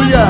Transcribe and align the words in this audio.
Aleluia. 0.00 0.26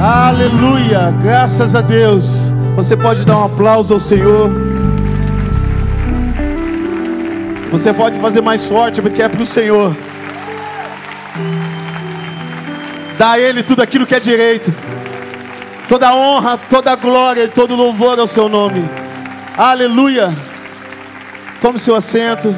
Aleluia. 0.00 1.10
Graças 1.22 1.74
a 1.74 1.80
Deus. 1.80 2.28
Você 2.76 2.96
pode 2.96 3.24
dar 3.24 3.38
um 3.38 3.44
aplauso 3.46 3.92
ao 3.92 3.98
Senhor. 4.00 4.48
Você 7.72 7.92
pode 7.92 8.20
fazer 8.20 8.40
mais 8.40 8.64
forte 8.64 9.02
porque 9.02 9.22
é 9.22 9.28
para 9.28 9.42
o 9.42 9.46
Senhor. 9.46 9.96
Dá 13.18 13.32
a 13.32 13.38
Ele 13.40 13.62
tudo 13.62 13.82
aquilo 13.82 14.06
que 14.06 14.14
é 14.14 14.20
direito. 14.20 14.72
Toda 15.88 16.14
honra, 16.14 16.56
toda 16.56 16.94
glória 16.94 17.44
e 17.44 17.48
todo 17.48 17.74
louvor 17.74 18.20
ao 18.20 18.28
seu 18.28 18.48
nome. 18.48 18.88
Aleluia. 19.58 20.32
Tome 21.60 21.78
seu 21.78 21.96
assento. 21.96 22.54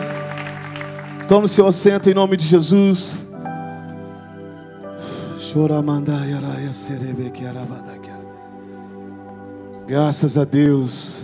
Tome 1.26 1.48
seu 1.48 1.66
assento 1.66 2.10
em 2.10 2.14
nome 2.14 2.36
de 2.36 2.44
Jesus. 2.44 3.23
Graças 9.86 10.36
a 10.36 10.42
Deus. 10.42 11.22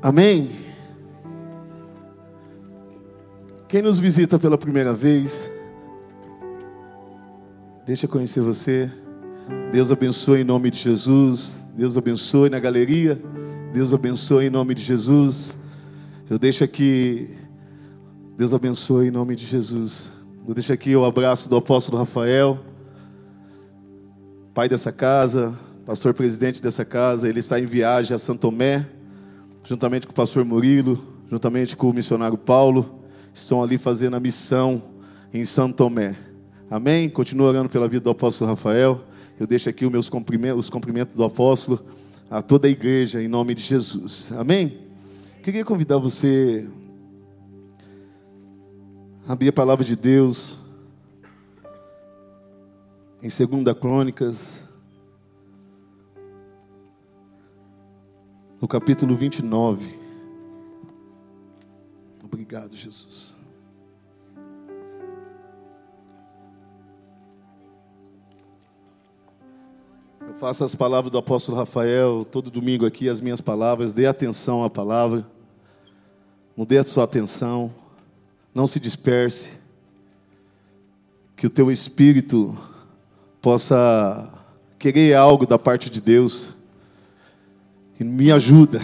Amém. 0.00 0.52
Quem 3.66 3.82
nos 3.82 3.98
visita 3.98 4.38
pela 4.38 4.56
primeira 4.56 4.92
vez, 4.92 5.50
deixa 7.84 8.06
eu 8.06 8.10
conhecer 8.10 8.42
você. 8.42 8.88
Deus 9.72 9.90
abençoe 9.90 10.42
em 10.42 10.44
nome 10.44 10.70
de 10.70 10.78
Jesus. 10.78 11.56
Deus 11.76 11.96
abençoe 11.96 12.48
na 12.48 12.60
galeria. 12.60 13.20
Deus 13.72 13.92
abençoe 13.92 14.46
em 14.46 14.50
nome 14.50 14.72
de 14.72 14.84
Jesus. 14.84 15.63
Eu 16.28 16.38
deixo 16.38 16.64
aqui. 16.64 17.28
Deus 18.36 18.54
abençoe 18.54 19.08
em 19.08 19.10
nome 19.10 19.36
de 19.36 19.44
Jesus. 19.44 20.10
Eu 20.48 20.54
deixo 20.54 20.72
aqui 20.72 20.96
o 20.96 21.04
abraço 21.04 21.50
do 21.50 21.56
apóstolo 21.56 21.98
Rafael, 21.98 22.58
pai 24.54 24.68
dessa 24.68 24.90
casa, 24.90 25.58
pastor 25.84 26.14
presidente 26.14 26.62
dessa 26.62 26.84
casa. 26.84 27.28
Ele 27.28 27.40
está 27.40 27.60
em 27.60 27.66
viagem 27.66 28.14
a 28.14 28.18
Santo 28.18 28.40
Tomé, 28.40 28.86
juntamente 29.62 30.06
com 30.06 30.12
o 30.12 30.16
pastor 30.16 30.44
Murilo, 30.46 31.02
juntamente 31.30 31.76
com 31.76 31.90
o 31.90 31.92
missionário 31.92 32.38
Paulo 32.38 33.00
estão 33.34 33.62
ali 33.62 33.76
fazendo 33.76 34.14
a 34.14 34.20
missão 34.20 34.82
em 35.32 35.44
Santo 35.44 35.76
Tomé. 35.76 36.16
Amém? 36.70 37.10
Continua 37.10 37.48
orando 37.48 37.68
pela 37.68 37.88
vida 37.88 38.04
do 38.04 38.10
apóstolo 38.10 38.48
Rafael. 38.48 39.04
Eu 39.38 39.46
deixo 39.46 39.68
aqui 39.68 39.84
os 39.84 39.92
meus 39.92 40.08
cumprimentos, 40.08 40.60
os 40.60 40.70
cumprimentos 40.70 41.14
do 41.14 41.24
apóstolo 41.24 41.84
a 42.30 42.40
toda 42.40 42.66
a 42.66 42.70
igreja 42.70 43.20
em 43.20 43.28
nome 43.28 43.54
de 43.54 43.62
Jesus. 43.62 44.30
Amém? 44.38 44.83
Queria 45.44 45.62
convidar 45.62 45.98
você 45.98 46.66
a 49.28 49.34
abrir 49.34 49.50
a 49.50 49.52
palavra 49.52 49.84
de 49.84 49.94
Deus 49.94 50.58
em 53.22 53.28
2 53.28 53.78
Crônicas, 53.78 54.64
no 58.58 58.66
capítulo 58.66 59.14
29. 59.14 59.94
Obrigado, 62.24 62.74
Jesus. 62.74 63.36
Eu 70.26 70.32
faço 70.36 70.64
as 70.64 70.74
palavras 70.74 71.12
do 71.12 71.18
apóstolo 71.18 71.58
Rafael 71.58 72.24
todo 72.24 72.50
domingo 72.50 72.86
aqui, 72.86 73.10
as 73.10 73.20
minhas 73.20 73.42
palavras. 73.42 73.92
Dê 73.92 74.06
atenção 74.06 74.64
à 74.64 74.70
palavra. 74.70 75.33
Não 76.56 76.64
dê 76.64 76.78
a 76.78 76.84
sua 76.84 77.04
atenção. 77.04 77.72
Não 78.54 78.66
se 78.66 78.78
disperse. 78.78 79.50
Que 81.36 81.46
o 81.46 81.50
teu 81.50 81.70
espírito 81.70 82.56
possa 83.42 84.32
querer 84.78 85.14
algo 85.14 85.46
da 85.46 85.58
parte 85.58 85.90
de 85.90 86.00
Deus. 86.00 86.48
E 87.98 88.04
me 88.04 88.30
ajuda. 88.30 88.80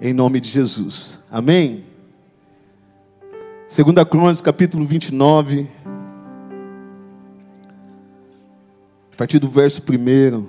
Em 0.00 0.12
nome 0.12 0.40
de 0.40 0.48
Jesus. 0.48 1.18
Amém? 1.30 1.84
Segunda 3.68 4.06
Crônicas, 4.06 4.40
capítulo 4.40 4.86
29. 4.86 5.68
A 9.12 9.16
partir 9.16 9.38
do 9.38 9.48
verso 9.48 9.82
1. 9.82 10.46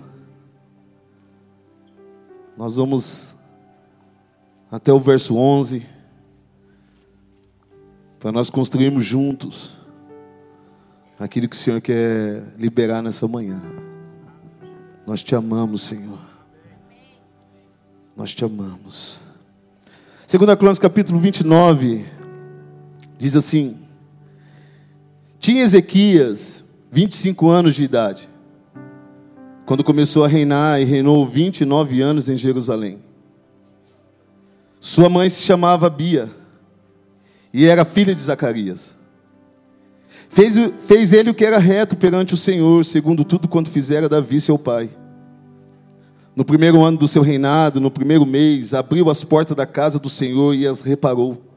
Nós 2.57 2.75
vamos 2.75 3.35
até 4.69 4.91
o 4.91 4.99
verso 4.99 5.35
11. 5.35 5.85
Para 8.19 8.31
nós 8.31 8.49
construirmos 8.49 9.05
juntos 9.05 9.77
aquilo 11.19 11.47
que 11.47 11.55
o 11.55 11.59
Senhor 11.59 11.81
quer 11.81 12.53
liberar 12.57 13.01
nessa 13.01 13.27
manhã. 13.27 13.61
Nós 15.05 15.23
te 15.23 15.35
amamos, 15.35 15.83
Senhor. 15.83 16.19
Nós 18.15 18.33
te 18.33 18.43
amamos. 18.43 19.21
Segunda 20.27 20.57
Crônicas, 20.57 20.79
capítulo 20.79 21.19
29 21.19 22.17
Diz 23.17 23.35
assim: 23.35 23.75
Tinha 25.39 25.63
Ezequias 25.63 26.63
25 26.91 27.49
anos 27.49 27.75
de 27.75 27.83
idade, 27.83 28.29
quando 29.65 29.83
começou 29.83 30.23
a 30.23 30.27
reinar 30.27 30.79
e 30.79 30.85
reinou 30.85 31.25
29 31.27 32.01
anos 32.01 32.29
em 32.29 32.37
Jerusalém. 32.37 32.99
Sua 34.79 35.09
mãe 35.09 35.27
se 35.29 35.41
chamava 35.41 35.89
Bia 35.89 36.29
e 37.53 37.65
era 37.65 37.85
filha 37.85 38.13
de 38.13 38.21
Zacarias. 38.21 38.95
Fez, 40.29 40.55
fez 40.79 41.13
ele 41.13 41.29
o 41.29 41.33
que 41.33 41.45
era 41.45 41.57
reto 41.57 41.95
perante 41.95 42.33
o 42.33 42.37
Senhor, 42.37 42.83
segundo 42.83 43.23
tudo 43.23 43.47
quanto 43.47 43.69
fizera 43.69 44.09
Davi, 44.09 44.39
seu 44.41 44.57
pai. 44.57 44.89
No 46.35 46.45
primeiro 46.45 46.83
ano 46.83 46.97
do 46.97 47.07
seu 47.07 47.23
reinado, 47.23 47.79
no 47.79 47.89
primeiro 47.89 48.25
mês, 48.25 48.73
abriu 48.73 49.09
as 49.09 49.23
portas 49.23 49.55
da 49.55 49.65
casa 49.65 49.97
do 49.97 50.09
Senhor 50.09 50.53
e 50.53 50.67
as 50.67 50.81
reparou 50.81 51.47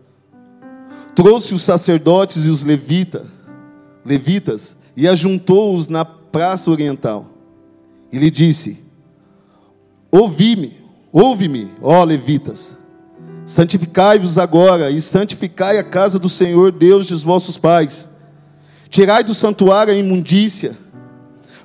trouxe 1.14 1.54
os 1.54 1.62
sacerdotes 1.62 2.44
e 2.44 2.48
os 2.48 2.64
levita, 2.64 3.26
levitas 4.04 4.76
e 4.96 5.06
ajuntou-os 5.06 5.88
na 5.88 6.04
praça 6.04 6.70
oriental. 6.70 7.26
E 8.12 8.18
lhe 8.18 8.30
disse: 8.30 8.82
Ouvi-me, 10.10 10.78
ouve-me, 11.12 11.70
ó 11.82 12.02
levitas. 12.04 12.76
Santificai-vos 13.50 14.38
agora 14.38 14.92
e 14.92 15.00
santificai 15.00 15.76
a 15.76 15.82
casa 15.82 16.20
do 16.20 16.28
Senhor 16.28 16.70
Deus 16.70 17.08
dos 17.08 17.24
vossos 17.24 17.56
pais. 17.56 18.08
Tirai 18.88 19.24
do 19.24 19.34
santuário 19.34 19.92
a 19.92 19.96
imundícia, 19.96 20.78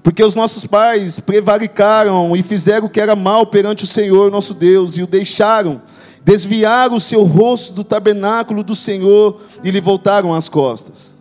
porque 0.01 0.23
os 0.23 0.33
nossos 0.33 0.65
pais 0.65 1.19
prevaricaram 1.19 2.35
e 2.35 2.41
fizeram 2.41 2.87
o 2.87 2.89
que 2.89 2.99
era 2.99 3.15
mal 3.15 3.45
perante 3.45 3.83
o 3.83 3.87
Senhor 3.87 4.31
nosso 4.31 4.55
Deus 4.55 4.97
e 4.97 5.03
o 5.03 5.07
deixaram 5.07 5.79
desviaram 6.23 6.95
o 6.95 6.99
seu 6.99 7.21
rosto 7.21 7.71
do 7.71 7.83
tabernáculo 7.83 8.63
do 8.63 8.73
Senhor 8.73 9.39
e 9.63 9.69
lhe 9.69 9.79
voltaram 9.79 10.33
as 10.33 10.49
costas. 10.49 11.13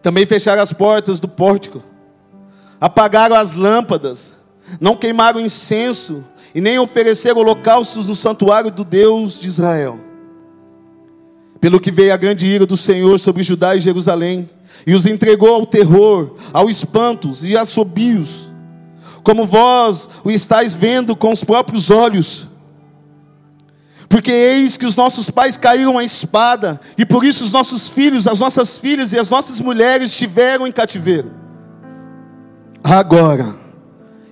Também 0.00 0.24
fecharam 0.24 0.62
as 0.62 0.72
portas 0.72 1.18
do 1.18 1.26
pórtico, 1.26 1.82
apagaram 2.80 3.34
as 3.34 3.54
lâmpadas, 3.54 4.37
não 4.80 4.96
queimaram 4.96 5.40
incenso 5.40 6.24
e 6.54 6.60
nem 6.60 6.78
ofereceram 6.78 7.40
holocaustos 7.40 8.06
no 8.06 8.14
santuário 8.14 8.70
do 8.70 8.84
Deus 8.84 9.38
de 9.38 9.46
Israel. 9.46 10.00
Pelo 11.60 11.80
que 11.80 11.90
veio 11.90 12.14
a 12.14 12.16
grande 12.16 12.46
ira 12.46 12.64
do 12.64 12.76
Senhor 12.76 13.18
sobre 13.18 13.42
Judá 13.42 13.74
e 13.74 13.80
Jerusalém, 13.80 14.48
e 14.86 14.94
os 14.94 15.06
entregou 15.06 15.54
ao 15.54 15.66
terror, 15.66 16.36
ao 16.52 16.70
espantos 16.70 17.44
e 17.44 17.56
a 17.56 17.64
sobios, 17.64 18.48
como 19.22 19.44
vós 19.44 20.08
o 20.24 20.30
estáis 20.30 20.72
vendo 20.72 21.16
com 21.16 21.32
os 21.32 21.42
próprios 21.42 21.90
olhos. 21.90 22.48
Porque 24.08 24.30
eis 24.30 24.76
que 24.76 24.86
os 24.86 24.96
nossos 24.96 25.28
pais 25.28 25.56
caíram 25.56 25.98
à 25.98 26.04
espada, 26.04 26.80
e 26.96 27.04
por 27.04 27.24
isso 27.24 27.44
os 27.44 27.52
nossos 27.52 27.88
filhos, 27.88 28.26
as 28.26 28.40
nossas 28.40 28.78
filhas 28.78 29.12
e 29.12 29.18
as 29.18 29.28
nossas 29.28 29.60
mulheres 29.60 30.12
estiveram 30.12 30.66
em 30.66 30.72
cativeiro. 30.72 31.30
Agora, 32.82 33.54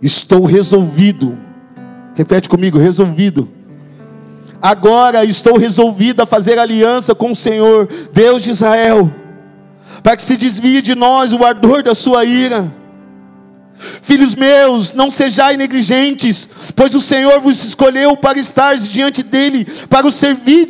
estou 0.07 0.45
resolvido, 0.45 1.37
repete 2.15 2.49
comigo: 2.49 2.79
resolvido. 2.79 3.49
Agora 4.61 5.25
estou 5.25 5.59
resolvido 5.59 6.23
a 6.23 6.27
fazer 6.27 6.59
aliança 6.59 7.15
com 7.15 7.33
o 7.33 7.37
Senhor, 7.37 7.89
Deus 8.13 8.43
de 8.43 8.51
Israel, 8.51 9.13
para 10.03 10.17
que 10.17 10.23
se 10.23 10.37
desvie 10.37 10.81
de 10.81 10.95
nós 10.95 11.33
o 11.33 11.45
ardor 11.45 11.83
da 11.83 11.95
sua 11.95 12.25
ira 12.25 12.73
Filhos 13.79 14.35
meus, 14.35 14.93
não 14.93 15.11
sejais 15.11 15.59
negligentes, 15.59 16.49
pois 16.75 16.95
o 16.95 17.01
Senhor 17.01 17.41
vos 17.41 17.63
escolheu 17.65 18.17
para 18.17 18.39
estar 18.39 18.77
diante 18.77 19.23
dele, 19.23 19.67
para 19.89 20.07
o 20.07 20.13
servir 20.13 20.69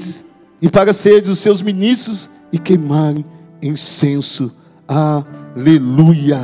e 0.60 0.68
para 0.68 0.92
seres 0.92 1.28
os 1.28 1.38
seus 1.38 1.62
ministros 1.62 2.28
e 2.52 2.58
queimarem 2.58 3.24
incenso. 3.62 4.52
Aleluia. 4.88 6.40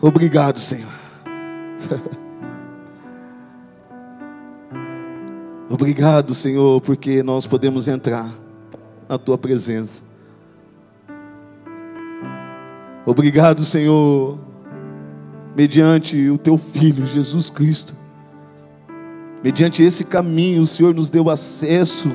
Obrigado, 0.00 0.58
Senhor. 0.58 0.99
Obrigado, 5.70 6.34
Senhor, 6.34 6.80
porque 6.80 7.22
nós 7.22 7.46
podemos 7.46 7.86
entrar 7.86 8.34
na 9.08 9.16
tua 9.16 9.38
presença. 9.38 10.02
Obrigado, 13.06 13.64
Senhor, 13.64 14.38
mediante 15.56 16.28
o 16.28 16.36
teu 16.36 16.58
filho 16.58 17.06
Jesus 17.06 17.50
Cristo. 17.50 17.94
Mediante 19.42 19.82
esse 19.82 20.04
caminho, 20.04 20.62
o 20.62 20.66
Senhor 20.66 20.94
nos 20.94 21.08
deu 21.08 21.30
acesso 21.30 22.10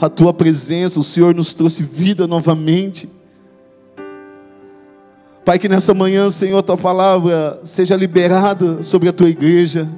à 0.00 0.08
tua 0.08 0.32
presença, 0.32 0.98
o 0.98 1.04
Senhor 1.04 1.34
nos 1.34 1.52
trouxe 1.52 1.82
vida 1.82 2.26
novamente. 2.26 3.08
Pai, 5.46 5.60
que 5.60 5.68
nessa 5.68 5.94
manhã, 5.94 6.28
Senhor, 6.28 6.60
tua 6.60 6.76
palavra 6.76 7.60
seja 7.62 7.94
liberada 7.94 8.82
sobre 8.82 9.08
a 9.08 9.12
tua 9.12 9.28
igreja. 9.28 9.88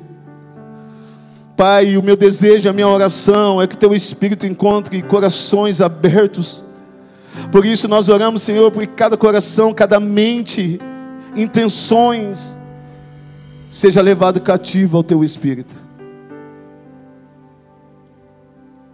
Pai, 1.57 1.97
o 1.97 2.03
meu 2.03 2.19
desejo, 2.19 2.69
a 2.69 2.73
minha 2.75 2.87
oração 2.87 3.63
é 3.63 3.67
que 3.67 3.75
teu 3.75 3.95
Espírito 3.95 4.47
encontre 4.47 5.01
corações 5.01 5.81
abertos. 5.81 6.63
Por 7.51 7.65
isso 7.65 7.89
nós 7.89 8.11
oramos, 8.11 8.43
Senhor, 8.43 8.71
por 8.71 8.87
cada 8.89 9.17
coração, 9.17 9.73
cada 9.73 9.99
mente, 9.99 10.79
intenções, 11.35 12.61
seja 13.71 14.03
levado 14.03 14.43
cativo 14.43 14.99
ao 14.99 15.03
teu 15.03 15.25
Espírito. 15.25 15.75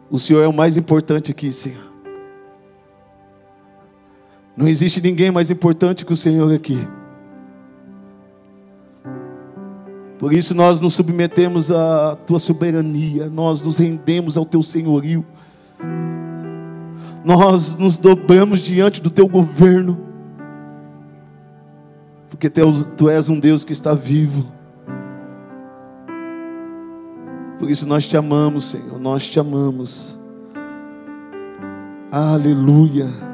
O 0.08 0.20
Senhor 0.20 0.44
é 0.44 0.46
o 0.46 0.52
mais 0.52 0.76
importante 0.76 1.32
aqui, 1.32 1.50
Senhor. 1.50 1.93
Não 4.56 4.68
existe 4.68 5.00
ninguém 5.00 5.30
mais 5.30 5.50
importante 5.50 6.04
que 6.04 6.12
o 6.12 6.16
Senhor 6.16 6.52
aqui. 6.52 6.78
Por 10.18 10.32
isso 10.32 10.54
nós 10.54 10.80
nos 10.80 10.94
submetemos 10.94 11.70
à 11.70 12.16
tua 12.26 12.38
soberania, 12.38 13.28
nós 13.28 13.60
nos 13.60 13.78
rendemos 13.78 14.36
ao 14.36 14.46
teu 14.46 14.62
senhorio, 14.62 15.26
nós 17.24 17.74
nos 17.74 17.98
dobramos 17.98 18.60
diante 18.60 19.02
do 19.02 19.10
teu 19.10 19.26
governo, 19.26 19.98
porque 22.30 22.48
tu 22.48 23.10
és 23.10 23.28
um 23.28 23.40
Deus 23.40 23.64
que 23.64 23.72
está 23.72 23.92
vivo. 23.92 24.46
Por 27.58 27.70
isso 27.70 27.86
nós 27.86 28.06
te 28.06 28.16
amamos, 28.16 28.70
Senhor, 28.70 28.98
nós 28.98 29.28
te 29.28 29.38
amamos. 29.40 30.16
Aleluia. 32.10 33.33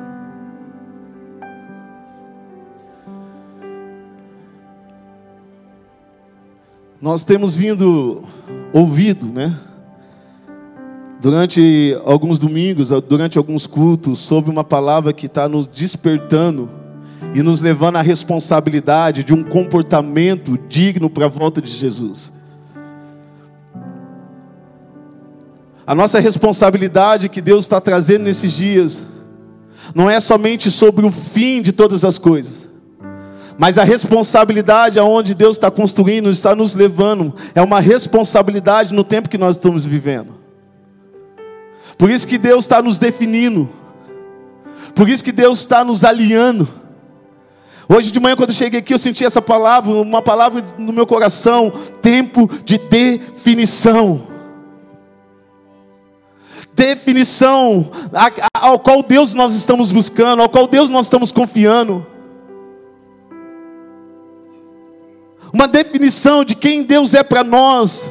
Nós 7.00 7.25
temos 7.25 7.55
vindo 7.55 8.25
ouvido, 8.75 9.25
né? 9.25 9.56
Durante 11.19 11.99
alguns 12.05 12.38
domingos, 12.38 12.91
durante 13.08 13.38
alguns 13.38 13.67
cultos, 13.67 14.19
sobre 14.19 14.50
uma 14.50 14.62
palavra 14.62 15.12
que 15.12 15.25
está 15.25 15.49
nos 15.49 15.67
despertando 15.67 16.69
e 17.35 17.43
nos 17.43 17.62
levando 17.62 17.97
à 17.97 18.02
responsabilidade 18.02 19.25
de 19.25 19.32
um 19.32 19.43
comportamento 19.43 20.58
digno 20.69 21.08
para 21.08 21.25
a 21.25 21.29
volta 21.29 21.62
de 21.62 21.70
Jesus. 21.70 22.31
A 25.87 25.94
nossa 25.94 26.20
responsabilidade 26.20 27.31
que 27.31 27.41
Deus 27.41 27.64
está 27.64 27.81
trazendo 27.81 28.25
nesses 28.25 28.52
dias 28.52 29.02
não 29.94 30.08
é 30.08 30.20
somente 30.20 30.70
sobre 30.70 31.06
o 31.06 31.11
fim 31.11 31.62
de 31.62 31.73
todas 31.73 32.05
as 32.05 32.19
coisas, 32.19 32.69
mas 33.60 33.76
a 33.76 33.84
responsabilidade 33.84 34.98
aonde 34.98 35.34
Deus 35.34 35.58
está 35.58 35.70
construindo, 35.70 36.30
está 36.30 36.54
nos 36.54 36.74
levando, 36.74 37.34
é 37.54 37.60
uma 37.60 37.78
responsabilidade 37.78 38.94
no 38.94 39.04
tempo 39.04 39.28
que 39.28 39.36
nós 39.36 39.56
estamos 39.56 39.84
vivendo. 39.84 40.32
Por 41.98 42.10
isso 42.10 42.26
que 42.26 42.38
Deus 42.38 42.64
está 42.64 42.80
nos 42.80 42.98
definindo. 42.98 43.68
Por 44.94 45.10
isso 45.10 45.22
que 45.22 45.30
Deus 45.30 45.58
está 45.58 45.84
nos 45.84 46.04
alinhando. 46.04 46.66
Hoje 47.86 48.10
de 48.10 48.18
manhã, 48.18 48.34
quando 48.34 48.48
eu 48.48 48.54
cheguei 48.54 48.80
aqui, 48.80 48.94
eu 48.94 48.98
senti 48.98 49.26
essa 49.26 49.42
palavra, 49.42 49.92
uma 49.92 50.22
palavra 50.22 50.64
no 50.78 50.90
meu 50.90 51.06
coração: 51.06 51.70
tempo 52.00 52.48
de 52.64 52.78
definição. 52.78 54.26
Definição 56.72 57.90
ao 58.54 58.78
qual 58.78 59.02
Deus 59.02 59.34
nós 59.34 59.52
estamos 59.52 59.92
buscando, 59.92 60.40
ao 60.40 60.48
qual 60.48 60.66
Deus 60.66 60.88
nós 60.88 61.04
estamos 61.04 61.30
confiando. 61.30 62.06
Uma 65.52 65.67
definição 65.67 66.44
de 66.44 66.55
quem 66.55 66.82
Deus 66.82 67.14
é 67.14 67.23
para 67.23 67.43
nós, 67.43 68.08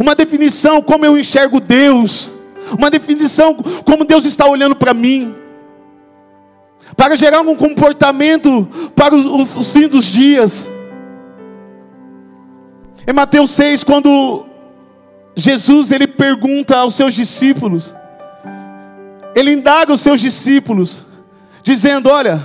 uma 0.00 0.14
definição 0.14 0.82
como 0.82 1.04
eu 1.04 1.18
enxergo 1.18 1.60
Deus, 1.60 2.30
uma 2.76 2.90
definição 2.90 3.54
como 3.54 4.04
Deus 4.04 4.24
está 4.24 4.46
olhando 4.46 4.76
para 4.76 4.94
mim, 4.94 5.34
para 6.96 7.16
gerar 7.16 7.40
um 7.40 7.56
comportamento 7.56 8.68
para 8.94 9.14
os, 9.14 9.56
os 9.56 9.70
fins 9.70 9.88
dos 9.88 10.04
dias. 10.04 10.66
Em 13.06 13.12
Mateus 13.12 13.50
6, 13.52 13.84
quando 13.84 14.46
Jesus 15.34 15.90
ele 15.90 16.06
pergunta 16.06 16.76
aos 16.76 16.94
seus 16.94 17.14
discípulos, 17.14 17.94
ele 19.34 19.52
indaga 19.52 19.92
os 19.92 20.00
seus 20.00 20.20
discípulos, 20.20 21.02
dizendo: 21.62 22.10
Olha, 22.10 22.44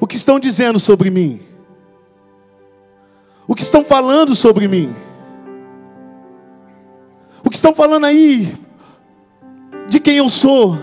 o 0.00 0.06
que 0.06 0.16
estão 0.16 0.40
dizendo 0.40 0.78
sobre 0.78 1.10
mim? 1.10 1.40
O 3.48 3.54
que 3.54 3.62
estão 3.62 3.84
falando 3.84 4.34
sobre 4.34 4.66
mim? 4.66 4.94
O 7.44 7.50
que 7.50 7.56
estão 7.56 7.74
falando 7.74 8.06
aí 8.06 8.52
de 9.88 10.00
quem 10.00 10.16
eu 10.16 10.28
sou? 10.28 10.76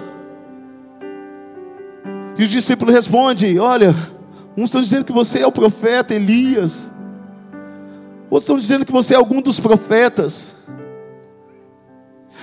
E 2.37 2.43
os 2.43 2.49
discípulos 2.49 2.95
respondem: 2.95 3.59
Olha, 3.59 3.93
uns 4.55 4.65
estão 4.65 4.81
dizendo 4.81 5.03
que 5.03 5.11
você 5.11 5.39
é 5.39 5.47
o 5.47 5.51
profeta 5.51 6.15
Elias, 6.15 6.87
outros 8.29 8.43
estão 8.43 8.57
dizendo 8.57 8.85
que 8.85 8.93
você 8.93 9.13
é 9.13 9.17
algum 9.17 9.41
dos 9.41 9.59
profetas. 9.59 10.53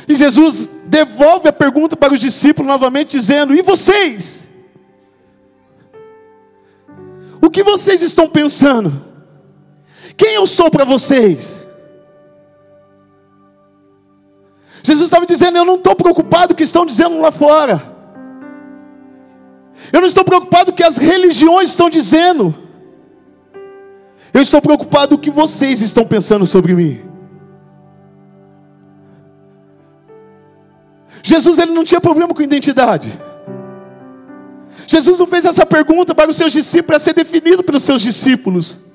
E 0.06 0.14
Jesus 0.14 0.68
devolve 0.84 1.48
a 1.48 1.52
pergunta 1.52 1.96
para 1.96 2.12
os 2.12 2.20
discípulos 2.20 2.68
novamente, 2.68 3.12
dizendo: 3.12 3.54
E 3.54 3.62
vocês? 3.62 4.48
O 7.40 7.48
que 7.48 7.62
vocês 7.62 8.02
estão 8.02 8.28
pensando? 8.28 9.09
Quem 10.20 10.34
eu 10.34 10.46
sou 10.46 10.70
para 10.70 10.84
vocês? 10.84 11.66
Jesus 14.82 15.06
estava 15.06 15.24
dizendo: 15.24 15.56
Eu 15.56 15.64
não 15.64 15.76
estou 15.76 15.96
preocupado 15.96 16.48
com 16.48 16.52
o 16.52 16.56
que 16.58 16.62
estão 16.62 16.84
dizendo 16.84 17.18
lá 17.18 17.32
fora. 17.32 17.82
Eu 19.90 20.02
não 20.02 20.06
estou 20.06 20.22
preocupado 20.22 20.66
com 20.66 20.72
o 20.72 20.76
que 20.76 20.84
as 20.84 20.98
religiões 20.98 21.70
estão 21.70 21.88
dizendo. 21.88 22.54
Eu 24.34 24.42
estou 24.42 24.60
preocupado 24.60 25.08
com 25.08 25.14
o 25.14 25.24
que 25.24 25.30
vocês 25.30 25.80
estão 25.80 26.04
pensando 26.04 26.44
sobre 26.44 26.74
mim. 26.74 27.00
Jesus 31.22 31.58
ele 31.58 31.72
não 31.72 31.82
tinha 31.82 32.00
problema 32.00 32.34
com 32.34 32.42
identidade. 32.42 33.18
Jesus 34.86 35.18
não 35.18 35.26
fez 35.26 35.46
essa 35.46 35.64
pergunta 35.64 36.14
para 36.14 36.30
os 36.30 36.36
seus 36.36 36.52
discípulos 36.52 36.86
para 36.88 36.98
ser 36.98 37.14
definido 37.14 37.62
pelos 37.62 37.82
seus 37.82 38.02
discípulos. 38.02 38.89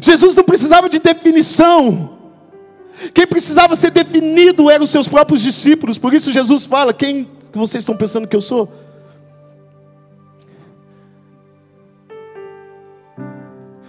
Jesus 0.00 0.36
não 0.36 0.44
precisava 0.44 0.88
de 0.88 0.98
definição. 0.98 2.18
Quem 3.14 3.26
precisava 3.26 3.74
ser 3.74 3.90
definido 3.90 4.70
eram 4.70 4.84
os 4.84 4.90
seus 4.90 5.08
próprios 5.08 5.40
discípulos. 5.40 5.96
Por 5.96 6.12
isso 6.12 6.30
Jesus 6.30 6.64
fala: 6.66 6.92
Quem 6.92 7.28
vocês 7.52 7.82
estão 7.82 7.96
pensando 7.96 8.28
que 8.28 8.36
eu 8.36 8.40
sou? 8.40 8.70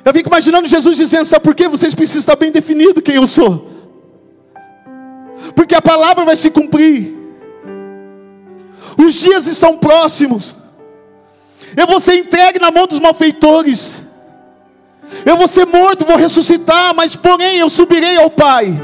Eu 0.04 0.14
fico 0.14 0.30
imaginando 0.30 0.68
Jesus 0.68 0.98
dizendo: 0.98 1.26
Sabe 1.26 1.44
por 1.44 1.54
quê? 1.54 1.68
Vocês 1.68 1.94
precisam 1.94 2.20
estar 2.20 2.36
bem 2.36 2.52
definido 2.52 3.02
quem 3.02 3.16
eu 3.16 3.28
sou. 3.28 3.70
Porque 5.56 5.76
a 5.76 5.82
palavra 5.82 6.26
vai 6.26 6.36
se 6.36 6.50
cumprir. 6.50 7.16
Os 8.98 9.14
dias 9.16 9.46
estão 9.46 9.78
próximos. 9.78 10.56
Eu 11.76 11.88
vou 11.88 12.00
ser 12.00 12.16
entregue 12.16 12.60
na 12.60 12.72
mão 12.72 12.88
dos 12.88 13.00
malfeitores. 13.00 14.02
Eu 15.26 15.38
vou 15.38 15.48
ser 15.48 15.66
morto, 15.66 16.06
vou 16.06 16.16
ressuscitar, 16.18 16.94
mas 16.96 17.16
porém 17.16 17.58
eu 17.58 17.70
subirei 17.70 18.18
ao 18.18 18.30
Pai. 18.30 18.80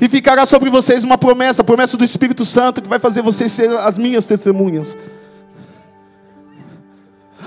E 0.00 0.08
ficará 0.08 0.46
sobre 0.46 0.70
vocês 0.70 1.02
uma 1.02 1.18
promessa, 1.18 1.62
a 1.62 1.64
promessa 1.64 1.96
do 1.96 2.04
Espírito 2.04 2.44
Santo, 2.44 2.80
que 2.80 2.88
vai 2.88 2.98
fazer 2.98 3.20
vocês 3.20 3.50
ser 3.50 3.68
as 3.70 3.98
minhas 3.98 4.26
testemunhas. 4.26 4.96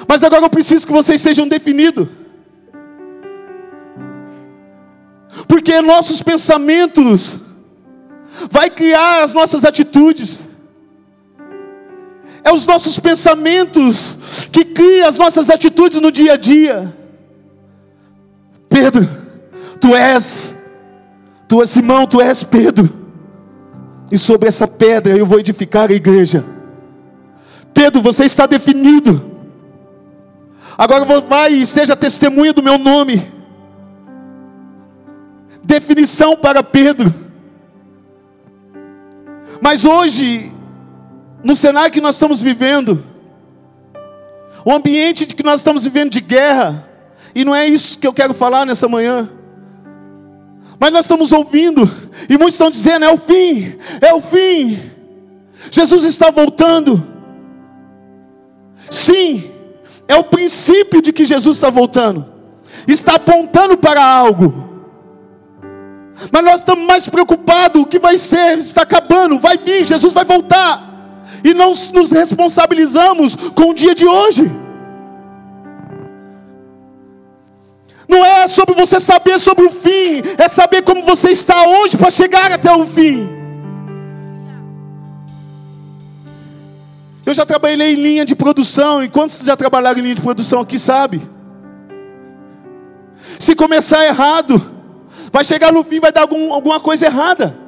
Mas 0.07 0.23
agora 0.23 0.43
eu 0.43 0.49
preciso 0.49 0.85
que 0.85 0.91
vocês 0.91 1.21
sejam 1.21 1.47
definidos. 1.47 2.07
Porque 5.47 5.81
nossos 5.81 6.21
pensamentos 6.21 7.35
vai 8.49 8.69
criar 8.69 9.23
as 9.23 9.33
nossas 9.33 9.63
atitudes 9.63 10.41
é 12.43 12.51
os 12.51 12.65
nossos 12.65 12.97
pensamentos 12.99 14.47
que 14.51 14.65
criam 14.65 15.07
as 15.07 15.17
nossas 15.17 15.49
atitudes 15.49 16.01
no 16.01 16.11
dia 16.11 16.33
a 16.33 16.37
dia. 16.37 16.97
Pedro, 18.69 19.07
tu 19.79 19.95
és 19.95 20.51
Tu 21.51 21.61
és 21.61 21.69
Simão, 21.69 22.07
tu 22.07 22.21
és 22.21 22.43
Pedro, 22.43 22.89
e 24.09 24.17
sobre 24.17 24.47
essa 24.47 24.65
pedra 24.65 25.17
eu 25.17 25.25
vou 25.25 25.37
edificar 25.37 25.91
a 25.91 25.93
igreja. 25.93 26.45
Pedro, 27.73 28.01
você 28.01 28.23
está 28.23 28.45
definido. 28.45 29.21
Agora 30.77 31.03
vai 31.19 31.51
e 31.51 31.65
seja 31.65 31.93
testemunha 31.93 32.53
do 32.53 32.63
meu 32.63 32.77
nome. 32.77 33.29
Definição 35.61 36.37
para 36.37 36.63
Pedro. 36.63 37.13
Mas 39.59 39.83
hoje, 39.83 40.53
no 41.43 41.55
cenário 41.55 41.91
que 41.91 42.01
nós 42.01 42.15
estamos 42.15 42.41
vivendo, 42.41 43.03
o 44.63 44.71
ambiente 44.71 45.25
que 45.25 45.43
nós 45.43 45.61
estamos 45.61 45.83
vivendo 45.83 46.11
de 46.11 46.21
guerra, 46.21 46.87
e 47.33 47.43
não 47.43 47.55
é 47.55 47.67
isso 47.67 47.97
que 47.97 48.05
eu 48.05 48.13
quero 48.13 48.33
falar 48.33 48.65
nessa 48.65 48.87
manhã. 48.87 49.29
Mas 50.79 50.91
nós 50.91 51.05
estamos 51.05 51.31
ouvindo, 51.31 51.89
e 52.29 52.37
muitos 52.37 52.55
estão 52.55 52.71
dizendo: 52.71 53.05
é 53.05 53.11
o 53.11 53.17
fim, 53.17 53.75
é 54.01 54.13
o 54.13 54.21
fim. 54.21 54.91
Jesus 55.69 56.03
está 56.03 56.31
voltando. 56.31 57.07
Sim, 58.89 59.51
é 60.07 60.15
o 60.15 60.23
princípio 60.23 61.01
de 61.01 61.13
que 61.13 61.23
Jesus 61.23 61.57
está 61.57 61.69
voltando, 61.69 62.25
está 62.87 63.15
apontando 63.15 63.77
para 63.77 64.03
algo. 64.03 64.69
Mas 66.31 66.43
nós 66.43 66.55
estamos 66.55 66.85
mais 66.85 67.07
preocupados: 67.07 67.81
o 67.81 67.85
que 67.85 67.97
vai 67.97 68.17
ser? 68.17 68.57
Está 68.57 68.81
acabando, 68.81 69.39
vai 69.39 69.57
vir, 69.57 69.85
Jesus 69.85 70.13
vai 70.13 70.25
voltar. 70.25 70.90
E 71.43 71.53
não 71.53 71.69
nos 71.69 72.11
responsabilizamos 72.11 73.35
com 73.35 73.71
o 73.71 73.73
dia 73.73 73.95
de 73.95 74.05
hoje. 74.05 74.51
Não 78.07 78.25
é 78.25 78.45
sobre 78.47 78.75
você 78.75 78.99
saber 78.99 79.39
sobre 79.39 79.65
o 79.65 79.71
fim, 79.71 80.21
é 80.37 80.47
saber 80.49 80.81
como 80.81 81.01
você 81.03 81.29
está 81.29 81.65
hoje 81.65 81.97
para 81.97 82.11
chegar 82.11 82.51
até 82.51 82.69
o 82.75 82.85
fim. 82.85 83.29
Eu 87.25 87.33
já 87.33 87.45
trabalhei 87.45 87.93
em 87.93 87.95
linha 87.95 88.25
de 88.25 88.35
produção, 88.35 89.01
e 89.01 89.07
quantos 89.07 89.39
já 89.39 89.55
trabalharam 89.55 89.99
em 89.99 90.03
linha 90.03 90.15
de 90.15 90.21
produção 90.21 90.59
aqui 90.59 90.77
sabe? 90.77 91.21
Se 93.39 93.55
começar 93.55 94.05
errado, 94.05 94.61
vai 95.31 95.45
chegar 95.45 95.71
no 95.71 95.81
fim, 95.81 96.01
vai 96.01 96.11
dar 96.11 96.21
algum, 96.21 96.51
alguma 96.51 96.81
coisa 96.81 97.05
errada. 97.05 97.60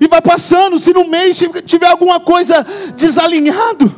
E 0.00 0.08
vai 0.08 0.22
passando, 0.22 0.78
se 0.78 0.92
no 0.94 1.06
mês 1.06 1.38
tiver 1.66 1.86
alguma 1.86 2.18
coisa 2.18 2.66
desalinhado, 2.96 3.94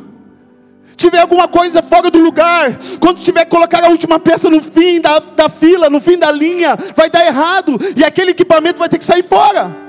tiver 0.97 1.19
alguma 1.19 1.47
coisa 1.47 1.81
fora 1.81 2.11
do 2.11 2.19
lugar, 2.19 2.77
quando 2.99 3.21
tiver 3.21 3.45
que 3.45 3.51
colocar 3.51 3.83
a 3.83 3.89
última 3.89 4.19
peça 4.19 4.49
no 4.49 4.61
fim 4.61 4.99
da, 4.99 5.19
da 5.19 5.47
fila, 5.47 5.89
no 5.89 6.01
fim 6.01 6.17
da 6.17 6.29
linha, 6.29 6.77
vai 6.95 7.09
dar 7.09 7.25
errado, 7.25 7.79
e 7.95 8.03
aquele 8.03 8.31
equipamento 8.31 8.79
vai 8.79 8.89
ter 8.89 8.97
que 8.97 9.05
sair 9.05 9.23
fora. 9.23 9.83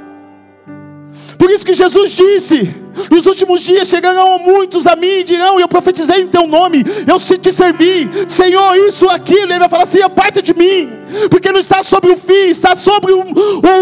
Por 1.36 1.50
isso 1.50 1.66
que 1.66 1.74
Jesus 1.74 2.12
disse: 2.12 2.74
nos 3.10 3.26
últimos 3.26 3.60
dias 3.60 3.88
chegarão 3.88 4.38
muitos 4.38 4.86
a 4.86 4.94
mim 4.94 5.18
e 5.18 5.24
dirão: 5.24 5.58
Eu 5.58 5.68
profetizei 5.68 6.22
em 6.22 6.28
teu 6.28 6.46
nome, 6.46 6.84
eu 7.06 7.18
te 7.38 7.52
servi, 7.52 8.08
Senhor, 8.28 8.76
isso, 8.76 9.08
aquilo. 9.08 9.52
Ele 9.52 9.58
vai 9.58 9.68
falar 9.68 9.82
assim: 9.82 10.00
Aparta 10.00 10.40
de 10.40 10.54
mim, 10.54 10.90
porque 11.30 11.50
não 11.50 11.58
está 11.58 11.82
sobre 11.82 12.12
o 12.12 12.16
fim, 12.16 12.48
está 12.48 12.76
sobre 12.76 13.12
o, 13.12 13.20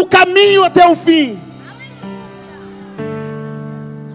o 0.01 0.05
caminho 0.07 0.63
até 0.63 0.87
o 0.87 0.95
fim. 0.95 1.39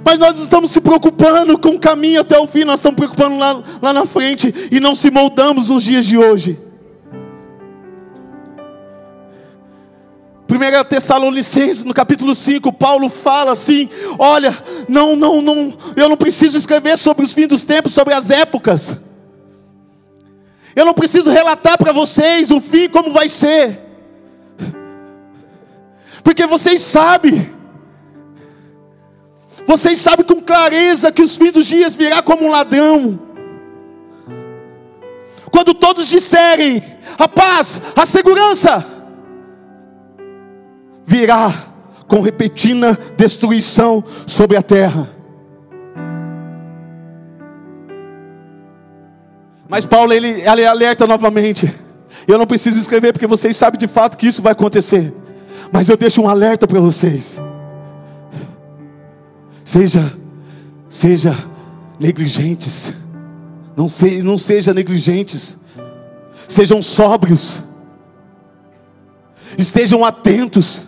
Mas 0.08 0.18
nós 0.18 0.40
estamos 0.40 0.70
se 0.70 0.80
preocupando 0.80 1.58
com 1.58 1.68
o 1.68 1.78
caminho 1.78 2.22
até 2.22 2.38
o 2.38 2.46
fim, 2.46 2.64
nós 2.64 2.80
estamos 2.80 2.96
preocupando 2.96 3.36
lá, 3.36 3.62
lá 3.82 3.92
na 3.92 4.06
frente 4.06 4.54
e 4.72 4.80
não 4.80 4.94
se 4.94 5.10
moldamos 5.10 5.68
nos 5.68 5.82
dias 5.82 6.06
de 6.06 6.16
hoje. 6.16 6.58
1 10.50 10.84
Tessalonicenses, 10.88 11.84
no 11.84 11.92
capítulo 11.92 12.34
5, 12.34 12.72
Paulo 12.72 13.10
fala 13.10 13.52
assim: 13.52 13.90
Olha, 14.18 14.56
não, 14.88 15.14
não, 15.14 15.42
não, 15.42 15.76
eu 15.94 16.08
não 16.08 16.16
preciso 16.16 16.56
escrever 16.56 16.96
sobre 16.96 17.26
os 17.26 17.34
fins 17.34 17.48
dos 17.48 17.62
tempos, 17.62 17.92
sobre 17.92 18.14
as 18.14 18.30
épocas. 18.30 18.96
Eu 20.74 20.86
não 20.86 20.94
preciso 20.94 21.30
relatar 21.30 21.76
para 21.76 21.92
vocês 21.92 22.50
o 22.50 22.62
fim 22.62 22.88
como 22.88 23.12
vai 23.12 23.28
ser. 23.28 23.78
Porque 26.24 26.46
vocês 26.46 26.80
sabem. 26.80 27.57
Vocês 29.68 30.00
sabem 30.00 30.24
com 30.24 30.40
clareza 30.40 31.12
que 31.12 31.20
os 31.20 31.36
fins 31.36 31.52
dos 31.52 31.66
dias 31.66 31.94
virá 31.94 32.22
como 32.22 32.46
um 32.46 32.50
ladrão. 32.50 33.20
Quando 35.50 35.74
todos 35.74 36.08
disserem 36.08 36.82
a 37.18 37.28
paz, 37.28 37.82
a 37.94 38.06
segurança, 38.06 38.86
virá 41.04 41.66
com 42.06 42.22
repentina 42.22 42.98
destruição 43.14 44.02
sobre 44.26 44.56
a 44.56 44.62
terra. 44.62 45.10
Mas 49.68 49.84
Paulo 49.84 50.14
ele, 50.14 50.40
ele 50.48 50.64
alerta 50.64 51.06
novamente. 51.06 51.70
Eu 52.26 52.38
não 52.38 52.46
preciso 52.46 52.80
escrever 52.80 53.12
porque 53.12 53.26
vocês 53.26 53.54
sabem 53.54 53.78
de 53.78 53.86
fato 53.86 54.16
que 54.16 54.28
isso 54.28 54.40
vai 54.40 54.52
acontecer. 54.52 55.12
Mas 55.70 55.90
eu 55.90 55.96
deixo 55.98 56.22
um 56.22 56.28
alerta 56.28 56.66
para 56.66 56.80
vocês. 56.80 57.38
Seja, 59.68 60.14
seja 60.88 61.36
negligentes. 62.00 62.90
Não, 63.76 63.86
se, 63.86 64.22
não 64.22 64.38
seja 64.38 64.72
negligentes. 64.72 65.58
Sejam 66.48 66.80
sóbrios. 66.80 67.62
Estejam 69.58 70.06
atentos. 70.06 70.80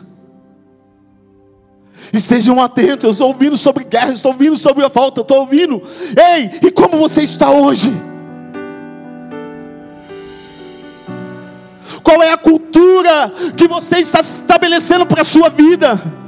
Estejam 2.10 2.58
atentos, 2.58 3.04
eu 3.04 3.10
estou 3.10 3.28
ouvindo 3.28 3.58
sobre 3.58 3.84
guerra, 3.84 4.14
estou 4.14 4.32
ouvindo 4.32 4.56
sobre 4.56 4.82
a 4.82 4.88
falta, 4.88 5.20
estou 5.20 5.40
ouvindo. 5.40 5.82
Ei, 6.16 6.60
e 6.66 6.70
como 6.70 6.96
você 6.96 7.22
está 7.22 7.50
hoje? 7.50 7.92
Qual 12.02 12.22
é 12.22 12.32
a 12.32 12.38
cultura 12.38 13.30
que 13.58 13.68
você 13.68 13.98
está 13.98 14.20
estabelecendo 14.20 15.04
para 15.04 15.20
a 15.20 15.24
sua 15.24 15.50
vida? 15.50 16.18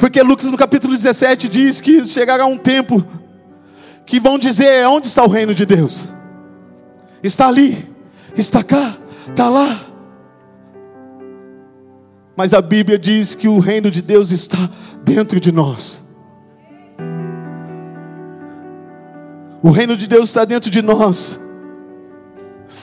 Porque 0.00 0.22
Lucas 0.22 0.50
no 0.50 0.56
capítulo 0.56 0.94
17 0.94 1.46
diz 1.46 1.78
que 1.78 2.06
chegará 2.06 2.46
um 2.46 2.56
tempo 2.56 3.04
que 4.06 4.18
vão 4.18 4.38
dizer: 4.38 4.88
onde 4.88 5.08
está 5.08 5.22
o 5.22 5.28
reino 5.28 5.54
de 5.54 5.66
Deus? 5.66 6.02
Está 7.22 7.48
ali, 7.48 7.86
está 8.34 8.64
cá, 8.64 8.96
está 9.28 9.50
lá. 9.50 9.82
Mas 12.34 12.54
a 12.54 12.62
Bíblia 12.62 12.98
diz 12.98 13.34
que 13.34 13.46
o 13.46 13.58
reino 13.58 13.90
de 13.90 14.00
Deus 14.00 14.30
está 14.30 14.70
dentro 15.04 15.38
de 15.38 15.52
nós. 15.52 16.02
O 19.62 19.70
reino 19.70 19.94
de 19.98 20.06
Deus 20.06 20.30
está 20.30 20.46
dentro 20.46 20.70
de 20.70 20.80
nós. 20.80 21.38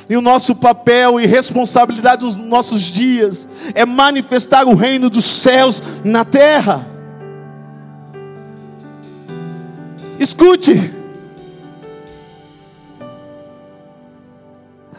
E 0.08 0.16
o 0.16 0.22
nosso 0.22 0.56
papel 0.56 1.20
e 1.20 1.26
responsabilidade 1.26 2.24
nos 2.24 2.38
nossos 2.38 2.84
dias 2.84 3.48
é 3.74 3.88
manifestar 3.88 4.68
o 4.68 4.76
reino 4.76 5.10
dos 5.10 5.26
céus 5.26 5.82
na 6.06 6.24
terra. 6.24 6.97
Escute. 10.20 10.94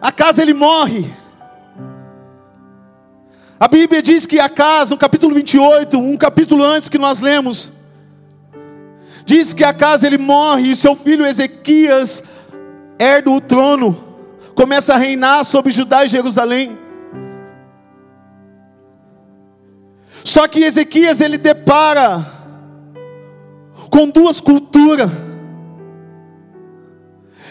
Acaso 0.01 0.41
ele 0.41 0.55
morre? 0.55 1.13
A 3.59 3.67
Bíblia 3.67 4.01
diz 4.01 4.25
que 4.25 4.39
Acas, 4.39 4.91
no 4.91 4.97
capítulo 4.97 5.35
28, 5.35 5.99
um 5.99 6.17
capítulo 6.17 6.63
antes 6.63 6.89
que 6.89 6.99
nós 6.99 7.19
lemos, 7.19 7.73
diz 9.27 9.53
que 9.53 9.65
Acas 9.65 10.05
ele 10.05 10.17
morre 10.17 10.71
e 10.71 10.77
seu 10.77 10.95
filho 10.95 11.27
Ezequias 11.27 12.23
herda 12.97 13.31
o 13.31 13.41
trono, 13.41 14.05
começa 14.55 14.95
a 14.95 14.97
reinar 14.97 15.45
sobre 15.45 15.73
Judá 15.73 16.05
e 16.05 16.09
Jerusalém. 16.09 16.79
Só 20.23 20.47
que 20.47 20.63
Ezequias 20.63 21.21
ele 21.21 21.39
depara 21.39 22.38
com 23.89 24.09
duas 24.09 24.41
culturas. 24.41 25.11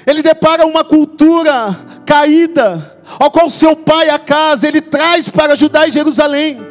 Ele 0.05 0.21
depara 0.21 0.65
uma 0.65 0.83
cultura 0.83 1.77
caída, 2.05 2.97
ao 3.19 3.29
qual 3.29 3.49
seu 3.49 3.75
pai 3.75 4.09
a 4.09 4.17
casa 4.17 4.67
ele 4.67 4.79
traz 4.79 5.27
para 5.27 5.55
Judá 5.55 5.85
e 5.87 5.91
Jerusalém. 5.91 6.65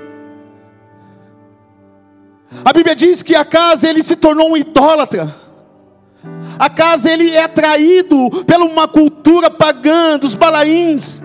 A 2.64 2.73
Bíblia 2.73 2.96
diz 2.96 3.23
que 3.23 3.35
a 3.35 3.44
casa 3.44 3.88
ele 3.88 4.02
se 4.02 4.16
tornou 4.16 4.50
um 4.50 4.56
idólatra. 4.56 5.35
A 6.58 6.70
casa 6.70 7.11
ele 7.11 7.30
é 7.30 7.42
atraído 7.42 8.30
pela 8.46 8.64
uma 8.64 8.88
cultura 8.88 9.50
pagã 9.50 10.18
dos 10.18 10.35
balaíns 10.35 11.23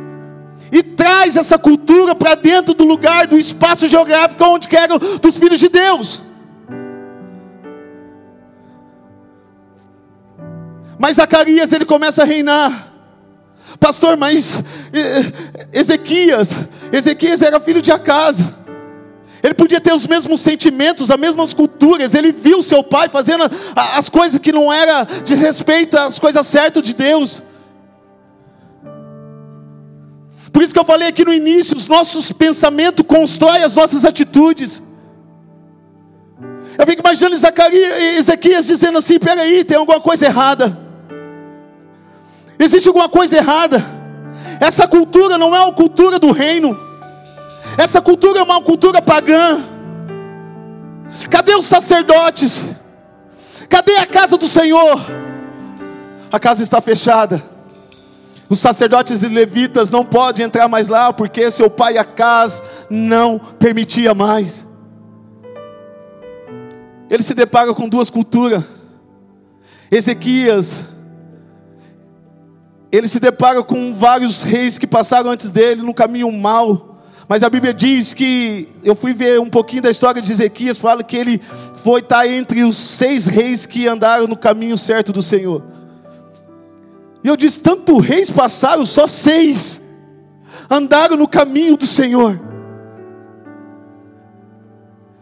e 0.71 0.83
traz 0.83 1.35
essa 1.35 1.57
cultura 1.57 2.15
para 2.15 2.35
dentro 2.35 2.73
do 2.73 2.83
lugar, 2.83 3.27
do 3.27 3.37
espaço 3.37 3.87
geográfico 3.87 4.43
onde 4.43 4.67
quer 4.67 4.87
dos 4.87 5.37
filhos 5.37 5.59
de 5.59 5.69
Deus. 5.69 6.23
Mas 11.01 11.15
Zacarias 11.15 11.73
ele 11.73 11.83
começa 11.83 12.21
a 12.21 12.25
reinar. 12.25 12.93
Pastor, 13.79 14.15
mas 14.15 14.61
Ezequias, 15.73 16.51
Ezequias 16.93 17.41
era 17.41 17.59
filho 17.59 17.81
de 17.81 17.91
Acasa. 17.91 18.55
Ele 19.41 19.55
podia 19.55 19.81
ter 19.81 19.95
os 19.95 20.05
mesmos 20.05 20.41
sentimentos, 20.41 21.09
as 21.09 21.19
mesmas 21.19 21.55
culturas. 21.55 22.13
Ele 22.13 22.31
viu 22.31 22.61
seu 22.61 22.83
pai 22.83 23.09
fazendo 23.09 23.45
as 23.75 24.09
coisas 24.09 24.37
que 24.37 24.51
não 24.51 24.71
era 24.71 25.03
de 25.25 25.33
respeito 25.33 25.97
às 25.97 26.19
coisas 26.19 26.45
certas 26.45 26.83
de 26.83 26.93
Deus. 26.93 27.41
Por 30.53 30.61
isso 30.61 30.71
que 30.71 30.79
eu 30.79 30.85
falei 30.85 31.07
aqui 31.07 31.25
no 31.25 31.33
início, 31.33 31.75
os 31.75 31.87
nossos 31.87 32.31
pensamentos 32.31 33.03
constroem 33.07 33.63
as 33.63 33.75
nossas 33.75 34.05
atitudes. 34.05 34.83
Eu 36.77 36.85
fico 36.85 37.01
imaginando 37.01 37.35
Zacarias, 37.37 38.19
Ezequias 38.19 38.67
dizendo 38.67 38.99
assim: 38.99 39.17
peraí, 39.17 39.63
tem 39.63 39.77
alguma 39.77 39.99
coisa 39.99 40.27
errada. 40.27 40.80
Existe 42.63 42.87
alguma 42.87 43.09
coisa 43.09 43.37
errada. 43.37 43.83
Essa 44.59 44.87
cultura 44.87 45.37
não 45.37 45.55
é 45.55 45.61
uma 45.61 45.73
cultura 45.73 46.19
do 46.19 46.31
reino. 46.31 46.79
Essa 47.75 47.99
cultura 47.99 48.39
é 48.39 48.43
uma 48.43 48.61
cultura 48.61 49.01
pagã. 49.01 49.63
Cadê 51.29 51.55
os 51.55 51.65
sacerdotes? 51.65 52.63
Cadê 53.67 53.97
a 53.97 54.05
casa 54.05 54.37
do 54.37 54.47
Senhor? 54.47 55.01
A 56.31 56.39
casa 56.39 56.61
está 56.61 56.79
fechada. 56.79 57.43
Os 58.47 58.59
sacerdotes 58.59 59.23
e 59.23 59.27
levitas 59.27 59.89
não 59.89 60.05
podem 60.05 60.45
entrar 60.45 60.67
mais 60.67 60.87
lá 60.87 61.11
porque 61.11 61.49
seu 61.49 61.69
pai 61.69 61.97
Acas 61.97 62.63
não 62.89 63.39
permitia 63.39 64.13
mais. 64.13 64.67
Ele 67.09 67.23
se 67.23 67.33
depara 67.33 67.73
com 67.73 67.89
duas 67.89 68.09
culturas. 68.09 68.63
Ezequias, 69.89 70.75
ele 72.91 73.07
se 73.07 73.19
depara 73.19 73.63
com 73.63 73.93
vários 73.93 74.43
reis 74.43 74.77
que 74.77 74.85
passaram 74.85 75.31
antes 75.31 75.49
dele 75.49 75.81
no 75.81 75.93
caminho 75.93 76.31
mal. 76.31 76.99
Mas 77.27 77.43
a 77.43 77.49
Bíblia 77.49 77.73
diz 77.73 78.13
que, 78.13 78.67
eu 78.83 78.93
fui 78.93 79.13
ver 79.13 79.39
um 79.39 79.49
pouquinho 79.49 79.83
da 79.83 79.89
história 79.89 80.21
de 80.21 80.29
Ezequias, 80.29 80.77
fala 80.77 81.01
que 81.01 81.15
ele 81.15 81.41
foi 81.75 82.01
estar 82.01 82.27
entre 82.27 82.63
os 82.63 82.75
seis 82.75 83.25
reis 83.25 83.65
que 83.65 83.87
andaram 83.87 84.27
no 84.27 84.35
caminho 84.35 84.77
certo 84.77 85.13
do 85.13 85.21
Senhor. 85.21 85.63
E 87.23 87.27
eu 87.29 87.37
disse: 87.37 87.61
tanto 87.61 87.97
reis 87.99 88.29
passaram, 88.29 88.85
só 88.85 89.07
seis 89.07 89.79
andaram 90.69 91.15
no 91.15 91.27
caminho 91.27 91.77
do 91.77 91.87
Senhor. 91.87 92.39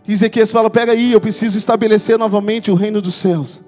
E 0.07 0.11
Ezequias 0.11 0.51
fala: 0.51 0.71
pega 0.71 0.93
aí, 0.93 1.11
eu 1.11 1.21
preciso 1.21 1.57
estabelecer 1.57 2.17
novamente 2.17 2.71
o 2.71 2.75
reino 2.75 2.99
dos 2.99 3.13
céus. 3.13 3.61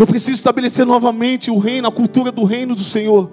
Eu 0.00 0.06
preciso 0.06 0.32
estabelecer 0.32 0.84
novamente 0.84 1.50
o 1.50 1.58
reino, 1.58 1.86
a 1.86 1.92
cultura 1.92 2.32
do 2.32 2.42
reino 2.42 2.74
do 2.74 2.82
Senhor. 2.82 3.30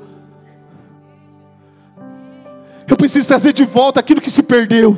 Eu 2.87 2.95
preciso 2.95 3.27
trazer 3.27 3.53
de 3.53 3.65
volta 3.65 3.99
aquilo 3.99 4.21
que 4.21 4.29
se 4.29 4.43
perdeu. 4.43 4.95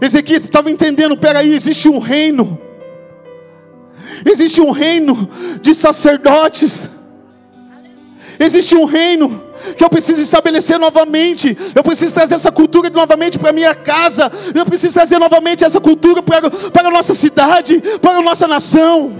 Ezequias 0.00 0.44
estava 0.44 0.70
entendendo: 0.70 1.16
peraí, 1.16 1.52
existe 1.52 1.88
um 1.88 1.98
reino 1.98 2.60
Existe 4.24 4.60
um 4.60 4.70
reino 4.70 5.28
de 5.60 5.74
sacerdotes. 5.74 6.88
Existe 8.38 8.74
um 8.74 8.84
reino 8.84 9.42
que 9.74 9.84
eu 9.84 9.88
preciso 9.88 10.20
estabelecer 10.20 10.78
novamente. 10.78 11.56
Eu 11.74 11.82
preciso 11.82 12.14
trazer 12.14 12.34
essa 12.34 12.52
cultura 12.52 12.90
novamente 12.90 13.38
para 13.38 13.52
minha 13.52 13.74
casa. 13.74 14.30
Eu 14.54 14.64
preciso 14.64 14.94
trazer 14.94 15.18
novamente 15.18 15.64
essa 15.64 15.80
cultura 15.80 16.22
para, 16.22 16.50
para 16.50 16.88
a 16.88 16.90
nossa 16.90 17.14
cidade, 17.14 17.80
para 18.00 18.18
a 18.18 18.22
nossa 18.22 18.46
nação. 18.46 19.12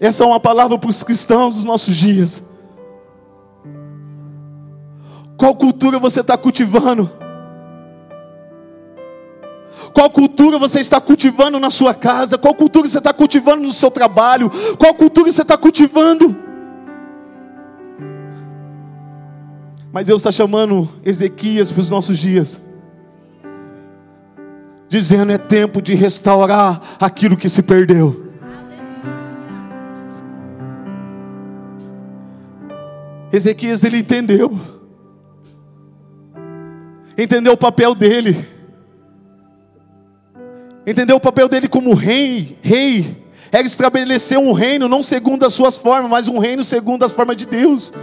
Essa 0.00 0.24
é 0.24 0.26
uma 0.26 0.40
palavra 0.40 0.78
para 0.78 0.90
os 0.90 1.02
cristãos 1.02 1.54
dos 1.54 1.64
nossos 1.64 1.96
dias. 1.96 2.42
Qual 5.36 5.54
cultura 5.54 5.98
você 5.98 6.20
está 6.20 6.36
cultivando? 6.36 7.10
Qual 9.92 10.10
cultura 10.10 10.58
você 10.58 10.80
está 10.80 11.00
cultivando 11.00 11.58
na 11.58 11.70
sua 11.70 11.94
casa? 11.94 12.36
Qual 12.36 12.54
cultura 12.54 12.86
você 12.86 12.98
está 12.98 13.12
cultivando 13.14 13.62
no 13.62 13.72
seu 13.72 13.90
trabalho? 13.90 14.50
Qual 14.78 14.92
cultura 14.94 15.32
você 15.32 15.42
está 15.42 15.56
cultivando? 15.56 16.36
Mas 19.96 20.04
Deus 20.04 20.20
está 20.20 20.30
chamando 20.30 20.90
Ezequias 21.02 21.72
para 21.72 21.80
os 21.80 21.88
nossos 21.88 22.18
dias, 22.18 22.60
dizendo: 24.90 25.32
é 25.32 25.38
tempo 25.38 25.80
de 25.80 25.94
restaurar 25.94 26.98
aquilo 27.00 27.34
que 27.34 27.48
se 27.48 27.62
perdeu. 27.62 28.30
Ezequias 33.32 33.84
ele 33.84 33.96
entendeu, 33.96 34.60
entendeu 37.16 37.54
o 37.54 37.56
papel 37.56 37.94
dele 37.94 38.46
entendeu 40.86 41.16
o 41.16 41.20
papel 41.20 41.48
dele 41.48 41.68
como 41.68 41.94
rei, 41.94 42.58
rei, 42.60 43.24
era 43.50 43.66
estabelecer 43.66 44.36
um 44.36 44.52
reino 44.52 44.90
não 44.90 45.02
segundo 45.02 45.46
as 45.46 45.54
suas 45.54 45.78
formas, 45.78 46.10
mas 46.10 46.28
um 46.28 46.36
reino 46.36 46.62
segundo 46.62 47.02
as 47.02 47.12
formas 47.12 47.38
de 47.38 47.46
Deus. 47.46 47.94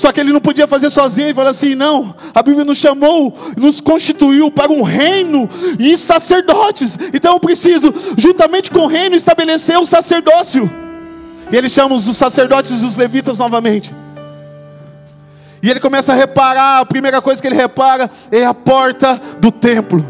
Só 0.00 0.10
que 0.12 0.18
ele 0.18 0.32
não 0.32 0.40
podia 0.40 0.66
fazer 0.66 0.88
sozinho 0.88 1.28
e 1.28 1.34
falar 1.34 1.50
assim: 1.50 1.74
não, 1.74 2.14
a 2.34 2.42
Bíblia 2.42 2.64
nos 2.64 2.78
chamou, 2.78 3.36
nos 3.54 3.82
constituiu 3.82 4.50
para 4.50 4.72
um 4.72 4.80
reino 4.80 5.46
e 5.78 5.94
sacerdotes. 5.98 6.98
Então 7.12 7.34
eu 7.34 7.38
preciso, 7.38 7.92
juntamente 8.16 8.70
com 8.70 8.78
o 8.78 8.86
reino, 8.86 9.14
estabelecer 9.14 9.76
o 9.76 9.84
sacerdócio. 9.84 10.70
E 11.52 11.54
ele 11.54 11.68
chama 11.68 11.96
os 11.96 12.16
sacerdotes 12.16 12.80
e 12.80 12.86
os 12.86 12.96
levitas 12.96 13.36
novamente. 13.36 13.94
E 15.62 15.68
ele 15.68 15.80
começa 15.80 16.14
a 16.14 16.16
reparar, 16.16 16.78
a 16.80 16.86
primeira 16.86 17.20
coisa 17.20 17.42
que 17.42 17.46
ele 17.46 17.56
repara 17.56 18.10
é 18.32 18.42
a 18.42 18.54
porta 18.54 19.20
do 19.38 19.52
templo. 19.52 20.02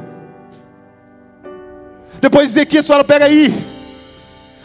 Depois 2.20 2.50
Ezequias 2.50 2.87
fala: 2.87 3.03
pega 3.03 3.24
aí, 3.24 3.53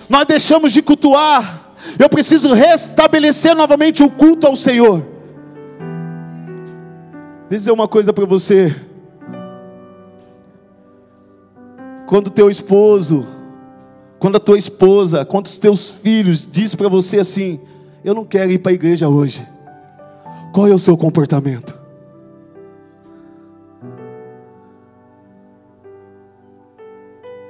nós 0.07 0.27
deixamos 0.27 0.71
de 0.71 0.83
cultuar, 0.83 1.71
eu 1.97 2.07
preciso 2.07 2.53
restabelecer 2.53 3.55
novamente 3.55 4.03
o 4.03 4.09
culto 4.11 4.45
ao 4.45 4.55
Senhor. 4.55 5.14
Deixa 7.47 7.53
eu 7.53 7.57
dizer 7.59 7.71
uma 7.71 7.87
coisa 7.87 8.11
para 8.11 8.25
você. 8.25 8.75
Quando 12.07 12.31
teu 12.31 12.49
esposo, 12.49 13.25
quando 14.17 14.37
a 14.37 14.39
tua 14.39 14.57
esposa, 14.57 15.23
quando 15.23 15.45
os 15.45 15.59
teus 15.59 15.91
filhos 15.91 16.47
diz 16.51 16.73
para 16.73 16.89
você 16.89 17.19
assim: 17.19 17.59
Eu 18.03 18.15
não 18.15 18.25
quero 18.25 18.51
ir 18.51 18.57
para 18.57 18.71
a 18.71 18.75
igreja 18.75 19.07
hoje. 19.07 19.47
Qual 20.51 20.67
é 20.67 20.73
o 20.73 20.79
seu 20.79 20.97
comportamento? 20.97 21.77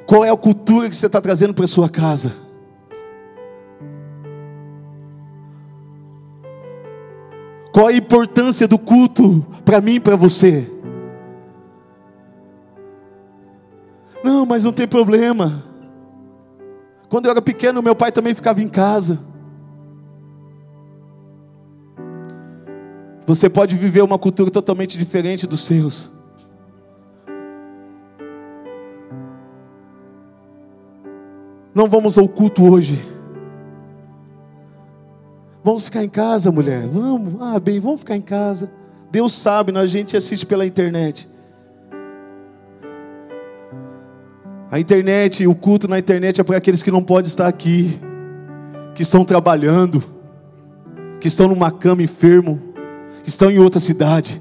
Qual 0.06 0.26
é 0.26 0.30
a 0.30 0.38
cultura 0.38 0.90
que 0.90 0.96
você 0.96 1.06
está 1.06 1.22
trazendo 1.22 1.54
para 1.54 1.68
sua 1.68 1.90
casa? 1.90 2.45
Qual 7.76 7.88
a 7.88 7.94
importância 7.94 8.70
do 8.70 8.80
culto 8.80 9.46
para 9.66 9.82
mim 9.82 9.96
e 9.96 10.00
para 10.00 10.16
você? 10.16 10.72
Não, 14.24 14.46
mas 14.46 14.64
não 14.64 14.72
tem 14.72 14.88
problema. 14.88 15.62
Quando 17.10 17.26
eu 17.26 17.32
era 17.32 17.42
pequeno, 17.42 17.84
meu 17.84 17.94
pai 17.94 18.14
também 18.14 18.34
ficava 18.34 18.62
em 18.62 18.70
casa. 18.70 19.20
Você 23.28 23.50
pode 23.50 23.76
viver 23.76 24.04
uma 24.04 24.18
cultura 24.18 24.50
totalmente 24.50 24.98
diferente 24.98 25.46
dos 25.46 25.66
seus. 25.66 26.10
Não 31.74 31.90
vamos 31.90 32.18
ao 32.18 32.30
culto 32.30 32.72
hoje. 32.72 33.15
Vamos 35.66 35.86
ficar 35.86 36.04
em 36.04 36.10
casa, 36.10 36.52
mulher. 36.52 36.86
Vamos. 36.86 37.42
Ah, 37.42 37.60
bem, 37.60 37.80
vamos 37.80 38.02
ficar 38.02 38.16
em 38.16 38.22
casa. 38.22 38.70
Deus 39.10 39.34
sabe, 39.34 39.76
a 39.76 39.88
gente 39.88 40.16
assiste 40.16 40.46
pela 40.46 40.64
internet. 40.64 41.28
A 44.70 44.80
internet, 44.80 45.48
o 45.48 45.56
culto 45.56 45.88
na 45.88 45.98
internet 45.98 46.40
é 46.40 46.44
para 46.44 46.58
aqueles 46.58 46.84
que 46.84 46.92
não 46.92 47.04
podem 47.04 47.28
estar 47.28 47.48
aqui, 47.48 48.00
que 48.94 49.02
estão 49.02 49.26
trabalhando, 49.26 50.04
que 51.20 51.28
estão 51.28 51.48
numa 51.48 51.72
cama 51.72 52.04
enfermo, 52.04 52.62
estão 53.26 53.50
em 53.50 53.58
outra 53.58 53.80
cidade. 53.80 54.40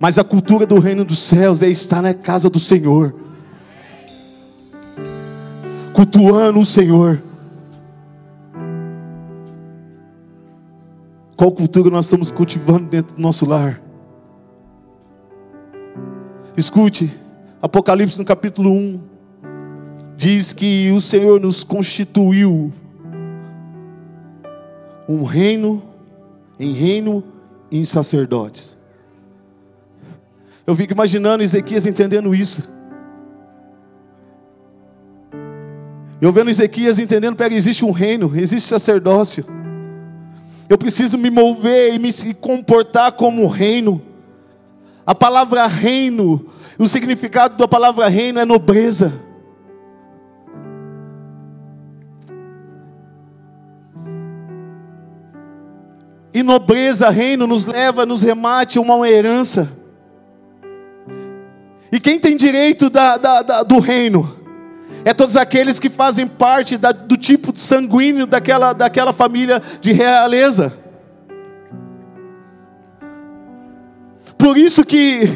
Mas 0.00 0.16
a 0.16 0.24
cultura 0.24 0.64
do 0.64 0.78
reino 0.78 1.04
dos 1.04 1.18
céus 1.18 1.60
é 1.60 1.68
estar 1.68 2.00
na 2.00 2.14
casa 2.14 2.48
do 2.48 2.58
Senhor, 2.58 3.14
cultuando 5.92 6.58
o 6.58 6.64
Senhor. 6.64 7.27
Qual 11.38 11.52
cultura 11.52 11.88
nós 11.88 12.06
estamos 12.06 12.32
cultivando 12.32 12.88
dentro 12.88 13.14
do 13.14 13.22
nosso 13.22 13.46
lar? 13.46 13.80
Escute, 16.56 17.14
Apocalipse 17.62 18.18
no 18.18 18.24
capítulo 18.24 18.72
1 18.72 19.00
diz 20.16 20.52
que 20.52 20.90
o 20.90 21.00
Senhor 21.00 21.40
nos 21.40 21.62
constituiu 21.62 22.72
um 25.08 25.22
reino 25.22 25.80
em 26.58 26.72
reino 26.72 27.22
e 27.70 27.78
em 27.78 27.84
sacerdotes. 27.84 28.76
Eu 30.66 30.74
fico 30.74 30.92
imaginando 30.92 31.44
Ezequias 31.44 31.86
entendendo 31.86 32.34
isso. 32.34 32.68
Eu 36.20 36.32
vendo 36.32 36.50
Ezequias 36.50 36.98
entendendo, 36.98 37.36
pega, 37.36 37.54
existe 37.54 37.84
um 37.84 37.92
reino, 37.92 38.36
existe 38.36 38.68
sacerdócio. 38.68 39.57
Eu 40.68 40.76
preciso 40.76 41.16
me 41.16 41.30
mover 41.30 41.94
e 41.94 41.98
me 41.98 42.12
comportar 42.34 43.12
como 43.12 43.46
reino. 43.46 44.02
A 45.06 45.14
palavra 45.14 45.66
reino, 45.66 46.46
o 46.78 46.86
significado 46.86 47.56
da 47.56 47.66
palavra 47.66 48.08
reino 48.08 48.38
é 48.38 48.44
nobreza. 48.44 49.12
E 56.34 56.42
nobreza, 56.42 57.08
reino, 57.08 57.46
nos 57.46 57.64
leva, 57.64 58.04
nos 58.04 58.22
remate 58.22 58.76
a 58.76 58.82
uma 58.82 59.08
herança. 59.08 59.72
E 61.90 61.98
quem 61.98 62.20
tem 62.20 62.36
direito 62.36 62.90
da, 62.90 63.16
da, 63.16 63.42
da, 63.42 63.62
do 63.62 63.78
reino? 63.78 64.37
É 65.08 65.14
todos 65.14 65.38
aqueles 65.38 65.78
que 65.78 65.88
fazem 65.88 66.26
parte 66.26 66.76
da, 66.76 66.92
do 66.92 67.16
tipo 67.16 67.58
sanguíneo 67.58 68.26
daquela, 68.26 68.74
daquela 68.74 69.10
família 69.10 69.62
de 69.80 69.90
realeza. 69.90 70.74
Por 74.36 74.58
isso 74.58 74.84
que 74.84 75.30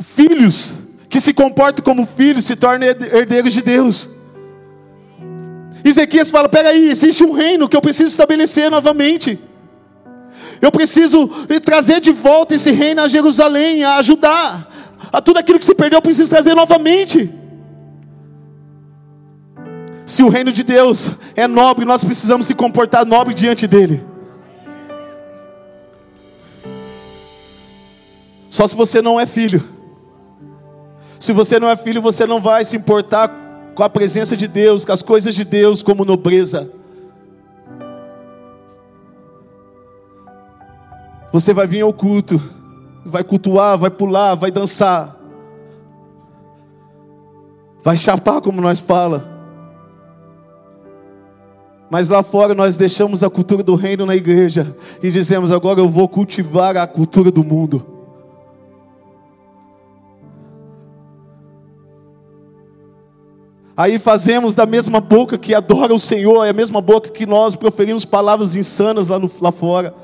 filhos 0.00 0.70
que 1.08 1.18
se 1.18 1.32
comportam 1.32 1.82
como 1.82 2.04
filhos 2.04 2.44
se 2.44 2.54
tornam 2.54 2.86
herdeiros 2.86 3.54
de 3.54 3.62
Deus. 3.62 4.06
Ezequias 5.82 6.30
fala: 6.30 6.46
peraí, 6.46 6.90
existe 6.90 7.24
um 7.24 7.32
reino 7.32 7.70
que 7.70 7.76
eu 7.76 7.80
preciso 7.80 8.10
estabelecer 8.10 8.70
novamente. 8.70 9.40
Eu 10.60 10.70
preciso 10.70 11.26
trazer 11.64 12.02
de 12.02 12.12
volta 12.12 12.54
esse 12.54 12.70
reino 12.70 13.00
a 13.00 13.08
Jerusalém, 13.08 13.82
a 13.82 13.96
ajudar. 13.96 14.68
A 15.10 15.22
tudo 15.22 15.38
aquilo 15.38 15.58
que 15.58 15.64
se 15.64 15.74
perdeu, 15.74 15.96
eu 15.96 16.02
preciso 16.02 16.28
trazer 16.28 16.54
novamente. 16.54 17.37
Se 20.08 20.22
o 20.22 20.30
reino 20.30 20.50
de 20.50 20.62
Deus 20.62 21.14
é 21.36 21.46
nobre, 21.46 21.84
nós 21.84 22.02
precisamos 22.02 22.46
se 22.46 22.54
comportar 22.54 23.04
nobre 23.04 23.34
diante 23.34 23.66
dele. 23.66 24.02
Só 28.48 28.66
se 28.66 28.74
você 28.74 29.02
não 29.02 29.20
é 29.20 29.26
filho. 29.26 29.62
Se 31.20 31.30
você 31.30 31.60
não 31.60 31.68
é 31.68 31.76
filho, 31.76 32.00
você 32.00 32.24
não 32.24 32.40
vai 32.40 32.64
se 32.64 32.74
importar 32.74 33.30
com 33.74 33.82
a 33.82 33.90
presença 33.90 34.34
de 34.34 34.48
Deus, 34.48 34.82
com 34.82 34.92
as 34.92 35.02
coisas 35.02 35.34
de 35.34 35.44
Deus 35.44 35.82
como 35.82 36.06
nobreza. 36.06 36.70
Você 41.30 41.52
vai 41.52 41.66
vir 41.66 41.82
ao 41.82 41.92
culto, 41.92 42.42
vai 43.04 43.22
cultuar, 43.22 43.76
vai 43.76 43.90
pular, 43.90 44.34
vai 44.36 44.50
dançar, 44.50 45.14
vai 47.84 47.98
chapar 47.98 48.40
como 48.40 48.62
nós 48.62 48.80
fala. 48.80 49.37
Mas 51.90 52.08
lá 52.08 52.22
fora 52.22 52.54
nós 52.54 52.76
deixamos 52.76 53.22
a 53.22 53.30
cultura 53.30 53.62
do 53.62 53.74
reino 53.74 54.04
na 54.04 54.14
igreja 54.14 54.76
e 55.02 55.10
dizemos: 55.10 55.50
agora 55.50 55.80
eu 55.80 55.88
vou 55.88 56.08
cultivar 56.08 56.76
a 56.76 56.86
cultura 56.86 57.30
do 57.30 57.42
mundo. 57.42 57.98
Aí 63.78 63.98
fazemos 64.00 64.56
da 64.56 64.66
mesma 64.66 65.00
boca 65.00 65.38
que 65.38 65.54
adora 65.54 65.94
o 65.94 66.00
Senhor, 66.00 66.44
é 66.44 66.50
a 66.50 66.52
mesma 66.52 66.80
boca 66.80 67.10
que 67.10 67.24
nós 67.24 67.54
proferimos 67.54 68.04
palavras 68.04 68.56
insanas 68.56 69.06
lá, 69.06 69.20
no, 69.20 69.30
lá 69.40 69.52
fora. 69.52 69.94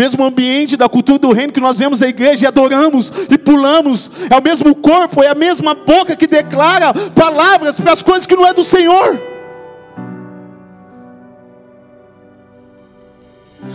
Mesmo 0.00 0.24
ambiente 0.24 0.78
da 0.78 0.88
cultura 0.88 1.18
do 1.18 1.30
reino 1.30 1.52
que 1.52 1.60
nós 1.60 1.76
vemos 1.76 2.00
a 2.00 2.08
igreja 2.08 2.46
e 2.46 2.48
adoramos 2.48 3.12
e 3.28 3.36
pulamos, 3.36 4.10
é 4.30 4.34
o 4.34 4.42
mesmo 4.42 4.74
corpo, 4.74 5.22
é 5.22 5.28
a 5.28 5.34
mesma 5.34 5.74
boca 5.74 6.16
que 6.16 6.26
declara 6.26 6.94
palavras 7.14 7.78
para 7.78 7.92
as 7.92 8.02
coisas 8.02 8.24
que 8.24 8.34
não 8.34 8.46
é 8.46 8.54
do 8.54 8.64
Senhor. 8.64 9.20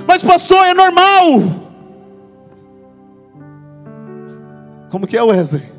Mas 0.08 0.24
pastor, 0.24 0.66
é 0.66 0.74
normal. 0.74 1.44
Como 4.90 5.06
que 5.06 5.16
é, 5.16 5.22
Wesley? 5.22 5.72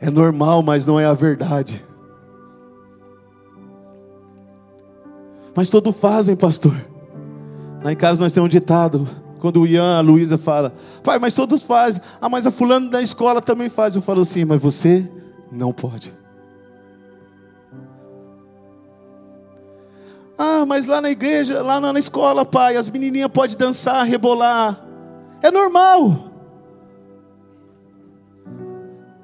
É 0.00 0.08
normal, 0.08 0.62
mas 0.62 0.86
não 0.86 1.00
é 1.00 1.04
a 1.04 1.14
verdade. 1.14 1.84
Mas 5.54 5.68
todos 5.68 5.96
fazem, 5.96 6.36
pastor. 6.36 6.74
Lá 7.82 7.92
em 7.92 7.96
casa 7.96 8.20
nós 8.20 8.32
temos 8.32 8.46
um 8.46 8.50
ditado. 8.50 9.08
Quando 9.38 9.62
o 9.62 9.66
Ian, 9.66 9.98
a 9.98 10.00
Luísa 10.00 10.36
fala, 10.36 10.74
pai, 11.02 11.18
mas 11.18 11.34
todos 11.34 11.62
fazem. 11.62 12.00
Ah, 12.20 12.28
mas 12.28 12.46
a 12.46 12.50
fulano 12.50 12.90
da 12.90 13.00
escola 13.00 13.40
também 13.40 13.68
faz. 13.68 13.96
Eu 13.96 14.02
falo 14.02 14.20
assim, 14.20 14.44
mas 14.44 14.60
você 14.60 15.08
não 15.50 15.72
pode. 15.72 16.12
Ah, 20.36 20.64
mas 20.66 20.86
lá 20.86 21.00
na 21.00 21.10
igreja, 21.10 21.62
lá 21.62 21.80
na 21.80 21.98
escola, 21.98 22.44
pai, 22.44 22.76
as 22.76 22.88
menininhas 22.88 23.30
podem 23.30 23.56
dançar, 23.56 24.06
rebolar. 24.06 24.86
É 25.42 25.50
normal. 25.50 26.30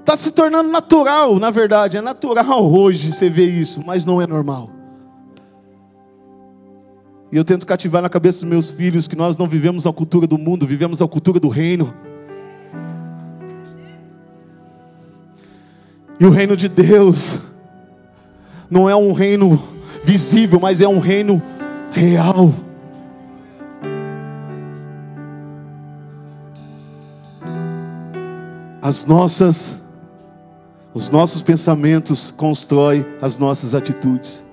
Está 0.01 0.17
se 0.17 0.31
tornando 0.31 0.71
natural, 0.71 1.39
na 1.39 1.51
verdade. 1.51 1.97
É 1.97 2.01
natural 2.01 2.73
hoje 2.73 3.13
você 3.13 3.29
ver 3.29 3.49
isso, 3.49 3.83
mas 3.85 4.05
não 4.05 4.21
é 4.21 4.27
normal. 4.27 4.76
E 7.37 7.39
eu 7.39 7.45
tento 7.45 7.67
cativar 7.67 8.01
na 8.01 8.09
cabeça 8.09 8.41
dos 8.41 8.49
meus 8.49 8.71
filhos 8.71 9.07
que 9.07 9.15
nós 9.15 9.37
não 9.37 9.47
vivemos 9.47 9.87
a 9.87 9.93
cultura 9.93 10.27
do 10.27 10.39
mundo, 10.39 10.67
vivemos 10.67 11.03
a 11.03 11.07
cultura 11.07 11.39
do 11.39 11.49
reino. 11.49 11.93
E 16.19 16.25
o 16.25 16.31
reino 16.31 16.57
de 16.57 16.67
Deus 16.67 17.39
não 18.71 18.89
é 18.89 18.97
um 18.97 19.13
reino 19.13 19.63
visível, 20.03 20.59
mas 20.59 20.81
é 20.81 20.89
um 20.89 20.99
reino 20.99 21.43
real. 21.91 22.55
As 28.81 29.05
nossas 29.05 29.79
os 30.95 31.11
nossos 31.11 31.43
pensamentos 31.43 32.31
constroem 32.31 33.05
as 33.21 33.37
nossas 33.37 33.75
atitudes. 33.75 34.46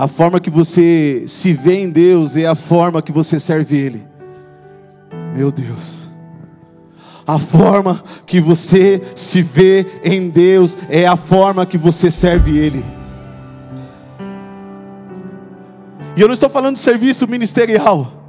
A 0.00 0.08
forma 0.08 0.40
que 0.40 0.48
você 0.48 1.24
se 1.26 1.52
vê 1.52 1.74
em 1.74 1.90
Deus 1.90 2.34
é 2.34 2.46
a 2.46 2.54
forma 2.54 3.02
que 3.02 3.12
você 3.12 3.38
serve 3.38 3.76
Ele. 3.76 4.02
Meu 5.36 5.52
Deus. 5.52 6.08
A 7.26 7.38
forma 7.38 8.02
que 8.24 8.40
você 8.40 9.02
se 9.14 9.42
vê 9.42 9.86
em 10.02 10.30
Deus 10.30 10.74
é 10.88 11.06
a 11.06 11.16
forma 11.16 11.66
que 11.66 11.76
você 11.76 12.10
serve 12.10 12.56
Ele. 12.56 12.82
E 16.16 16.22
eu 16.22 16.28
não 16.28 16.32
estou 16.32 16.48
falando 16.48 16.76
de 16.76 16.80
serviço 16.80 17.28
ministerial. 17.28 18.19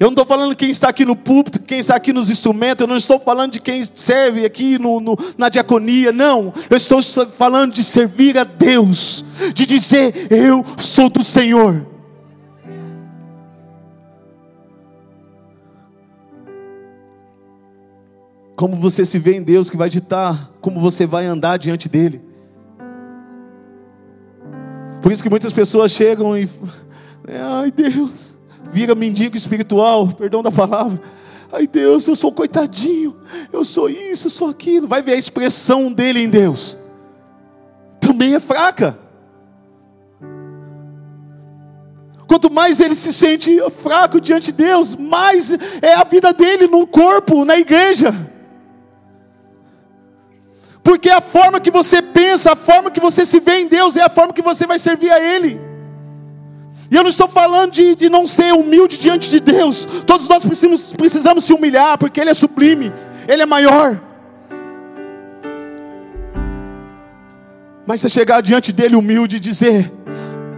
Eu 0.00 0.06
não 0.06 0.12
estou 0.12 0.24
falando 0.24 0.56
quem 0.56 0.70
está 0.70 0.88
aqui 0.88 1.04
no 1.04 1.14
púlpito, 1.14 1.60
quem 1.60 1.78
está 1.78 1.94
aqui 1.94 2.10
nos 2.10 2.30
instrumentos, 2.30 2.80
eu 2.80 2.88
não 2.88 2.96
estou 2.96 3.20
falando 3.20 3.52
de 3.52 3.60
quem 3.60 3.84
serve 3.84 4.46
aqui 4.46 4.78
no, 4.78 4.98
no, 4.98 5.14
na 5.36 5.50
diaconia, 5.50 6.10
não. 6.10 6.54
Eu 6.70 6.76
estou 6.78 7.02
falando 7.02 7.74
de 7.74 7.84
servir 7.84 8.38
a 8.38 8.44
Deus, 8.44 9.22
de 9.52 9.66
dizer: 9.66 10.32
Eu 10.32 10.64
sou 10.78 11.10
do 11.10 11.22
Senhor. 11.22 11.86
Como 18.56 18.76
você 18.76 19.04
se 19.04 19.18
vê 19.18 19.36
em 19.36 19.42
Deus 19.42 19.68
que 19.68 19.76
vai 19.76 19.90
ditar 19.90 20.50
como 20.62 20.80
você 20.80 21.04
vai 21.04 21.26
andar 21.26 21.58
diante 21.58 21.90
dEle. 21.90 22.22
Por 25.02 25.12
isso 25.12 25.22
que 25.22 25.28
muitas 25.28 25.52
pessoas 25.52 25.92
chegam 25.92 26.38
e. 26.38 26.48
Ai 27.28 27.70
Deus, 27.70 28.34
vira 28.72 28.94
mendigo 28.94 29.36
espiritual, 29.36 30.08
perdão 30.08 30.42
da 30.42 30.50
palavra. 30.50 31.00
Ai 31.52 31.66
Deus, 31.66 32.06
eu 32.06 32.14
sou 32.14 32.32
coitadinho, 32.32 33.16
eu 33.52 33.64
sou 33.64 33.88
isso, 33.88 34.26
eu 34.26 34.30
sou 34.30 34.48
aquilo. 34.48 34.86
Vai 34.86 35.02
ver 35.02 35.12
a 35.12 35.16
expressão 35.16 35.92
dele 35.92 36.22
em 36.22 36.30
Deus. 36.30 36.78
Também 38.00 38.34
é 38.34 38.40
fraca. 38.40 38.98
Quanto 42.26 42.48
mais 42.48 42.78
ele 42.78 42.94
se 42.94 43.12
sente 43.12 43.58
fraco 43.82 44.20
diante 44.20 44.46
de 44.46 44.52
Deus, 44.52 44.94
mais 44.94 45.50
é 45.82 45.94
a 45.94 46.04
vida 46.04 46.32
dele 46.32 46.68
no 46.68 46.86
corpo, 46.86 47.44
na 47.44 47.58
igreja. 47.58 48.14
Porque 50.82 51.10
a 51.10 51.20
forma 51.20 51.60
que 51.60 51.70
você 51.70 52.00
pensa, 52.00 52.52
a 52.52 52.56
forma 52.56 52.90
que 52.90 53.00
você 53.00 53.26
se 53.26 53.40
vê 53.40 53.58
em 53.58 53.66
Deus, 53.66 53.96
é 53.96 54.02
a 54.02 54.08
forma 54.08 54.32
que 54.32 54.42
você 54.42 54.66
vai 54.66 54.78
servir 54.78 55.10
a 55.10 55.20
Ele. 55.20 55.69
E 56.90 56.96
eu 56.96 57.02
não 57.02 57.10
estou 57.10 57.28
falando 57.28 57.70
de, 57.72 57.94
de 57.94 58.08
não 58.08 58.26
ser 58.26 58.52
humilde 58.52 58.98
diante 58.98 59.30
de 59.30 59.38
Deus. 59.38 59.86
Todos 60.04 60.28
nós 60.28 60.44
precisamos, 60.44 60.92
precisamos 60.92 61.44
se 61.44 61.52
humilhar, 61.52 61.96
porque 61.96 62.20
Ele 62.20 62.30
é 62.30 62.34
sublime, 62.34 62.92
Ele 63.28 63.42
é 63.42 63.46
maior. 63.46 64.00
Mas 67.86 68.00
você 68.00 68.08
chegar 68.08 68.40
diante 68.40 68.72
dele 68.72 68.96
humilde 68.96 69.36
e 69.36 69.40
dizer: 69.40 69.92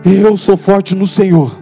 Eu 0.04 0.36
sou 0.36 0.56
forte 0.56 0.94
no 0.94 1.06
Senhor. 1.06 1.60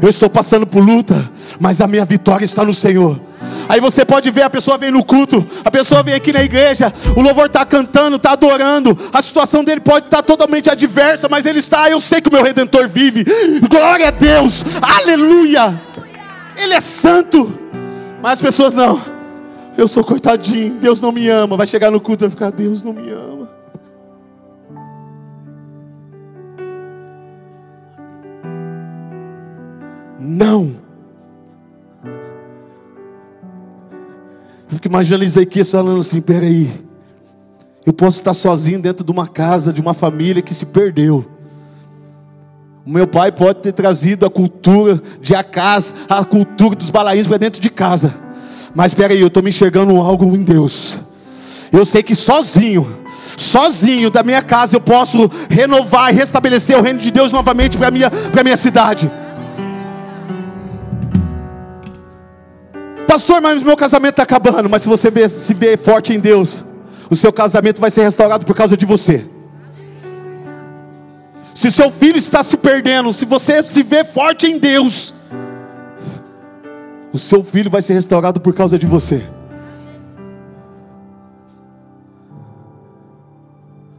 Eu 0.00 0.08
estou 0.08 0.30
passando 0.30 0.66
por 0.66 0.84
luta, 0.84 1.30
mas 1.58 1.80
a 1.80 1.86
minha 1.86 2.04
vitória 2.04 2.44
está 2.44 2.64
no 2.64 2.74
Senhor. 2.74 3.20
Aí 3.68 3.80
você 3.80 4.04
pode 4.04 4.30
ver 4.30 4.42
a 4.42 4.50
pessoa 4.50 4.78
vem 4.78 4.90
no 4.90 5.04
culto, 5.04 5.44
a 5.64 5.70
pessoa 5.70 6.02
vem 6.02 6.14
aqui 6.14 6.32
na 6.32 6.42
igreja, 6.42 6.92
o 7.16 7.20
louvor 7.20 7.46
está 7.46 7.64
cantando, 7.64 8.16
está 8.16 8.32
adorando, 8.32 8.98
a 9.12 9.22
situação 9.22 9.64
dele 9.64 9.80
pode 9.80 10.06
estar 10.06 10.22
totalmente 10.22 10.70
adversa, 10.70 11.28
mas 11.28 11.46
ele 11.46 11.58
está, 11.58 11.90
eu 11.90 12.00
sei 12.00 12.20
que 12.20 12.28
o 12.28 12.32
meu 12.32 12.42
redentor 12.42 12.88
vive. 12.88 13.24
Glória 13.68 14.08
a 14.08 14.10
Deus, 14.10 14.64
aleluia. 14.80 15.80
Ele 16.56 16.74
é 16.74 16.80
santo, 16.80 17.58
mas 18.22 18.34
as 18.34 18.40
pessoas 18.40 18.74
não. 18.74 19.00
Eu 19.76 19.88
sou 19.88 20.04
coitadinho, 20.04 20.74
Deus 20.74 21.00
não 21.00 21.10
me 21.10 21.28
ama. 21.28 21.56
Vai 21.56 21.66
chegar 21.66 21.90
no 21.90 22.00
culto 22.00 22.24
e 22.24 22.28
vai 22.28 22.30
ficar, 22.30 22.50
Deus 22.50 22.82
não 22.82 22.92
me 22.92 23.10
ama. 23.10 23.48
Não. 30.20 30.81
Fico 34.76 34.88
imaginando 34.88 35.24
Ezequiel 35.24 35.64
falando 35.64 36.00
assim: 36.00 36.20
peraí, 36.20 36.72
eu 37.84 37.92
posso 37.92 38.18
estar 38.18 38.34
sozinho 38.34 38.80
dentro 38.80 39.04
de 39.04 39.10
uma 39.10 39.26
casa, 39.26 39.72
de 39.72 39.80
uma 39.80 39.94
família 39.94 40.42
que 40.42 40.54
se 40.54 40.66
perdeu. 40.66 41.24
O 42.84 42.90
meu 42.90 43.06
pai 43.06 43.30
pode 43.30 43.60
ter 43.60 43.72
trazido 43.72 44.26
a 44.26 44.30
cultura 44.30 45.00
de 45.20 45.34
Acas, 45.34 45.94
a 46.08 46.24
cultura 46.24 46.74
dos 46.74 46.90
balaíns 46.90 47.26
para 47.26 47.38
dentro 47.38 47.60
de 47.60 47.70
casa. 47.70 48.12
Mas 48.74 48.92
espera 48.92 49.12
aí, 49.12 49.20
eu 49.20 49.28
estou 49.28 49.42
me 49.42 49.50
enxergando 49.50 49.96
algo 49.98 50.34
em 50.34 50.42
Deus. 50.42 50.98
Eu 51.70 51.86
sei 51.86 52.02
que 52.02 52.14
sozinho, 52.14 52.86
sozinho 53.36 54.10
da 54.10 54.22
minha 54.22 54.42
casa 54.42 54.76
eu 54.76 54.80
posso 54.80 55.30
renovar 55.48 56.12
e 56.12 56.16
restabelecer 56.16 56.76
o 56.76 56.82
reino 56.82 56.98
de 56.98 57.10
Deus 57.10 57.30
novamente 57.30 57.78
para 57.78 57.88
a 57.88 57.90
minha, 57.90 58.10
minha 58.42 58.56
cidade. 58.56 59.10
Pastor, 63.12 63.42
mas 63.42 63.62
meu 63.62 63.76
casamento 63.76 64.12
está 64.12 64.22
acabando. 64.22 64.70
Mas 64.70 64.80
se 64.80 64.88
você 64.88 65.28
se 65.28 65.52
vê 65.52 65.76
forte 65.76 66.14
em 66.14 66.18
Deus, 66.18 66.64
o 67.10 67.14
seu 67.14 67.30
casamento 67.30 67.78
vai 67.78 67.90
ser 67.90 68.04
restaurado 68.04 68.46
por 68.46 68.56
causa 68.56 68.74
de 68.74 68.86
você. 68.86 69.28
Se 71.54 71.70
seu 71.70 71.90
filho 71.90 72.16
está 72.16 72.42
se 72.42 72.56
perdendo, 72.56 73.12
se 73.12 73.26
você 73.26 73.62
se 73.64 73.82
vê 73.82 74.02
forte 74.02 74.46
em 74.46 74.58
Deus, 74.58 75.12
o 77.12 77.18
seu 77.18 77.44
filho 77.44 77.70
vai 77.70 77.82
ser 77.82 77.92
restaurado 77.92 78.40
por 78.40 78.54
causa 78.54 78.78
de 78.78 78.86
você. 78.86 79.22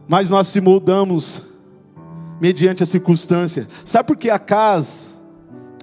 Mas 0.08 0.28
nós 0.28 0.48
se 0.48 0.60
moldamos 0.60 1.40
mediante 2.40 2.82
a 2.82 2.86
circunstância. 2.86 3.68
Sabe 3.84 4.08
por 4.08 4.16
que 4.16 4.28
Acas 4.28 5.14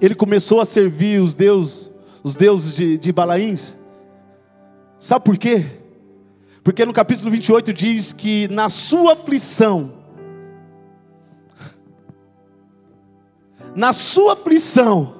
ele 0.02 0.14
começou 0.14 0.60
a 0.60 0.66
servir 0.66 1.18
os 1.18 1.34
deuses 1.34 1.91
os 2.22 2.36
deuses 2.36 2.74
de, 2.74 2.98
de 2.98 3.12
Balaíns. 3.12 3.76
Sabe 4.98 5.24
por 5.24 5.36
quê? 5.36 5.66
Porque 6.62 6.84
no 6.84 6.92
capítulo 6.92 7.30
28 7.30 7.72
diz 7.72 8.12
que 8.12 8.46
na 8.48 8.68
sua 8.68 9.14
aflição, 9.14 9.92
na 13.74 13.92
sua 13.92 14.34
aflição, 14.34 15.14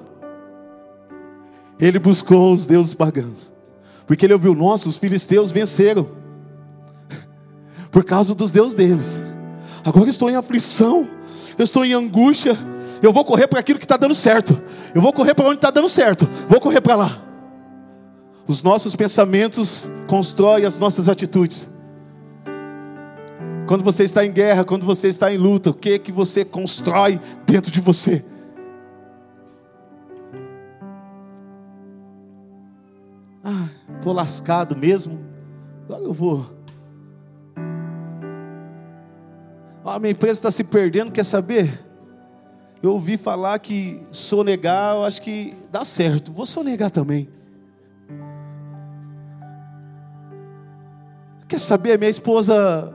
ele 1.79 1.99
buscou 1.99 2.53
os 2.53 2.65
deuses 2.65 2.93
pagãos. 2.93 3.51
Porque 4.07 4.25
ele 4.25 4.33
ouviu, 4.33 4.53
nossa, 4.53 4.87
os 4.87 4.97
filisteus 4.97 5.51
venceram. 5.51 6.07
Por 7.91 8.03
causa 8.03 8.33
dos 8.33 8.51
deuses 8.51 8.75
deles. 8.75 9.19
Agora 9.83 10.09
estou 10.09 10.29
em 10.29 10.35
aflição, 10.35 11.07
eu 11.57 11.63
estou 11.63 11.83
em 11.83 11.93
angústia, 11.93 12.57
eu 13.03 13.11
vou 13.11 13.25
correr 13.25 13.47
para 13.49 13.59
aquilo 13.59 13.77
que 13.77 13.83
está 13.83 13.97
dando 13.97 14.15
certo. 14.15 14.59
Eu 14.95 15.01
vou 15.01 15.11
correr 15.11 15.33
para 15.33 15.45
onde 15.45 15.55
está 15.55 15.69
dando 15.69 15.89
certo. 15.89 16.25
Vou 16.47 16.61
correr 16.61 16.79
para 16.79 16.95
lá. 16.95 17.21
Os 18.47 18.63
nossos 18.63 18.95
pensamentos 18.95 19.85
constroem 20.07 20.65
as 20.65 20.79
nossas 20.79 21.09
atitudes. 21.09 21.67
Quando 23.67 23.83
você 23.83 24.05
está 24.05 24.25
em 24.25 24.31
guerra, 24.31 24.63
quando 24.63 24.85
você 24.85 25.09
está 25.09 25.33
em 25.33 25.37
luta, 25.37 25.69
o 25.69 25.73
que 25.73 25.91
é 25.91 25.99
que 25.99 26.13
você 26.13 26.45
constrói 26.45 27.19
dentro 27.45 27.69
de 27.69 27.81
você? 27.81 28.23
Ah, 33.43 33.67
estou 33.97 34.13
lascado 34.13 34.77
mesmo. 34.77 35.19
Agora 35.83 36.03
eu 36.03 36.13
vou. 36.13 36.45
Ah, 39.83 39.99
minha 39.99 40.11
empresa 40.11 40.39
está 40.39 40.51
se 40.51 40.63
perdendo, 40.63 41.11
quer 41.11 41.25
saber? 41.25 41.92
Eu 42.83 42.91
ouvi 42.91 43.15
falar 43.15 43.57
que 43.59 44.01
sonegar, 44.11 44.97
eu 44.97 45.05
acho 45.05 45.21
que 45.21 45.55
dá 45.71 45.85
certo. 45.85 46.33
Vou 46.33 46.45
sonegar 46.45 46.91
também. 46.91 47.29
Quer 51.47 51.59
saber, 51.59 51.97
minha 51.97 52.11
esposa, 52.11 52.93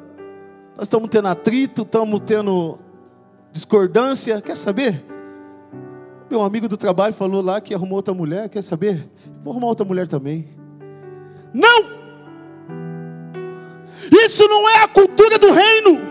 nós 0.77 0.83
estamos 0.83 1.09
tendo 1.09 1.29
atrito, 1.29 1.83
estamos 1.83 2.21
tendo 2.21 2.79
discordância, 3.51 4.43
quer 4.43 4.59
saber? 4.59 5.03
Meu 6.31 6.43
amigo 6.43 6.69
do 6.69 6.77
trabalho 6.77 7.15
falou 7.15 7.41
lá 7.41 7.59
que 7.59 7.73
arrumou 7.73 7.97
outra 7.97 8.13
mulher, 8.13 8.51
quer 8.51 8.63
saber? 8.63 9.09
Vou 9.43 9.53
arrumar 9.53 9.69
outra 9.69 9.87
mulher 9.87 10.07
também. 10.07 10.51
Não! 11.55 11.97
Isso 14.13 14.47
não 14.47 14.69
é 14.69 14.83
a 14.83 14.89
cultura 14.89 15.39
do 15.39 15.51
reino. 15.51 16.08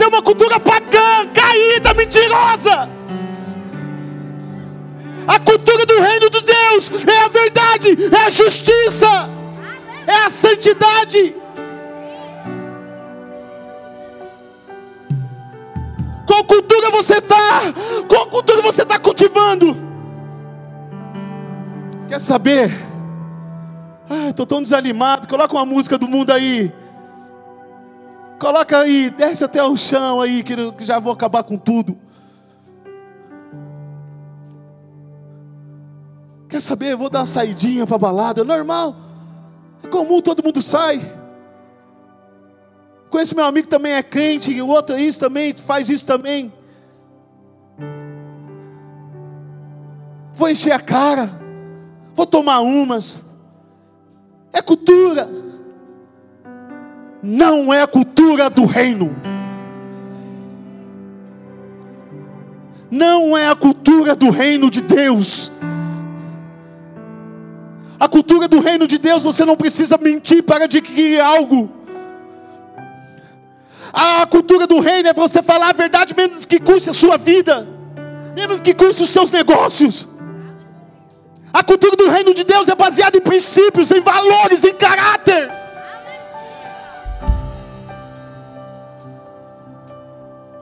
É 0.00 0.06
uma 0.06 0.22
cultura 0.22 0.58
pagã, 0.58 1.26
caída, 1.32 1.92
mentirosa. 1.92 2.88
A 5.28 5.38
cultura 5.38 5.84
do 5.84 6.00
reino 6.00 6.30
de 6.30 6.40
Deus 6.40 6.90
é 7.06 7.24
a 7.24 7.28
verdade, 7.28 7.96
é 8.10 8.24
a 8.26 8.30
justiça, 8.30 9.28
é 10.06 10.24
a 10.24 10.30
santidade. 10.30 11.34
Qual 16.26 16.44
cultura 16.44 16.90
você 16.90 17.18
está? 17.18 17.72
Qual 18.08 18.26
cultura 18.28 18.62
você 18.62 18.82
está 18.82 18.98
cultivando? 18.98 19.76
Quer 22.08 22.20
saber? 22.20 22.70
Ah, 24.08 24.30
estou 24.30 24.46
tão 24.46 24.62
desanimado. 24.62 25.28
Coloca 25.28 25.54
uma 25.54 25.66
música 25.66 25.98
do 25.98 26.08
mundo 26.08 26.32
aí. 26.32 26.72
Coloca 28.40 28.78
aí, 28.78 29.10
desce 29.10 29.44
até 29.44 29.62
o 29.62 29.76
chão 29.76 30.18
aí, 30.18 30.42
que 30.42 30.54
já 30.78 30.98
vou 30.98 31.12
acabar 31.12 31.44
com 31.44 31.58
tudo. 31.58 31.98
Quer 36.48 36.62
saber? 36.62 36.96
Vou 36.96 37.10
dar 37.10 37.18
uma 37.18 37.26
saidinha 37.26 37.86
para 37.86 37.98
balada, 37.98 38.42
normal. 38.42 38.96
É 39.82 39.88
comum, 39.88 40.22
todo 40.22 40.42
mundo 40.42 40.62
sai. 40.62 41.20
Conheço 43.10 43.36
meu 43.36 43.44
amigo 43.44 43.68
também 43.68 43.92
é 43.92 44.02
crente, 44.02 44.50
e 44.50 44.62
o 44.62 44.68
outro 44.68 44.96
é 44.96 45.02
isso 45.02 45.20
também, 45.20 45.54
faz 45.58 45.90
isso 45.90 46.06
também. 46.06 46.50
Vou 50.32 50.48
encher 50.48 50.72
a 50.72 50.80
cara, 50.80 51.30
vou 52.14 52.24
tomar 52.24 52.60
umas. 52.60 53.20
É 54.50 54.62
cultura 54.62 55.49
não 57.22 57.72
é 57.72 57.82
a 57.82 57.86
cultura 57.86 58.48
do 58.48 58.64
reino. 58.64 59.14
Não 62.90 63.36
é 63.36 63.48
a 63.48 63.54
cultura 63.54 64.16
do 64.16 64.30
reino 64.30 64.70
de 64.70 64.80
Deus. 64.80 65.52
A 67.98 68.08
cultura 68.08 68.48
do 68.48 68.60
reino 68.60 68.86
de 68.86 68.98
Deus, 68.98 69.22
você 69.22 69.44
não 69.44 69.56
precisa 69.56 69.98
mentir 69.98 70.42
para 70.42 70.64
adquirir 70.64 71.20
algo. 71.20 71.70
A 73.92 74.24
cultura 74.26 74.66
do 74.66 74.80
reino 74.80 75.08
é 75.08 75.12
você 75.12 75.42
falar 75.42 75.70
a 75.70 75.72
verdade, 75.74 76.14
mesmo 76.16 76.46
que 76.46 76.58
custe 76.58 76.90
a 76.90 76.92
sua 76.92 77.18
vida, 77.18 77.68
mesmo 78.34 78.62
que 78.62 78.72
custe 78.72 79.02
os 79.02 79.10
seus 79.10 79.30
negócios. 79.30 80.08
A 81.52 81.62
cultura 81.62 81.96
do 81.96 82.08
reino 82.08 82.32
de 82.32 82.44
Deus 82.44 82.68
é 82.68 82.74
baseada 82.74 83.18
em 83.18 83.20
princípios, 83.20 83.90
em 83.90 84.00
valores, 84.00 84.64
em 84.64 84.72
caráter. 84.72 85.59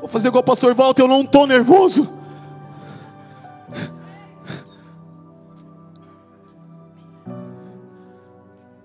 Vou 0.09 0.15
fazer 0.15 0.29
igual 0.29 0.41
o 0.41 0.45
pastor 0.45 0.75
Walter, 0.75 1.03
eu 1.03 1.09
não 1.09 1.21
estou 1.21 1.47
nervoso. 1.47 2.09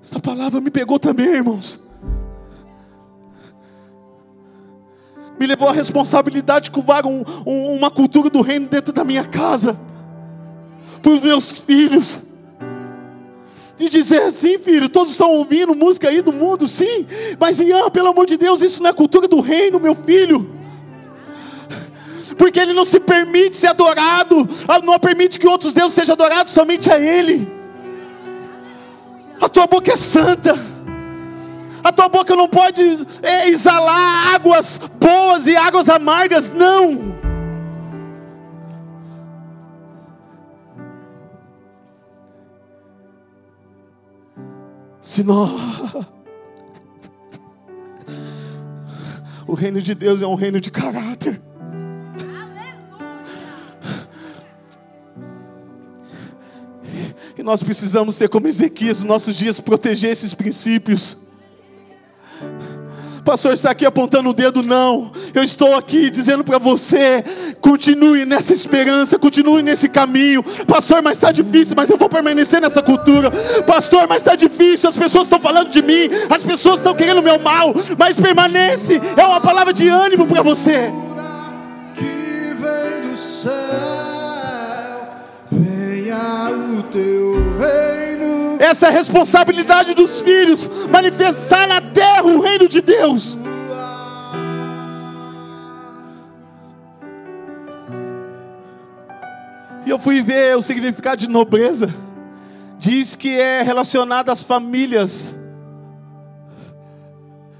Essa 0.03 0.19
palavra 0.19 0.59
me 0.59 0.69
pegou 0.69 0.99
também, 0.99 1.27
irmãos. 1.27 1.81
Me 5.39 5.47
levou 5.47 5.69
a 5.69 5.71
responsabilidade 5.71 6.65
de 6.65 6.71
curvar 6.71 7.05
um, 7.05 7.23
um, 7.45 7.73
uma 7.73 7.89
cultura 7.89 8.29
do 8.29 8.41
reino 8.41 8.67
dentro 8.67 8.91
da 8.91 9.05
minha 9.05 9.23
casa, 9.23 9.79
para 11.01 11.13
os 11.13 11.21
meus 11.21 11.51
filhos. 11.51 12.19
De 13.77 13.87
dizer 13.87 14.23
assim, 14.23 14.57
filho, 14.57 14.89
todos 14.89 15.13
estão 15.13 15.31
ouvindo 15.31 15.73
música 15.73 16.09
aí 16.09 16.21
do 16.21 16.33
mundo, 16.33 16.67
sim, 16.67 17.07
mas 17.39 17.61
Ian, 17.61 17.89
pelo 17.89 18.09
amor 18.09 18.25
de 18.25 18.35
Deus, 18.35 18.61
isso 18.61 18.83
não 18.83 18.89
é 18.89 18.93
cultura 18.93 19.25
do 19.25 19.39
reino, 19.39 19.79
meu 19.79 19.95
filho 19.95 20.52
porque 22.37 22.59
ele 22.59 22.73
não 22.73 22.85
se 22.85 22.99
permite 22.99 23.57
ser 23.57 23.67
adorado, 23.67 24.47
ah, 24.67 24.79
não 24.79 24.99
permite 24.99 25.39
que 25.39 25.47
outros 25.47 25.73
deuses 25.73 25.93
sejam 25.93 26.13
adorados, 26.13 26.53
somente 26.53 26.91
a 26.91 26.99
Ele. 26.99 27.47
A 29.41 29.49
tua 29.49 29.67
boca 29.67 29.91
é 29.91 29.95
santa, 29.95 30.57
a 31.83 31.91
tua 31.91 32.07
boca 32.07 32.35
não 32.35 32.47
pode 32.47 33.05
é, 33.21 33.49
exalar 33.49 34.33
águas 34.33 34.79
boas 34.99 35.45
e 35.47 35.55
águas 35.55 35.89
amargas, 35.89 36.49
não. 36.51 37.13
Senão, 45.01 45.57
o 49.45 49.53
reino 49.53 49.81
de 49.81 49.93
Deus 49.93 50.21
é 50.21 50.27
um 50.27 50.35
reino 50.35 50.61
de 50.61 50.71
caráter. 50.71 51.41
E 57.37 57.41
nós 57.41 57.63
precisamos 57.63 58.15
ser 58.15 58.29
como 58.29 58.47
Ezequias 58.47 58.99
nos 58.99 59.07
nossos 59.07 59.35
dias, 59.35 59.59
proteger 59.59 60.11
esses 60.11 60.33
princípios. 60.33 61.17
Pastor, 63.23 63.53
está 63.53 63.71
aqui 63.71 63.85
apontando 63.85 64.29
o 64.29 64.33
dedo, 64.33 64.61
não. 64.61 65.11
Eu 65.33 65.43
estou 65.43 65.75
aqui 65.75 66.09
dizendo 66.09 66.43
para 66.43 66.57
você: 66.57 67.23
continue 67.61 68.25
nessa 68.25 68.53
esperança, 68.53 69.17
continue 69.17 69.63
nesse 69.63 69.87
caminho. 69.87 70.43
Pastor, 70.67 71.01
mas 71.01 71.17
está 71.17 71.31
difícil, 71.31 71.73
mas 71.75 71.89
eu 71.89 71.97
vou 71.97 72.09
permanecer 72.09 72.61
nessa 72.61 72.83
cultura. 72.83 73.31
Pastor, 73.65 74.07
mas 74.07 74.17
está 74.17 74.35
difícil, 74.35 74.89
as 74.89 74.97
pessoas 74.97 75.23
estão 75.23 75.39
falando 75.39 75.69
de 75.69 75.81
mim, 75.81 76.09
as 76.29 76.43
pessoas 76.43 76.75
estão 76.75 76.93
querendo 76.93 77.19
o 77.19 77.23
meu 77.23 77.39
mal, 77.39 77.73
mas 77.97 78.17
permanece. 78.17 79.01
É 79.15 79.25
uma 79.25 79.39
palavra 79.39 79.73
de 79.73 79.87
ânimo 79.87 80.27
para 80.27 80.41
você. 80.41 80.91
Que 81.95 82.53
vem 82.55 83.09
do 83.09 83.17
céu 83.17 83.62
o 86.17 86.83
teu 86.83 87.33
reino. 87.57 88.57
Essa 88.59 88.87
é 88.87 88.89
a 88.89 88.91
responsabilidade 88.91 89.93
dos 89.93 90.21
filhos, 90.21 90.69
manifestar 90.89 91.67
na 91.67 91.81
terra 91.81 92.23
o 92.23 92.41
reino 92.41 92.67
de 92.67 92.81
Deus. 92.81 93.37
E 99.85 99.89
eu 99.89 99.99
fui 99.99 100.21
ver 100.21 100.55
o 100.55 100.61
significado 100.61 101.17
de 101.17 101.27
nobreza. 101.27 101.93
Diz 102.79 103.15
que 103.15 103.37
é 103.37 103.61
relacionado 103.61 104.29
às 104.29 104.41
famílias 104.41 105.33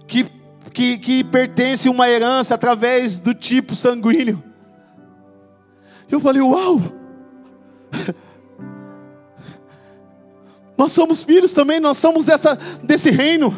que, 0.07 0.25
que, 0.71 0.97
que 0.97 1.23
pertencem 1.23 1.91
uma 1.91 2.09
herança 2.09 2.55
através 2.55 3.19
do 3.19 3.33
tipo 3.33 3.75
sanguíneo. 3.75 4.43
Eu 6.09 6.19
falei, 6.19 6.41
uau! 6.41 6.81
Nós 10.77 10.91
somos 10.91 11.23
filhos 11.23 11.53
também, 11.53 11.79
nós 11.79 11.97
somos 11.97 12.25
dessa, 12.25 12.57
desse 12.81 13.09
reino. 13.09 13.55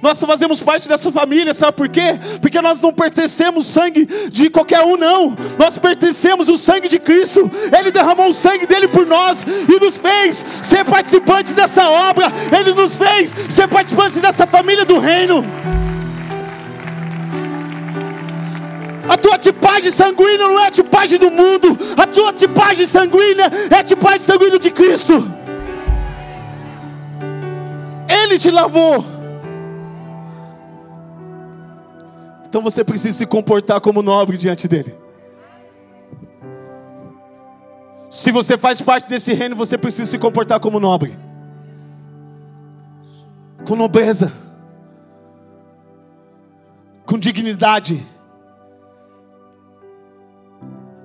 Nós 0.00 0.18
fazemos 0.18 0.60
parte 0.60 0.88
dessa 0.88 1.12
família, 1.12 1.54
sabe 1.54 1.72
por 1.74 1.88
quê? 1.88 2.18
Porque 2.40 2.60
nós 2.60 2.80
não 2.80 2.92
pertencemos 2.92 3.66
sangue 3.66 4.04
de 4.30 4.50
qualquer 4.50 4.80
um, 4.80 4.96
não. 4.96 5.36
Nós 5.56 5.78
pertencemos 5.78 6.48
o 6.48 6.56
sangue 6.56 6.88
de 6.88 6.98
Cristo. 6.98 7.48
Ele 7.78 7.92
derramou 7.92 8.28
o 8.28 8.34
sangue 8.34 8.66
dele 8.66 8.88
por 8.88 9.06
nós 9.06 9.44
e 9.44 9.80
nos 9.80 9.96
fez 9.96 10.44
ser 10.60 10.84
participantes 10.84 11.54
dessa 11.54 11.88
obra. 11.88 12.26
Ele 12.56 12.74
nos 12.74 12.96
fez 12.96 13.32
ser 13.48 13.68
participantes 13.68 14.20
dessa 14.20 14.44
família 14.44 14.84
do 14.84 14.98
reino. 14.98 15.44
A 19.08 19.16
tua 19.16 19.38
tipagem 19.38 19.90
sanguínea 19.90 20.48
não 20.48 20.58
é 20.58 20.66
a 20.66 20.70
tipagem 20.70 21.18
do 21.18 21.30
mundo. 21.30 21.78
A 21.96 22.06
tua 22.06 22.32
tipagem 22.32 22.86
sanguínea 22.86 23.50
é 23.70 23.76
a 23.76 23.84
tipagem 23.84 24.20
sanguínea 24.20 24.58
de 24.58 24.70
Cristo. 24.70 25.41
Ele 28.12 28.38
te 28.38 28.50
lavou. 28.50 29.04
Então 32.46 32.60
você 32.60 32.84
precisa 32.84 33.16
se 33.16 33.26
comportar 33.26 33.80
como 33.80 34.02
nobre 34.02 34.36
diante 34.36 34.68
dele. 34.68 34.94
Se 38.10 38.30
você 38.30 38.58
faz 38.58 38.78
parte 38.82 39.08
desse 39.08 39.32
reino, 39.32 39.56
você 39.56 39.78
precisa 39.78 40.10
se 40.10 40.18
comportar 40.18 40.60
como 40.60 40.78
nobre. 40.78 41.18
Com 43.66 43.74
nobreza. 43.74 44.30
Com 47.06 47.18
dignidade. 47.18 48.06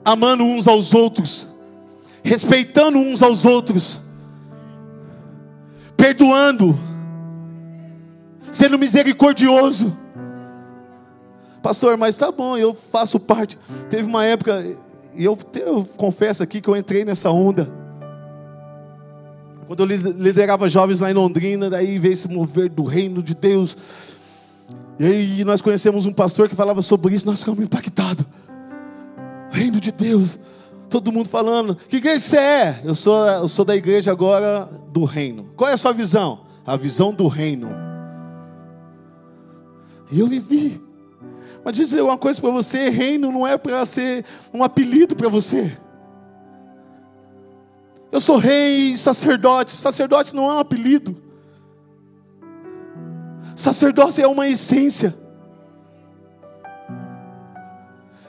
Amando 0.03 0.43
uns 0.43 0.67
aos 0.67 0.93
outros. 0.93 1.47
Respeitando 2.21 2.97
uns 2.97 3.23
aos 3.23 3.45
outros. 3.45 4.01
Perdoando 5.95 6.77
sendo 8.57 8.77
misericordioso. 8.77 9.95
Pastor, 11.61 11.95
mas 11.95 12.17
tá 12.17 12.31
bom, 12.31 12.57
eu 12.57 12.73
faço 12.73 13.19
parte. 13.19 13.57
Teve 13.89 14.03
uma 14.03 14.25
época, 14.25 14.65
e 15.13 15.23
eu, 15.23 15.37
eu 15.55 15.87
confesso 15.95 16.41
aqui 16.41 16.59
que 16.59 16.67
eu 16.67 16.75
entrei 16.75 17.05
nessa 17.05 17.29
onda. 17.29 17.69
Quando 19.67 19.81
eu 19.81 19.85
liderava 19.85 20.67
jovens 20.67 21.01
lá 21.01 21.11
em 21.11 21.13
Londrina, 21.13 21.69
daí 21.69 21.99
veio 21.99 22.13
esse 22.13 22.27
mover 22.27 22.69
do 22.69 22.83
reino 22.83 23.21
de 23.21 23.35
Deus. 23.35 23.77
E 24.99 25.05
aí 25.05 25.43
nós 25.43 25.61
conhecemos 25.61 26.05
um 26.05 26.13
pastor 26.13 26.49
que 26.49 26.55
falava 26.55 26.81
sobre 26.81 27.13
isso, 27.13 27.27
nós 27.27 27.39
ficamos 27.39 27.59
impactados. 27.59 28.25
Reino 29.51 29.79
de 29.79 29.91
Deus. 29.91 30.39
Todo 30.89 31.11
mundo 31.11 31.29
falando, 31.29 31.75
que 31.75 31.97
igreja 31.97 32.21
você 32.21 32.37
é? 32.37 32.81
Eu 32.83 32.95
sou, 32.95 33.27
eu 33.27 33.47
sou 33.47 33.65
da 33.65 33.75
igreja 33.75 34.11
agora 34.11 34.67
do 34.91 35.03
reino. 35.03 35.51
Qual 35.55 35.69
é 35.69 35.73
a 35.73 35.77
sua 35.77 35.91
visão? 35.91 36.39
A 36.65 36.75
visão 36.75 37.13
do 37.13 37.27
reino. 37.27 37.86
Eu 40.11 40.27
vivi. 40.27 40.81
Mas 41.63 41.75
dizer 41.75 42.01
uma 42.01 42.17
coisa 42.17 42.39
para 42.39 42.51
você: 42.51 42.89
reino 42.89 43.31
não 43.31 43.45
é 43.45 43.57
para 43.57 43.85
ser 43.85 44.25
um 44.53 44.63
apelido 44.63 45.15
para 45.15 45.29
você. 45.29 45.77
Eu 48.11 48.21
sou 48.21 48.37
rei, 48.37 48.95
sacerdote. 48.97 49.71
Sacerdote 49.71 50.35
não 50.35 50.49
é 50.49 50.55
um 50.55 50.59
apelido. 50.59 51.15
Sacerdócio 53.55 54.23
é 54.23 54.27
uma 54.27 54.47
essência. 54.47 55.17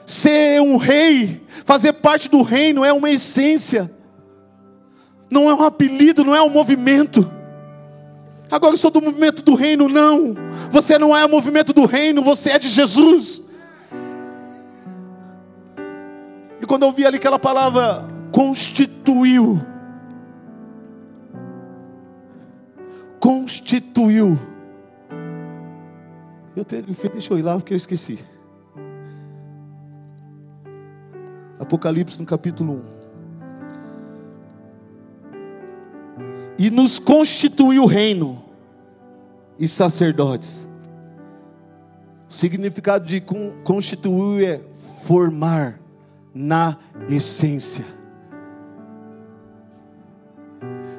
Ser 0.05 0.59
um 0.59 0.75
rei, 0.75 1.45
fazer 1.65 1.93
parte 1.93 2.27
do 2.27 2.41
reino 2.41 2.83
é 2.83 2.91
uma 2.91 3.11
essência. 3.11 3.91
Não 5.29 5.47
é 5.49 5.53
um 5.53 5.63
apelido, 5.63 6.25
não 6.25 6.35
é 6.35 6.41
um 6.41 6.49
movimento. 6.49 7.38
Agora 8.51 8.73
eu 8.73 8.77
sou 8.77 8.89
do 8.89 9.01
movimento 9.01 9.43
do 9.43 9.53
reino, 9.53 9.87
não. 9.87 10.33
Você 10.71 10.97
não 10.97 11.15
é 11.15 11.23
o 11.23 11.29
movimento 11.29 11.71
do 11.71 11.85
reino, 11.85 12.23
você 12.23 12.51
é 12.51 12.59
de 12.59 12.67
Jesus. 12.67 13.43
E 16.61 16.65
quando 16.65 16.83
eu 16.83 16.91
vi 16.91 17.05
ali 17.05 17.17
aquela 17.17 17.37
palavra, 17.37 18.05
constituiu. 18.31 19.61
Constituiu. 23.19 24.39
Eu 26.55 26.65
tenho, 26.65 26.83
deixa 26.83 27.33
eu 27.33 27.37
ir 27.37 27.43
lá 27.43 27.55
porque 27.55 27.73
eu 27.73 27.77
esqueci. 27.77 28.19
Apocalipse 31.59 32.19
no 32.19 32.25
capítulo 32.25 32.83
1. 32.95 32.98
E 36.59 36.69
nos 36.69 36.99
constituiu 36.99 37.85
reino 37.85 38.43
e 39.57 39.65
sacerdotes. 39.65 40.61
O 42.29 42.33
significado 42.33 43.05
de 43.05 43.23
constituir 43.63 44.43
é 44.45 44.61
formar 45.05 45.79
na 46.35 46.77
essência. 47.09 47.85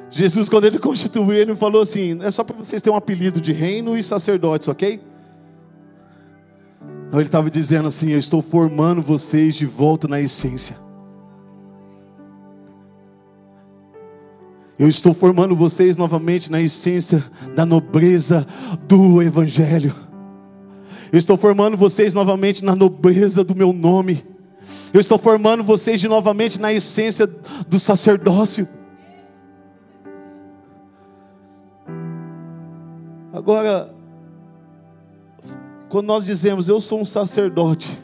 Jesus, 0.09 0.49
quando 0.49 0.65
ele 0.65 0.79
constituiu, 0.79 1.31
ele 1.31 1.55
falou 1.55 1.83
assim: 1.83 2.17
é 2.21 2.31
só 2.31 2.43
para 2.43 2.57
vocês 2.57 2.81
terem 2.81 2.95
um 2.95 2.97
apelido 2.97 3.39
de 3.39 3.53
reino 3.53 3.95
e 3.95 4.01
sacerdotes, 4.01 4.67
ok? 4.67 4.99
Então 7.07 7.19
ele 7.19 7.27
estava 7.27 7.51
dizendo 7.51 7.87
assim: 7.87 8.09
eu 8.09 8.19
estou 8.19 8.41
formando 8.41 9.01
vocês 9.01 9.53
de 9.55 9.67
volta 9.67 10.07
na 10.07 10.19
essência. 10.19 10.75
Eu 14.81 14.87
estou 14.87 15.13
formando 15.13 15.55
vocês 15.55 15.95
novamente 15.95 16.51
na 16.51 16.59
essência 16.59 17.23
da 17.53 17.63
nobreza 17.67 18.47
do 18.87 19.21
Evangelho. 19.21 19.95
Eu 21.11 21.19
estou 21.19 21.37
formando 21.37 21.77
vocês 21.77 22.15
novamente 22.15 22.65
na 22.65 22.75
nobreza 22.75 23.43
do 23.43 23.55
meu 23.55 23.71
nome. 23.73 24.25
Eu 24.91 24.99
estou 24.99 25.19
formando 25.19 25.63
vocês 25.63 26.01
de 26.01 26.07
novamente 26.07 26.59
na 26.59 26.73
essência 26.73 27.27
do 27.67 27.79
sacerdócio. 27.79 28.67
Agora, 33.31 33.93
quando 35.89 36.07
nós 36.07 36.25
dizemos 36.25 36.67
eu 36.67 36.81
sou 36.81 37.01
um 37.01 37.05
sacerdote, 37.05 38.01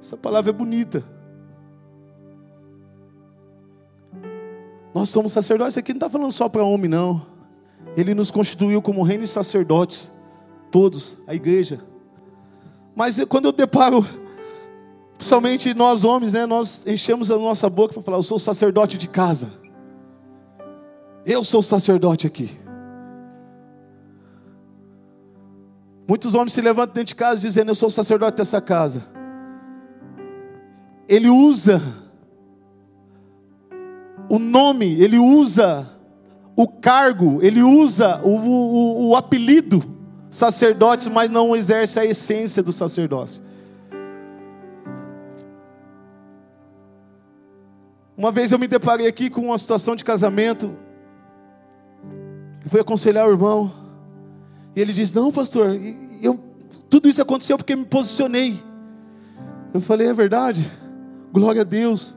essa 0.00 0.16
palavra 0.16 0.50
é 0.50 0.52
bonita. 0.52 1.04
Nós 5.04 5.10
somos 5.10 5.32
sacerdotes, 5.32 5.76
aqui 5.76 5.92
não 5.92 5.98
está 5.98 6.08
falando 6.08 6.32
só 6.32 6.48
para 6.48 6.64
homem, 6.64 6.88
não. 6.88 7.26
Ele 7.94 8.14
nos 8.14 8.30
constituiu 8.30 8.80
como 8.80 9.02
reino 9.02 9.22
e 9.22 9.26
sacerdotes, 9.26 10.10
todos, 10.70 11.14
a 11.26 11.34
igreja. 11.34 11.84
Mas 12.96 13.22
quando 13.26 13.44
eu 13.44 13.52
deparo, 13.52 14.02
principalmente 15.18 15.74
nós 15.74 16.04
homens, 16.04 16.32
né, 16.32 16.46
nós 16.46 16.82
enchemos 16.86 17.30
a 17.30 17.36
nossa 17.36 17.68
boca 17.68 17.92
para 17.92 18.02
falar: 18.02 18.16
Eu 18.16 18.22
sou 18.22 18.38
sacerdote 18.38 18.96
de 18.96 19.06
casa. 19.06 19.52
Eu 21.26 21.44
sou 21.44 21.62
sacerdote 21.62 22.26
aqui. 22.26 22.58
Muitos 26.08 26.34
homens 26.34 26.54
se 26.54 26.62
levantam 26.62 26.94
dentro 26.94 27.08
de 27.08 27.14
casa 27.14 27.42
dizendo: 27.42 27.72
Eu 27.72 27.74
sou 27.74 27.90
sacerdote 27.90 28.38
dessa 28.38 28.58
casa. 28.58 29.06
Ele 31.06 31.28
usa 31.28 32.03
o 34.28 34.38
nome, 34.38 35.00
ele 35.00 35.18
usa 35.18 35.90
o 36.56 36.68
cargo, 36.68 37.42
ele 37.42 37.62
usa 37.62 38.20
o, 38.22 38.30
o, 38.30 39.08
o 39.08 39.16
apelido 39.16 39.82
sacerdotes, 40.30 41.06
mas 41.08 41.30
não 41.30 41.54
exerce 41.54 41.98
a 41.98 42.04
essência 42.04 42.62
do 42.62 42.72
sacerdócio. 42.72 43.42
Uma 48.16 48.30
vez 48.30 48.52
eu 48.52 48.58
me 48.58 48.68
deparei 48.68 49.06
aqui 49.06 49.28
com 49.28 49.42
uma 49.42 49.58
situação 49.58 49.96
de 49.96 50.04
casamento, 50.04 50.76
fui 52.66 52.80
aconselhar 52.80 53.28
o 53.28 53.32
irmão, 53.32 53.72
e 54.74 54.80
ele 54.80 54.92
disse: 54.92 55.14
Não, 55.14 55.32
pastor, 55.32 55.78
eu, 56.22 56.38
tudo 56.88 57.08
isso 57.08 57.20
aconteceu 57.20 57.56
porque 57.56 57.74
me 57.74 57.84
posicionei. 57.84 58.62
Eu 59.72 59.80
falei: 59.80 60.08
É 60.08 60.14
verdade, 60.14 60.70
glória 61.32 61.62
a 61.62 61.64
Deus. 61.64 62.14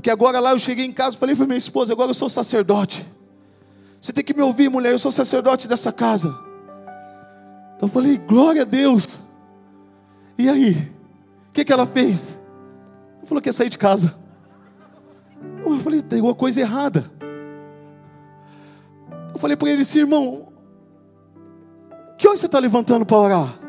Porque 0.00 0.08
agora 0.08 0.40
lá 0.40 0.52
eu 0.52 0.58
cheguei 0.58 0.86
em 0.86 0.92
casa, 0.92 1.14
falei 1.14 1.36
para 1.36 1.44
minha 1.44 1.58
esposa: 1.58 1.92
agora 1.92 2.08
eu 2.08 2.14
sou 2.14 2.30
sacerdote. 2.30 3.06
Você 4.00 4.14
tem 4.14 4.24
que 4.24 4.32
me 4.32 4.40
ouvir, 4.40 4.70
mulher, 4.70 4.92
eu 4.92 4.98
sou 4.98 5.12
sacerdote 5.12 5.68
dessa 5.68 5.92
casa. 5.92 6.28
Então 7.76 7.86
eu 7.86 7.88
falei: 7.88 8.16
glória 8.16 8.62
a 8.62 8.64
Deus. 8.64 9.06
E 10.38 10.48
aí? 10.48 10.90
O 11.50 11.52
que, 11.52 11.66
que 11.66 11.70
ela 11.70 11.86
fez? 11.86 12.34
Ela 13.18 13.26
falou 13.26 13.42
que 13.42 13.50
ia 13.50 13.52
sair 13.52 13.68
de 13.68 13.76
casa. 13.76 14.16
Eu 15.66 15.78
falei: 15.80 16.00
tem 16.00 16.20
alguma 16.20 16.34
coisa 16.34 16.62
errada. 16.62 17.10
Eu 19.34 19.38
falei 19.38 19.54
para 19.54 19.68
ele 19.68 19.82
assim, 19.82 19.98
irmão, 19.98 20.48
que 22.16 22.26
hoje 22.26 22.40
você 22.40 22.46
está 22.46 22.58
levantando 22.58 23.04
para 23.04 23.18
orar? 23.18 23.60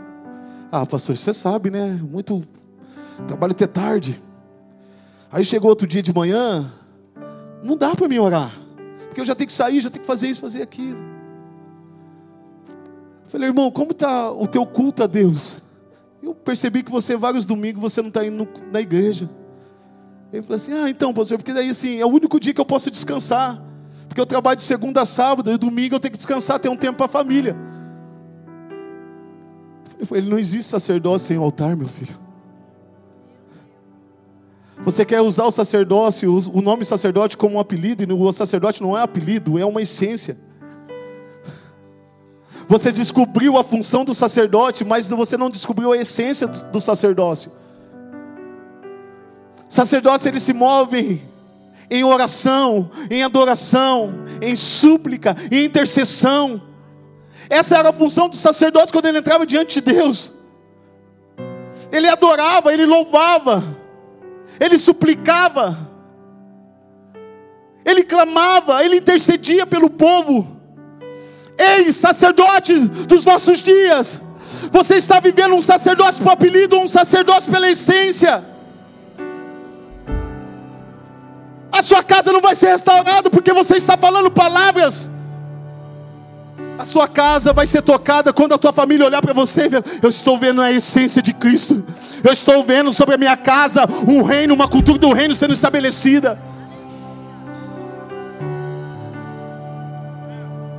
Ah, 0.71 0.85
pastor, 0.85 1.17
você 1.17 1.33
sabe, 1.33 1.69
né? 1.69 1.99
Muito 2.01 2.41
trabalho 3.27 3.51
até 3.51 3.67
tarde. 3.67 4.30
Aí 5.31 5.45
chegou 5.45 5.69
outro 5.69 5.87
dia 5.87 6.01
de 6.01 6.13
manhã, 6.13 6.71
não 7.63 7.77
dá 7.77 7.95
para 7.95 8.07
mim 8.07 8.19
orar, 8.19 8.53
porque 9.07 9.21
eu 9.21 9.25
já 9.25 9.33
tenho 9.33 9.47
que 9.47 9.53
sair, 9.53 9.79
já 9.79 9.89
tenho 9.89 10.01
que 10.01 10.07
fazer 10.07 10.27
isso, 10.27 10.41
fazer 10.41 10.61
aquilo. 10.61 10.99
falei, 13.29 13.47
irmão, 13.47 13.71
como 13.71 13.91
está 13.91 14.29
o 14.31 14.45
teu 14.45 14.65
culto 14.65 15.03
a 15.03 15.07
Deus? 15.07 15.55
Eu 16.21 16.35
percebi 16.35 16.83
que 16.83 16.91
você, 16.91 17.15
vários 17.15 17.45
domingos, 17.45 17.81
você 17.81 18.01
não 18.01 18.09
está 18.09 18.25
indo 18.25 18.47
na 18.71 18.81
igreja. 18.81 19.29
Ele 20.31 20.43
falou 20.43 20.55
assim: 20.55 20.71
Ah, 20.73 20.89
então, 20.89 21.13
pastor, 21.13 21.37
porque 21.37 21.51
daí 21.51 21.69
assim, 21.69 21.99
é 21.99 22.05
o 22.05 22.09
único 22.09 22.39
dia 22.39 22.53
que 22.53 22.61
eu 22.61 22.65
posso 22.65 22.91
descansar. 22.91 23.61
Porque 24.07 24.19
eu 24.19 24.25
trabalho 24.25 24.57
de 24.57 24.63
segunda 24.63 25.01
a 25.01 25.05
sábado, 25.05 25.51
e 25.51 25.57
domingo 25.57 25.95
eu 25.95 25.99
tenho 25.99 26.11
que 26.11 26.17
descansar, 26.17 26.59
ter 26.59 26.69
um 26.69 26.75
tempo 26.75 26.97
para 26.97 27.05
a 27.05 27.09
família. 27.09 27.55
Ele 30.11 30.29
não 30.29 30.37
existe 30.37 30.69
sacerdócio 30.69 31.27
sem 31.27 31.37
altar, 31.37 31.75
meu 31.77 31.87
filho. 31.87 32.15
Você 34.91 35.05
quer 35.05 35.21
usar 35.21 35.45
o 35.45 35.51
sacerdócio, 35.51 36.29
o 36.53 36.61
nome 36.61 36.83
sacerdote 36.83 37.37
como 37.37 37.55
um 37.55 37.59
apelido, 37.61 38.03
e 38.03 38.11
o 38.11 38.31
sacerdote 38.33 38.81
não 38.81 38.97
é 38.97 39.01
apelido, 39.01 39.57
é 39.57 39.65
uma 39.65 39.81
essência. 39.81 40.37
Você 42.67 42.91
descobriu 42.91 43.57
a 43.57 43.63
função 43.63 44.03
do 44.03 44.13
sacerdote, 44.13 44.83
mas 44.83 45.07
você 45.07 45.37
não 45.37 45.49
descobriu 45.49 45.93
a 45.93 45.97
essência 45.97 46.45
do 46.45 46.81
sacerdócio. 46.81 47.53
Sacerdócio 49.69 50.27
eles 50.27 50.43
se 50.43 50.51
movem 50.51 51.21
em 51.89 52.03
oração, 52.03 52.91
em 53.09 53.23
adoração, 53.23 54.13
em 54.41 54.57
súplica, 54.57 55.37
em 55.49 55.63
intercessão. 55.63 56.61
Essa 57.49 57.77
era 57.77 57.89
a 57.91 57.93
função 57.93 58.27
do 58.27 58.35
sacerdote 58.35 58.91
quando 58.91 59.05
ele 59.05 59.19
entrava 59.19 59.45
diante 59.45 59.81
de 59.81 59.93
Deus. 59.93 60.33
Ele 61.89 62.09
adorava, 62.09 62.73
ele 62.73 62.85
louvava 62.85 63.79
ele 64.61 64.77
suplicava, 64.77 65.75
ele 67.83 68.03
clamava, 68.03 68.85
ele 68.85 68.97
intercedia 68.97 69.65
pelo 69.65 69.89
povo. 69.89 70.55
Ei, 71.57 71.91
sacerdote 71.91 72.77
dos 72.77 73.25
nossos 73.25 73.57
dias, 73.57 74.21
você 74.71 74.95
está 74.95 75.19
vivendo 75.19 75.55
um 75.55 75.61
sacerdócio 75.61 76.23
por 76.23 76.33
apelido 76.33 76.77
um 76.77 76.87
sacerdócio 76.87 77.51
pela 77.51 77.71
essência? 77.71 78.45
A 81.71 81.81
sua 81.81 82.03
casa 82.03 82.31
não 82.31 82.39
vai 82.39 82.53
ser 82.53 82.67
restaurada 82.67 83.31
porque 83.31 83.51
você 83.51 83.77
está 83.77 83.97
falando 83.97 84.29
palavras 84.29 85.09
a 86.81 86.85
sua 86.85 87.07
casa 87.07 87.53
vai 87.53 87.67
ser 87.67 87.81
tocada 87.83 88.33
quando 88.33 88.53
a 88.53 88.57
tua 88.57 88.73
família 88.73 89.05
olhar 89.05 89.21
para 89.21 89.33
você 89.33 89.65
e 89.65 89.69
ver, 89.69 89.83
eu 90.01 90.09
estou 90.09 90.37
vendo 90.37 90.61
a 90.61 90.71
essência 90.71 91.21
de 91.21 91.31
Cristo. 91.31 91.83
Eu 92.23 92.33
estou 92.33 92.63
vendo 92.63 92.91
sobre 92.91 93.15
a 93.15 93.17
minha 93.17 93.37
casa 93.37 93.85
um 94.07 94.23
reino, 94.23 94.53
uma 94.53 94.67
cultura 94.67 94.97
do 94.97 95.13
reino 95.13 95.35
sendo 95.35 95.53
estabelecida. 95.53 96.39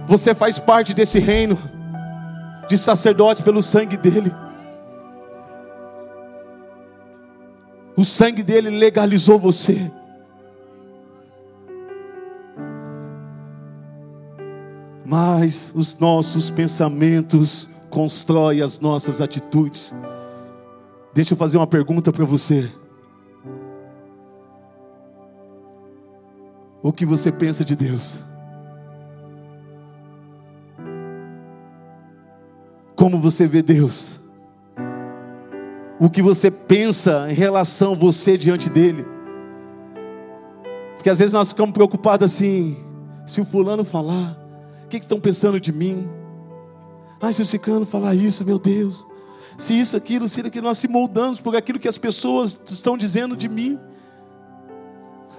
Você 0.07 0.35
faz 0.35 0.59
parte 0.59 0.93
desse 0.93 1.21
reino 1.21 1.57
de 2.69 2.77
sacerdotes 2.77 3.41
pelo 3.41 3.63
sangue 3.63 3.97
dele. 3.97 4.35
O 7.97 8.05
sangue 8.05 8.43
dele 8.43 8.71
legalizou 8.71 9.39
você. 9.39 9.91
Mas 15.13 15.71
os 15.75 15.99
nossos 15.99 16.49
pensamentos 16.49 17.69
constroem 17.91 18.63
as 18.63 18.81
nossas 18.81 19.21
atitudes. 19.21 19.95
Deixa 21.13 21.35
eu 21.35 21.37
fazer 21.37 21.59
uma 21.59 21.67
pergunta 21.67 22.11
para 22.11 22.25
você. 22.25 22.73
O 26.83 26.91
que 26.95 27.05
você 27.05 27.31
pensa 27.31 27.63
de 27.63 27.77
Deus? 27.77 28.19
Como 32.97 33.19
você 33.19 33.47
vê 33.47 33.61
Deus? 33.61 34.19
O 36.01 36.09
que 36.09 36.23
você 36.23 36.51
pensa 36.51 37.31
em 37.31 37.35
relação 37.35 37.93
a 37.93 37.97
você 37.97 38.39
diante 38.39 38.71
dele? 38.71 39.05
Porque 40.97 41.11
às 41.11 41.19
vezes 41.19 41.35
nós 41.35 41.51
ficamos 41.51 41.75
preocupados 41.75 42.33
assim, 42.33 42.83
se 43.27 43.43
o 43.43 43.45
fulano 43.45 43.85
falar, 43.85 44.42
que, 44.99 45.05
estão 45.05 45.21
pensando 45.21 45.59
de 45.61 45.73
mim? 45.73 46.09
Ai, 47.21 47.33
se 47.33 47.41
o 47.41 47.47
ciclano 47.47 47.87
falar 47.87 48.15
isso, 48.15 48.45
meu 48.45 48.59
Deus. 48.59 49.07
Se 49.57 49.79
isso, 49.79 49.97
aquilo, 49.97 50.29
se 50.29 50.41
aquilo, 50.41 50.67
nós 50.67 50.79
se 50.79 50.89
moldamos 50.89 51.41
por 51.41 51.55
aquilo 51.57 51.79
que 51.79 51.89
as 51.89 51.99
pessoas 51.99 52.59
estão 52.67 52.99
dizendo 52.99 53.37
de 53.37 53.49
mim. 53.49 53.79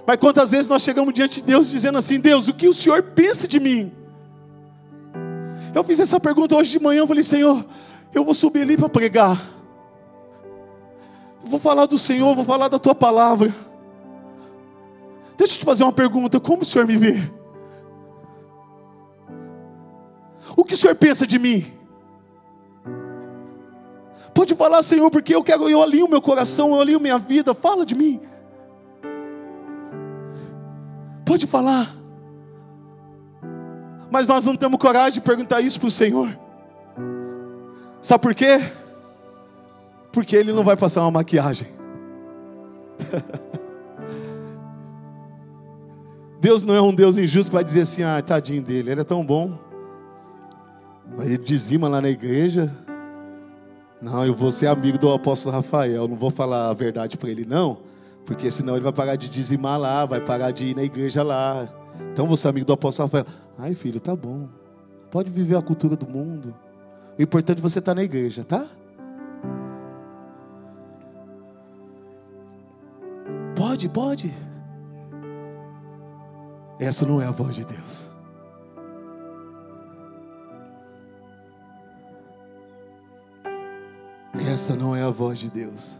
Mas 0.06 0.16
quantas 0.16 0.50
vezes 0.50 0.68
nós 0.68 0.82
chegamos 0.82 1.14
diante 1.14 1.40
de 1.40 1.46
Deus 1.46 1.70
dizendo 1.70 1.98
assim: 1.98 2.18
Deus, 2.18 2.48
o 2.48 2.54
que 2.54 2.68
o 2.68 2.74
Senhor 2.74 3.02
pensa 3.02 3.46
de 3.46 3.60
mim? 3.60 3.92
Eu 5.74 5.84
fiz 5.84 5.98
essa 6.00 6.20
pergunta 6.20 6.56
hoje 6.56 6.70
de 6.70 6.80
manhã, 6.80 7.00
eu 7.00 7.06
falei: 7.06 7.22
Senhor, 7.22 7.64
eu 8.14 8.24
vou 8.24 8.34
subir 8.34 8.62
ali 8.62 8.76
para 8.76 8.88
pregar. 8.88 9.50
Eu 11.42 11.50
vou 11.50 11.60
falar 11.60 11.86
do 11.86 11.98
Senhor, 11.98 12.34
vou 12.34 12.44
falar 12.44 12.68
da 12.68 12.78
tua 12.78 12.94
palavra. 12.94 13.54
Deixa 15.36 15.54
eu 15.54 15.58
te 15.58 15.64
fazer 15.64 15.84
uma 15.84 15.92
pergunta: 15.92 16.40
como 16.40 16.62
o 16.62 16.66
Senhor 16.66 16.86
me 16.86 16.96
vê? 16.96 17.30
O 20.56 20.64
que 20.64 20.74
o 20.74 20.76
Senhor 20.76 20.94
pensa 20.94 21.26
de 21.26 21.38
mim? 21.38 21.72
Pode 24.34 24.54
falar, 24.54 24.82
Senhor, 24.82 25.10
porque 25.10 25.34
eu 25.34 25.42
quero, 25.42 25.68
eu 25.68 25.82
alinho 25.82 26.08
meu 26.08 26.20
coração, 26.20 26.74
eu 26.74 26.80
alinho 26.80 26.98
minha 26.98 27.18
vida, 27.18 27.54
fala 27.54 27.86
de 27.86 27.94
mim. 27.94 28.20
Pode 31.24 31.46
falar. 31.46 31.94
Mas 34.10 34.26
nós 34.26 34.44
não 34.44 34.56
temos 34.56 34.78
coragem 34.78 35.14
de 35.14 35.20
perguntar 35.20 35.60
isso 35.60 35.78
para 35.78 35.88
o 35.88 35.90
Senhor. 35.90 36.38
Sabe 38.02 38.22
por 38.22 38.34
quê? 38.34 38.60
Porque 40.12 40.36
Ele 40.36 40.52
não 40.52 40.62
vai 40.62 40.76
passar 40.76 41.00
uma 41.02 41.10
maquiagem. 41.10 41.68
Deus 46.40 46.62
não 46.62 46.74
é 46.74 46.82
um 46.82 46.94
Deus 46.94 47.16
injusto 47.16 47.50
que 47.50 47.54
vai 47.54 47.64
dizer 47.64 47.80
assim, 47.80 48.02
ah, 48.02 48.20
tadinho 48.20 48.60
dele, 48.62 48.90
ele 48.90 49.00
é 49.00 49.04
tão 49.04 49.24
bom. 49.24 49.58
Aí 51.18 51.26
ele 51.26 51.38
dizima 51.38 51.88
lá 51.88 52.00
na 52.00 52.08
igreja. 52.08 52.72
Não, 54.00 54.24
eu 54.24 54.34
vou 54.34 54.52
ser 54.52 54.66
amigo 54.66 54.98
do 54.98 55.12
apóstolo 55.12 55.54
Rafael, 55.54 56.06
não 56.06 56.16
vou 56.16 56.30
falar 56.30 56.68
a 56.68 56.74
verdade 56.74 57.16
para 57.16 57.30
ele, 57.30 57.46
não, 57.46 57.78
porque 58.26 58.50
senão 58.50 58.74
ele 58.74 58.82
vai 58.82 58.92
parar 58.92 59.16
de 59.16 59.30
dizimar 59.30 59.78
lá, 59.78 60.04
vai 60.04 60.20
parar 60.20 60.50
de 60.50 60.66
ir 60.66 60.76
na 60.76 60.82
igreja 60.82 61.22
lá. 61.22 61.68
Então 62.12 62.26
você 62.26 62.46
é 62.46 62.50
amigo 62.50 62.66
do 62.66 62.72
apóstolo 62.72 63.06
Rafael. 63.06 63.26
Ai, 63.58 63.72
filho, 63.72 64.00
tá 64.00 64.14
bom. 64.14 64.48
Pode 65.10 65.30
viver 65.30 65.56
a 65.56 65.62
cultura 65.62 65.96
do 65.96 66.06
mundo. 66.06 66.54
O 67.18 67.22
importante 67.22 67.58
é 67.58 67.62
você 67.62 67.78
estar 67.78 67.92
tá 67.92 67.94
na 67.94 68.02
igreja, 68.02 68.44
tá? 68.44 68.66
Pode, 73.56 73.88
pode. 73.88 74.34
Essa 76.78 77.06
não 77.06 77.22
é 77.22 77.26
a 77.26 77.30
voz 77.30 77.54
de 77.54 77.64
Deus. 77.64 78.13
Essa 84.40 84.74
não 84.74 84.94
é 84.94 85.02
a 85.02 85.10
voz 85.10 85.38
de 85.38 85.50
Deus. 85.50 85.98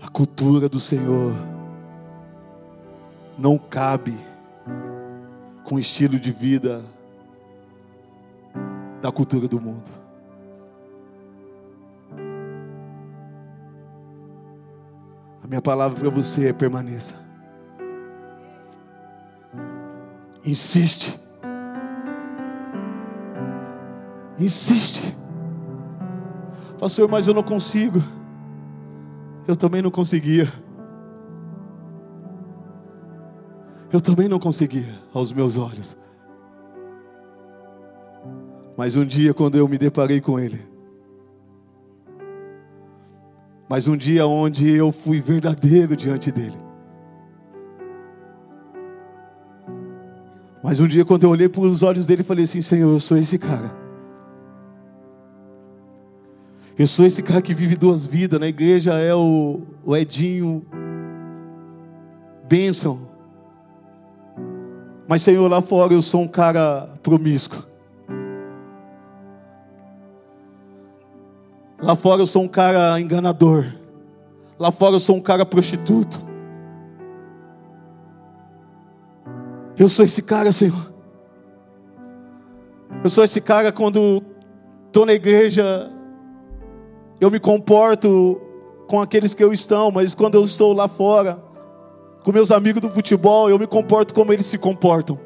A 0.00 0.08
cultura 0.08 0.68
do 0.68 0.80
Senhor 0.80 1.32
não 3.38 3.56
cabe 3.56 4.16
com 5.64 5.76
o 5.76 5.78
estilo 5.78 6.18
de 6.18 6.32
vida 6.32 6.84
da 9.00 9.10
cultura 9.10 9.46
do 9.48 9.60
mundo. 9.60 10.02
Minha 15.52 15.60
palavra 15.60 16.00
para 16.00 16.08
você 16.08 16.48
é 16.48 16.52
permaneça. 16.54 17.14
Insiste. 20.42 21.20
Insiste. 24.42 25.16
Pastor, 26.76 27.08
mas 27.08 27.28
eu 27.28 27.34
não 27.34 27.44
consigo. 27.44 28.02
Eu 29.46 29.54
também 29.54 29.80
não 29.80 29.90
conseguia. 29.90 30.52
Eu 33.92 34.00
também 34.00 34.26
não 34.26 34.40
conseguia 34.40 34.98
aos 35.14 35.32
meus 35.32 35.56
olhos. 35.56 35.96
Mas 38.76 38.96
um 38.96 39.04
dia, 39.04 39.32
quando 39.32 39.56
eu 39.56 39.68
me 39.68 39.78
deparei 39.78 40.20
com 40.20 40.40
Ele, 40.40 40.60
mas 43.68 43.86
um 43.86 43.96
dia 43.96 44.26
onde 44.26 44.68
eu 44.68 44.90
fui 44.90 45.20
verdadeiro 45.20 45.94
diante 45.94 46.32
dele. 46.32 46.58
Mas 50.64 50.80
um 50.80 50.88
dia, 50.88 51.04
quando 51.04 51.24
eu 51.24 51.30
olhei 51.30 51.48
para 51.48 51.60
os 51.60 51.82
olhos 51.84 52.06
dele, 52.06 52.24
falei 52.24 52.44
assim: 52.44 52.60
Senhor, 52.60 52.90
eu 52.90 52.98
sou 52.98 53.16
esse 53.16 53.38
cara. 53.38 53.81
Eu 56.82 56.88
sou 56.88 57.06
esse 57.06 57.22
cara 57.22 57.40
que 57.40 57.54
vive 57.54 57.76
duas 57.76 58.08
vidas. 58.08 58.40
Na 58.40 58.48
igreja 58.48 58.94
é 58.98 59.14
o, 59.14 59.60
o 59.84 59.96
Edinho, 59.96 60.66
bênção. 62.48 63.06
Mas, 65.06 65.22
Senhor, 65.22 65.48
lá 65.48 65.62
fora 65.62 65.92
eu 65.92 66.02
sou 66.02 66.22
um 66.22 66.26
cara 66.26 66.88
promíscuo. 67.00 67.62
Lá 71.80 71.94
fora 71.94 72.20
eu 72.20 72.26
sou 72.26 72.42
um 72.42 72.48
cara 72.48 73.00
enganador. 73.00 73.64
Lá 74.58 74.72
fora 74.72 74.96
eu 74.96 75.00
sou 75.00 75.14
um 75.14 75.22
cara 75.22 75.46
prostituto. 75.46 76.20
Eu 79.78 79.88
sou 79.88 80.04
esse 80.04 80.20
cara, 80.20 80.50
Senhor. 80.50 80.92
Eu 83.04 83.08
sou 83.08 83.22
esse 83.22 83.40
cara 83.40 83.70
quando 83.70 84.20
estou 84.88 85.06
na 85.06 85.12
igreja, 85.12 85.88
eu 87.22 87.30
me 87.30 87.38
comporto 87.38 88.40
com 88.88 89.00
aqueles 89.00 89.32
que 89.32 89.44
eu 89.44 89.52
estão, 89.52 89.92
mas 89.92 90.12
quando 90.12 90.34
eu 90.34 90.42
estou 90.42 90.72
lá 90.72 90.88
fora, 90.88 91.40
com 92.24 92.32
meus 92.32 92.50
amigos 92.50 92.82
do 92.82 92.90
futebol, 92.90 93.48
eu 93.48 93.56
me 93.60 93.66
comporto 93.68 94.12
como 94.12 94.32
eles 94.32 94.44
se 94.44 94.58
comportam. 94.58 95.16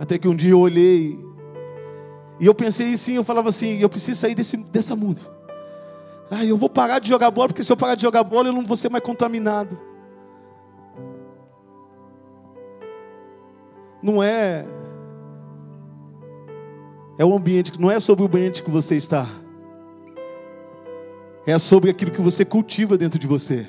Até 0.00 0.16
que 0.16 0.26
um 0.26 0.34
dia 0.34 0.52
eu 0.52 0.60
olhei 0.60 1.20
e 2.40 2.46
eu 2.46 2.54
pensei 2.54 2.94
assim, 2.94 3.16
eu 3.16 3.22
falava 3.22 3.50
assim, 3.50 3.76
eu 3.76 3.90
preciso 3.90 4.18
sair 4.18 4.34
desse, 4.34 4.56
dessa 4.56 4.96
mundo. 4.96 5.20
Ah, 6.30 6.42
eu 6.42 6.56
vou 6.56 6.70
parar 6.70 7.00
de 7.00 7.10
jogar 7.10 7.30
bola, 7.30 7.48
porque 7.48 7.62
se 7.62 7.70
eu 7.70 7.76
parar 7.76 7.96
de 7.96 8.02
jogar 8.02 8.24
bola, 8.24 8.48
eu 8.48 8.54
não 8.54 8.64
vou 8.64 8.78
ser 8.78 8.90
mais 8.90 9.04
contaminado. 9.04 9.76
Não 14.02 14.22
é 14.22 14.64
é 17.18 17.24
o 17.24 17.34
ambiente, 17.34 17.80
não 17.80 17.90
é 17.90 18.00
sobre 18.00 18.24
o 18.24 18.26
ambiente 18.26 18.62
que 18.62 18.70
você 18.70 18.96
está. 18.96 19.28
É 21.46 21.58
sobre 21.58 21.90
aquilo 21.90 22.10
que 22.10 22.20
você 22.20 22.44
cultiva 22.44 22.96
dentro 22.96 23.18
de 23.18 23.26
você. 23.26 23.66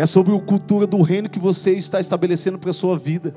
é 0.00 0.06
sobre 0.06 0.34
a 0.34 0.40
cultura 0.40 0.86
do 0.86 1.02
reino 1.02 1.28
que 1.28 1.38
você 1.38 1.72
está 1.72 2.00
estabelecendo 2.00 2.58
para 2.58 2.70
a 2.70 2.74
sua 2.74 2.96
vida. 2.96 3.36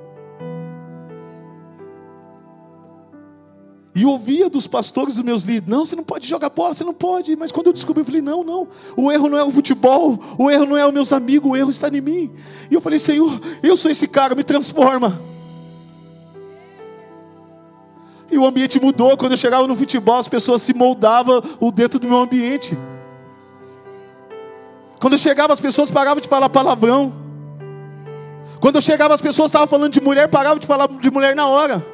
E 3.95 4.05
ouvia 4.05 4.49
dos 4.49 4.65
pastores 4.65 5.15
dos 5.15 5.23
meus 5.23 5.43
líderes: 5.43 5.69
não, 5.69 5.85
você 5.85 5.95
não 5.95 6.03
pode 6.03 6.27
jogar 6.27 6.49
bola, 6.49 6.73
você 6.73 6.83
não 6.83 6.93
pode. 6.93 7.35
Mas 7.35 7.51
quando 7.51 7.67
eu 7.67 7.73
descobri, 7.73 8.01
eu 8.01 8.05
falei: 8.05 8.21
não, 8.21 8.43
não, 8.43 8.67
o 8.97 9.11
erro 9.11 9.29
não 9.29 9.37
é 9.37 9.43
o 9.43 9.51
futebol, 9.51 10.19
o 10.37 10.49
erro 10.49 10.65
não 10.65 10.77
é 10.77 10.85
os 10.85 10.93
meus 10.93 11.13
amigos, 11.13 11.51
o 11.51 11.55
erro 11.55 11.69
está 11.69 11.89
em 11.89 12.01
mim. 12.01 12.31
E 12.71 12.73
eu 12.73 12.81
falei: 12.81 12.97
Senhor, 12.97 13.39
eu 13.61 13.77
sou 13.77 13.91
esse 13.91 14.07
cara, 14.07 14.33
me 14.33 14.43
transforma. 14.43 15.21
E 18.31 18.37
o 18.37 18.47
ambiente 18.47 18.81
mudou. 18.81 19.15
Quando 19.15 19.33
eu 19.33 19.37
chegava 19.37 19.67
no 19.67 19.75
futebol, 19.75 20.17
as 20.17 20.27
pessoas 20.27 20.63
se 20.63 20.73
moldavam 20.73 21.41
dentro 21.75 21.99
do 21.99 22.07
meu 22.07 22.17
ambiente. 22.17 22.75
Quando 24.99 25.13
eu 25.13 25.19
chegava, 25.19 25.53
as 25.53 25.59
pessoas 25.59 25.91
paravam 25.91 26.19
de 26.19 26.27
falar 26.27 26.49
palavrão. 26.49 27.13
Quando 28.59 28.77
eu 28.77 28.81
chegava, 28.81 29.13
as 29.13 29.21
pessoas 29.21 29.49
estavam 29.49 29.67
falando 29.67 29.91
de 29.91 30.01
mulher, 30.01 30.29
paravam 30.29 30.57
de 30.57 30.65
falar 30.65 30.87
de 30.87 31.11
mulher 31.11 31.35
na 31.35 31.47
hora. 31.47 31.92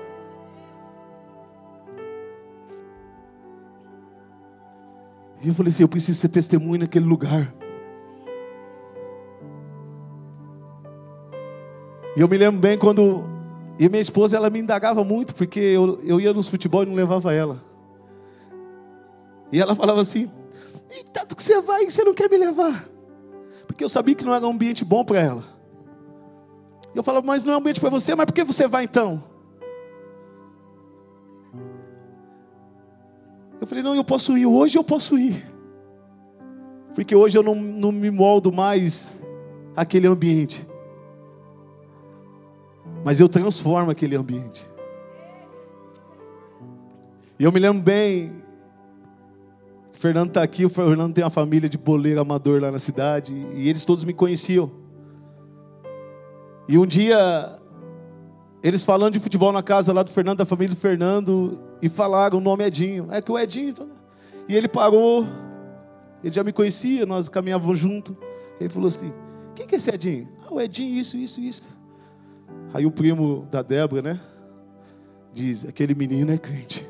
E 5.41 5.47
eu 5.47 5.53
falei 5.53 5.71
assim: 5.71 5.83
eu 5.83 5.89
preciso 5.89 6.19
ser 6.19 6.29
testemunho 6.29 6.81
naquele 6.81 7.05
lugar. 7.05 7.53
E 12.15 12.21
eu 12.21 12.27
me 12.27 12.37
lembro 12.37 12.59
bem 12.59 12.77
quando. 12.77 13.23
E 13.77 13.87
minha 13.87 14.01
esposa, 14.01 14.35
ela 14.35 14.49
me 14.49 14.59
indagava 14.59 15.03
muito, 15.03 15.33
porque 15.33 15.59
eu, 15.59 16.01
eu 16.03 16.19
ia 16.19 16.33
nos 16.33 16.49
futebol 16.49 16.83
e 16.83 16.85
não 16.85 16.95
levava 16.95 17.33
ela. 17.33 17.63
E 19.51 19.61
ela 19.61 19.75
falava 19.75 20.01
assim: 20.01 20.29
e 20.89 21.03
tanto 21.11 21.35
que 21.35 21.43
você 21.43 21.61
vai 21.61 21.83
e 21.83 21.91
você 21.91 22.03
não 22.03 22.13
quer 22.13 22.29
me 22.29 22.37
levar? 22.37 22.89
porque 23.79 23.85
eu 23.85 23.89
sabia 23.89 24.13
que 24.13 24.25
não 24.25 24.33
era 24.33 24.45
um 24.45 24.49
ambiente 24.49 24.83
bom 24.83 25.05
para 25.05 25.21
ela. 25.21 25.43
Eu 26.93 27.01
falava, 27.01 27.25
mas 27.25 27.45
não 27.45 27.53
é 27.53 27.55
um 27.55 27.59
ambiente 27.59 27.79
para 27.79 27.89
você, 27.89 28.13
mas 28.13 28.25
por 28.25 28.33
que 28.33 28.43
você 28.43 28.67
vai 28.67 28.83
então? 28.83 29.23
Eu 33.59 33.67
falei, 33.67 33.83
não, 33.83 33.95
eu 33.95 34.03
posso 34.03 34.37
ir, 34.37 34.45
hoje 34.45 34.77
eu 34.77 34.83
posso 34.83 35.17
ir. 35.17 35.45
Porque 36.93 37.15
hoje 37.15 37.37
eu 37.37 37.43
não, 37.43 37.55
não 37.55 37.91
me 37.91 38.09
moldo 38.09 38.51
mais 38.51 39.11
aquele 39.75 40.07
ambiente. 40.07 40.67
Mas 43.03 43.19
eu 43.19 43.29
transformo 43.29 43.91
aquele 43.91 44.15
ambiente. 44.15 44.67
E 47.37 47.43
eu 47.43 47.51
me 47.51 47.59
lembro 47.59 47.81
bem, 47.81 48.33
Fernando 49.93 50.29
está 50.29 50.43
aqui, 50.43 50.65
o 50.65 50.69
Fernando 50.69 51.13
tem 51.13 51.23
uma 51.23 51.29
família 51.29 51.69
de 51.69 51.77
boleiro 51.77 52.21
amador 52.21 52.61
lá 52.61 52.71
na 52.71 52.79
cidade, 52.79 53.33
e 53.53 53.67
eles 53.69 53.83
todos 53.83 54.03
me 54.03 54.13
conheciam. 54.13 54.71
E 56.67 56.77
um 56.77 56.85
dia, 56.85 57.58
eles 58.61 58.83
falando 58.83 59.13
de 59.13 59.19
futebol 59.19 59.51
na 59.51 59.63
casa 59.63 59.93
lá 59.93 60.03
do 60.03 60.11
Fernando, 60.11 60.39
da 60.39 60.45
família 60.45 60.75
do 60.75 60.79
Fernando, 60.79 61.59
e 61.81 61.87
falaram 61.87 62.37
o 62.37 62.41
nome 62.41 62.63
Edinho. 62.65 63.07
É 63.09 63.21
que 63.21 63.31
o 63.31 63.37
Edinho. 63.37 63.69
Então, 63.69 63.89
e 64.47 64.55
ele 64.55 64.67
parou, 64.67 65.25
ele 66.23 66.33
já 66.33 66.43
me 66.43 66.51
conhecia, 66.51 67.05
nós 67.05 67.29
caminhávamos 67.29 67.79
junto. 67.79 68.17
Ele 68.59 68.69
falou 68.69 68.89
assim: 68.89 69.13
Quem 69.55 69.65
que 69.65 69.75
é 69.75 69.77
esse 69.77 69.89
Edinho? 69.89 70.27
Ah, 70.45 70.53
o 70.53 70.59
Edinho, 70.59 70.99
isso, 70.99 71.17
isso, 71.17 71.39
isso. 71.39 71.63
Aí 72.73 72.85
o 72.85 72.91
primo 72.91 73.47
da 73.49 73.61
Débora, 73.61 74.01
né? 74.01 74.19
diz: 75.33 75.65
aquele 75.65 75.95
menino 75.95 76.31
é 76.31 76.37
crente. 76.37 76.85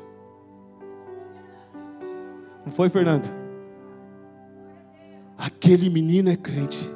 Não 2.64 2.72
foi, 2.72 2.88
Fernando? 2.88 3.30
Aquele 5.38 5.88
menino 5.88 6.28
é 6.28 6.36
crente. 6.36 6.90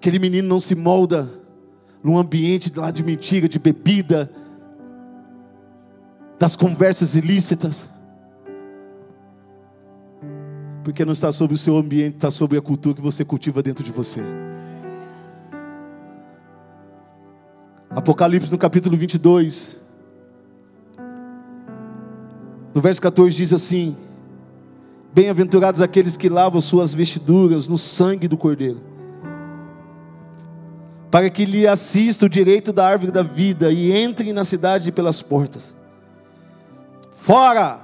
Aquele 0.00 0.18
menino 0.18 0.48
não 0.48 0.58
se 0.58 0.74
molda 0.74 1.28
num 2.02 2.16
ambiente 2.16 2.72
lá 2.74 2.90
de 2.90 3.04
mentira, 3.04 3.46
de 3.46 3.58
bebida, 3.58 4.30
das 6.38 6.56
conversas 6.56 7.14
ilícitas. 7.14 7.86
Porque 10.82 11.04
não 11.04 11.12
está 11.12 11.30
sobre 11.30 11.54
o 11.54 11.58
seu 11.58 11.76
ambiente, 11.76 12.14
está 12.14 12.30
sobre 12.30 12.56
a 12.56 12.62
cultura 12.62 12.94
que 12.94 13.02
você 13.02 13.26
cultiva 13.26 13.62
dentro 13.62 13.84
de 13.84 13.92
você. 13.92 14.22
Apocalipse 17.90 18.50
no 18.50 18.56
capítulo 18.56 18.96
22, 18.96 19.76
no 22.74 22.80
verso 22.80 23.02
14 23.02 23.36
diz 23.36 23.52
assim: 23.52 23.94
Bem-aventurados 25.12 25.82
aqueles 25.82 26.16
que 26.16 26.30
lavam 26.30 26.62
suas 26.62 26.94
vestiduras 26.94 27.68
no 27.68 27.76
sangue 27.76 28.26
do 28.26 28.38
Cordeiro, 28.38 28.88
para 31.10 31.28
que 31.28 31.44
lhe 31.44 31.66
assista 31.66 32.26
o 32.26 32.28
direito 32.28 32.72
da 32.72 32.86
árvore 32.86 33.10
da 33.10 33.22
vida 33.22 33.70
e 33.72 33.96
entrem 34.00 34.32
na 34.32 34.44
cidade 34.44 34.92
pelas 34.92 35.20
portas. 35.20 35.76
Fora 37.14 37.80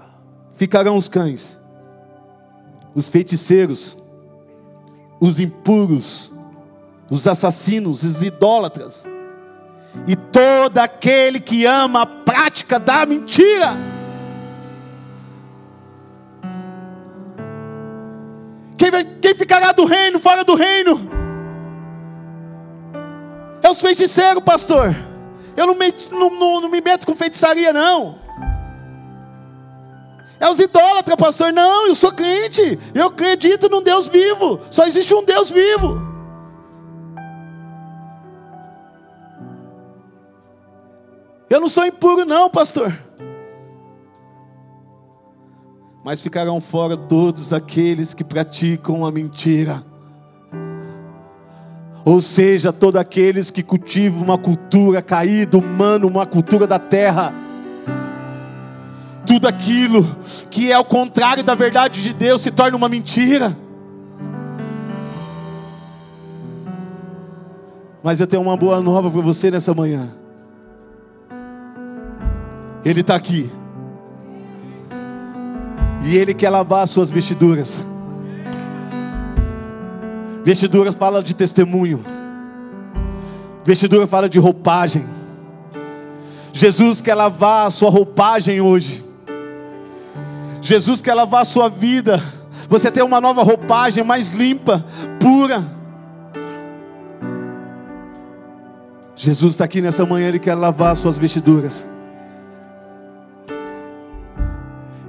ficarão 0.57 0.97
os 0.97 1.09
cães, 1.09 1.59
os 2.95 3.09
feiticeiros, 3.09 3.97
os 5.21 5.41
impuros, 5.41 6.31
os 7.11 7.27
assassinos, 7.27 8.05
os 8.05 8.23
idólatras, 8.23 9.05
e 10.07 10.15
todo 10.15 10.79
aquele 10.79 11.41
que 11.41 11.67
ama 11.67 12.03
a 12.03 12.07
prática 12.07 12.79
da 12.79 13.05
mentira. 13.05 13.75
Quem, 18.77 18.91
vai, 18.91 19.05
quem 19.05 19.35
ficará 19.35 19.73
do 19.73 19.85
reino, 19.85 20.21
fora 20.21 20.45
do 20.45 20.55
reino? 20.55 21.26
É 23.67 23.69
os 23.69 23.81
feiticeiros, 23.81 24.45
pastor. 24.45 24.95
Eu 25.57 25.67
não 25.67 25.75
me, 25.75 25.93
não, 26.13 26.31
não, 26.31 26.61
não 26.61 26.69
me 26.69 26.81
meto 26.81 27.05
com 27.05 27.17
feitiçaria, 27.17 27.73
não. 27.73 28.17
É 30.39 30.49
os 30.49 30.61
idólatras, 30.61 31.17
pastor. 31.17 31.53
Não, 31.53 31.89
eu 31.89 31.95
sou 31.97 32.13
crente. 32.13 32.79
Eu 32.95 33.09
acredito 33.09 33.69
num 33.69 33.83
Deus 33.83 34.07
vivo. 34.07 34.61
Só 34.71 34.87
existe 34.87 35.13
um 35.13 35.25
Deus 35.25 35.51
vivo. 35.51 36.01
Eu 41.51 41.61
não 41.61 41.69
sou 41.69 41.85
impuro, 41.85 42.25
não, 42.25 42.49
pastor. 42.49 42.97
Mas 46.05 46.21
ficarão 46.21 46.61
fora 46.61 46.97
todos 46.97 47.53
aqueles 47.53 48.15
que 48.15 48.23
praticam 48.23 49.05
a 49.05 49.11
mentira. 49.11 49.85
Ou 52.07 52.23
seja, 52.23 52.73
todos 52.73 53.01
aqueles 53.01 53.51
que 53.51 53.65
cultivam 53.65 54.23
uma 54.23 54.39
cultura 54.39 55.03
caída, 55.03 55.59
humana, 55.59 56.07
uma 56.07 56.25
cultura 56.25 56.65
da 56.65 56.79
terra. 56.79 57.35
Tudo 59.27 59.49
aquilo 59.49 60.07
que 60.49 60.71
é 60.71 60.79
o 60.79 60.85
contrário 60.85 61.43
da 61.43 61.57
verdade 61.57 62.01
de 62.01 62.13
Deus 62.13 62.43
se 62.43 62.53
torna 62.53 62.77
uma 62.77 62.89
mentira. 62.89 63.59
Mas 68.05 68.21
eu 68.21 68.27
tenho 68.29 68.43
uma 68.43 68.57
boa 68.57 68.81
nova 68.81 69.11
para 69.11 69.21
você 69.21 69.51
nessa 69.51 69.75
manhã. 69.75 70.09
Ele 72.85 73.01
está 73.01 73.17
aqui. 73.17 73.51
E 76.05 76.17
Ele 76.17 76.33
quer 76.33 76.51
lavar 76.51 76.85
as 76.85 76.91
suas 76.91 77.11
vestiduras. 77.11 77.85
Vestiduras 80.47 80.95
fala 80.95 81.25
de 81.25 81.35
testemunho. 81.35 82.05
Vestidura 83.65 84.07
fala 84.07 84.29
de 84.29 84.39
roupagem. 84.39 85.05
Jesus 86.53 87.01
quer 87.01 87.17
lavar 87.17 87.67
a 87.67 87.71
sua 87.73 87.91
roupagem 87.91 88.61
hoje. 88.61 89.05
Jesus 90.63 91.03
quer 91.03 91.15
lavar 91.15 91.43
a 91.43 91.45
sua 91.45 91.69
vida. 91.69 92.23
Você 92.69 92.93
tem 92.93 93.03
uma 93.03 93.21
nova 93.21 93.43
roupagem 93.43 94.05
mais 94.05 94.31
limpa, 94.31 94.85
pura. 95.19 95.65
Jesus 99.17 99.55
está 99.55 99.65
aqui 99.65 99.81
nessa 99.81 100.07
manhã, 100.07 100.29
Ele 100.29 100.39
quer 100.39 100.55
lavar 100.55 100.93
as 100.93 101.01
suas 101.01 101.19
vestiduras. 101.19 101.85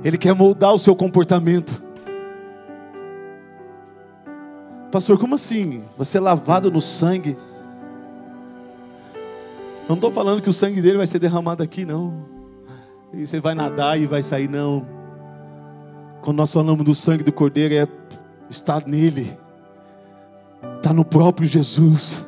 Ele 0.03 0.17
quer 0.17 0.33
moldar 0.33 0.73
o 0.73 0.79
seu 0.79 0.95
comportamento. 0.95 1.86
Pastor, 4.91 5.17
como 5.17 5.35
assim? 5.35 5.83
Você 5.97 6.17
é 6.17 6.21
lavado 6.21 6.71
no 6.71 6.79
sangue? 6.79 7.35
Não 9.87 9.95
estou 9.95 10.11
falando 10.11 10.41
que 10.41 10.49
o 10.49 10.53
sangue 10.53 10.81
dele 10.81 10.97
vai 10.97 11.07
ser 11.07 11.19
derramado 11.19 11.61
aqui, 11.61 11.85
não. 11.85 12.25
E 13.13 13.25
você 13.25 13.39
vai 13.39 13.53
nadar 13.53 13.99
e 13.99 14.05
vai 14.05 14.23
sair, 14.23 14.49
não. 14.49 14.85
Quando 16.21 16.37
nós 16.37 16.51
falamos 16.51 16.85
do 16.85 16.95
sangue 16.95 17.23
do 17.23 17.31
Cordeiro, 17.31 17.73
é 17.73 17.87
estar 18.49 18.85
nele, 18.85 19.37
está 20.77 20.93
no 20.93 21.05
próprio 21.05 21.47
Jesus. 21.47 22.25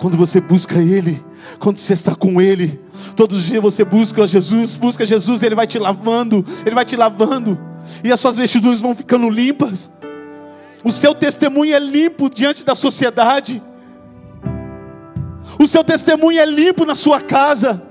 Quando 0.00 0.16
você 0.16 0.40
busca 0.40 0.78
Ele, 0.78 1.22
quando 1.58 1.78
você 1.78 1.92
está 1.92 2.14
com 2.14 2.40
Ele, 2.40 2.80
todos 3.14 3.36
os 3.36 3.44
dias 3.44 3.62
você 3.62 3.84
busca 3.84 4.26
Jesus, 4.26 4.74
busca 4.74 5.04
Jesus, 5.04 5.42
Ele 5.42 5.54
vai 5.54 5.66
te 5.66 5.78
lavando, 5.78 6.44
Ele 6.64 6.74
vai 6.74 6.84
te 6.84 6.96
lavando, 6.96 7.58
e 8.02 8.10
as 8.10 8.18
suas 8.18 8.36
vestiduras 8.36 8.80
vão 8.80 8.94
ficando 8.94 9.28
limpas. 9.28 9.90
O 10.82 10.90
seu 10.90 11.14
testemunho 11.14 11.74
é 11.74 11.78
limpo 11.78 12.30
diante 12.30 12.64
da 12.64 12.74
sociedade. 12.74 13.62
O 15.58 15.66
seu 15.66 15.84
testemunho 15.84 16.40
é 16.40 16.46
limpo 16.46 16.84
na 16.84 16.94
sua 16.94 17.20
casa. 17.20 17.82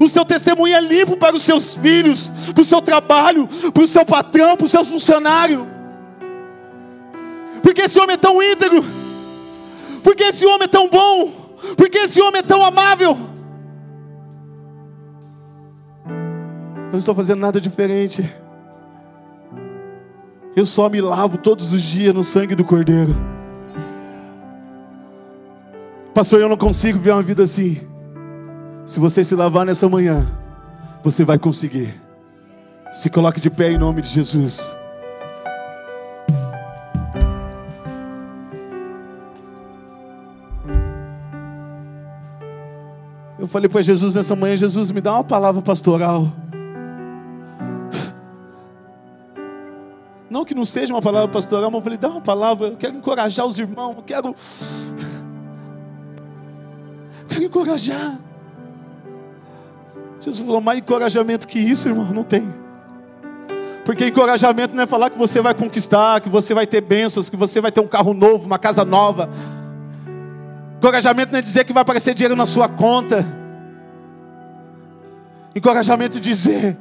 O 0.00 0.08
seu 0.08 0.24
testemunho 0.24 0.74
é 0.74 0.80
limpo 0.80 1.16
para 1.16 1.34
os 1.34 1.42
seus 1.42 1.74
filhos, 1.74 2.30
para 2.52 2.60
o 2.60 2.64
seu 2.64 2.82
trabalho, 2.82 3.48
para 3.72 3.82
o 3.82 3.88
seu 3.88 4.04
patrão, 4.04 4.56
para 4.56 4.66
o 4.66 4.68
seu 4.68 4.84
funcionário. 4.84 5.66
Porque 7.62 7.82
esse 7.82 7.98
homem 7.98 8.14
é 8.14 8.18
tão 8.18 8.42
íntegro. 8.42 8.84
Porque 10.02 10.24
esse 10.24 10.44
homem 10.44 10.64
é 10.64 10.68
tão 10.68 10.88
bom. 10.88 11.56
Porque 11.76 11.98
esse 11.98 12.20
homem 12.20 12.40
é 12.40 12.42
tão 12.42 12.62
amável. 12.64 13.16
Eu 16.06 16.92
não 16.92 16.98
estou 16.98 17.14
fazendo 17.14 17.40
nada 17.40 17.60
diferente. 17.60 18.30
Eu 20.58 20.66
só 20.66 20.88
me 20.88 21.00
lavo 21.00 21.38
todos 21.38 21.72
os 21.72 21.80
dias 21.80 22.12
no 22.12 22.24
sangue 22.24 22.56
do 22.56 22.64
Cordeiro. 22.64 23.14
Pastor, 26.12 26.40
eu 26.40 26.48
não 26.48 26.56
consigo 26.56 26.98
ver 26.98 27.12
uma 27.12 27.22
vida 27.22 27.44
assim. 27.44 27.80
Se 28.84 28.98
você 28.98 29.22
se 29.22 29.36
lavar 29.36 29.64
nessa 29.64 29.88
manhã, 29.88 30.26
você 31.04 31.24
vai 31.24 31.38
conseguir. 31.38 31.94
Se 32.90 33.08
coloque 33.08 33.40
de 33.40 33.48
pé 33.48 33.70
em 33.70 33.78
nome 33.78 34.02
de 34.02 34.08
Jesus. 34.08 34.68
Eu 43.38 43.46
falei 43.46 43.68
para 43.68 43.80
Jesus 43.80 44.16
nessa 44.16 44.34
manhã: 44.34 44.56
Jesus, 44.56 44.90
me 44.90 45.00
dá 45.00 45.14
uma 45.14 45.22
palavra 45.22 45.62
pastoral. 45.62 46.26
Não 50.30 50.44
que 50.44 50.54
não 50.54 50.64
seja 50.64 50.92
uma 50.92 51.00
palavra 51.00 51.28
pastoral, 51.28 51.70
mas 51.70 51.78
eu 51.78 51.82
falei, 51.82 51.98
dá 51.98 52.08
uma 52.08 52.20
palavra, 52.20 52.68
eu 52.68 52.76
quero 52.76 52.96
encorajar 52.96 53.46
os 53.46 53.58
irmãos, 53.58 53.96
eu 53.96 54.02
quero. 54.02 54.34
Eu 57.20 57.26
quero 57.28 57.44
encorajar. 57.44 58.18
Jesus 60.20 60.44
falou, 60.44 60.60
mais 60.60 60.78
encorajamento 60.80 61.48
que 61.48 61.58
isso, 61.58 61.88
irmão, 61.88 62.12
não 62.12 62.24
tem. 62.24 62.46
Porque 63.86 64.06
encorajamento 64.06 64.76
não 64.76 64.82
é 64.82 64.86
falar 64.86 65.08
que 65.08 65.16
você 65.16 65.40
vai 65.40 65.54
conquistar, 65.54 66.20
que 66.20 66.28
você 66.28 66.52
vai 66.52 66.66
ter 66.66 66.82
bênçãos, 66.82 67.30
que 67.30 67.36
você 67.36 67.58
vai 67.58 67.72
ter 67.72 67.80
um 67.80 67.88
carro 67.88 68.12
novo, 68.12 68.44
uma 68.44 68.58
casa 68.58 68.84
nova. 68.84 69.30
Encorajamento 70.76 71.32
não 71.32 71.38
é 71.38 71.42
dizer 71.42 71.64
que 71.64 71.72
vai 71.72 71.80
aparecer 71.80 72.12
dinheiro 72.14 72.36
na 72.36 72.44
sua 72.44 72.68
conta. 72.68 73.24
Encorajamento 75.54 76.18
é 76.18 76.20
dizer, 76.20 76.76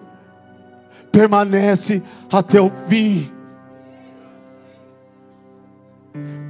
permanece 1.10 2.04
até 2.30 2.60
o 2.60 2.70
fim 2.90 3.37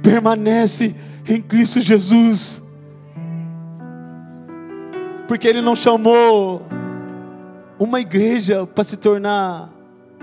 permanece 0.08 0.94
em 1.28 1.42
Cristo 1.42 1.82
Jesus. 1.82 2.62
Porque 5.26 5.46
Ele 5.46 5.60
não 5.60 5.76
chamou 5.76 6.62
uma 7.78 8.00
igreja 8.00 8.66
para 8.66 8.84
se 8.84 8.96
tornar 8.96 9.68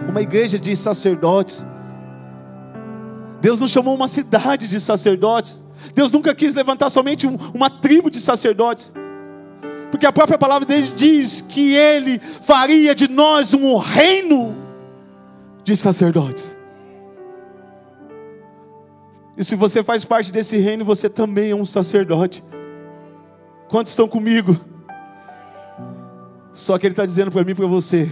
uma 0.09 0.21
igreja 0.23 0.57
de 0.57 0.75
sacerdotes. 0.75 1.63
Deus 3.39 3.59
não 3.59 3.67
chamou 3.67 3.93
uma 3.93 4.07
cidade 4.07 4.67
de 4.67 4.79
sacerdotes. 4.79 5.61
Deus 5.93 6.11
nunca 6.11 6.33
quis 6.33 6.55
levantar 6.55 6.89
somente 6.89 7.27
um, 7.27 7.37
uma 7.53 7.69
tribo 7.69 8.09
de 8.09 8.19
sacerdotes. 8.19 8.91
Porque 9.91 10.07
a 10.07 10.11
própria 10.11 10.37
palavra 10.37 10.65
dele 10.65 10.91
diz 10.95 11.41
que 11.41 11.75
ele 11.75 12.17
faria 12.19 12.95
de 12.95 13.07
nós 13.07 13.53
um 13.53 13.77
reino 13.77 14.55
de 15.63 15.75
sacerdotes. 15.75 16.54
E 19.37 19.43
se 19.43 19.55
você 19.55 19.83
faz 19.83 20.05
parte 20.05 20.31
desse 20.31 20.57
reino, 20.57 20.85
você 20.85 21.09
também 21.09 21.51
é 21.51 21.55
um 21.55 21.65
sacerdote. 21.65 22.43
Quantos 23.69 23.91
estão 23.91 24.07
comigo? 24.07 24.55
Só 26.53 26.77
que 26.77 26.87
ele 26.87 26.93
está 26.93 27.05
dizendo 27.05 27.31
para 27.31 27.43
mim 27.43 27.51
e 27.51 27.55
para 27.55 27.67
você: 27.67 28.09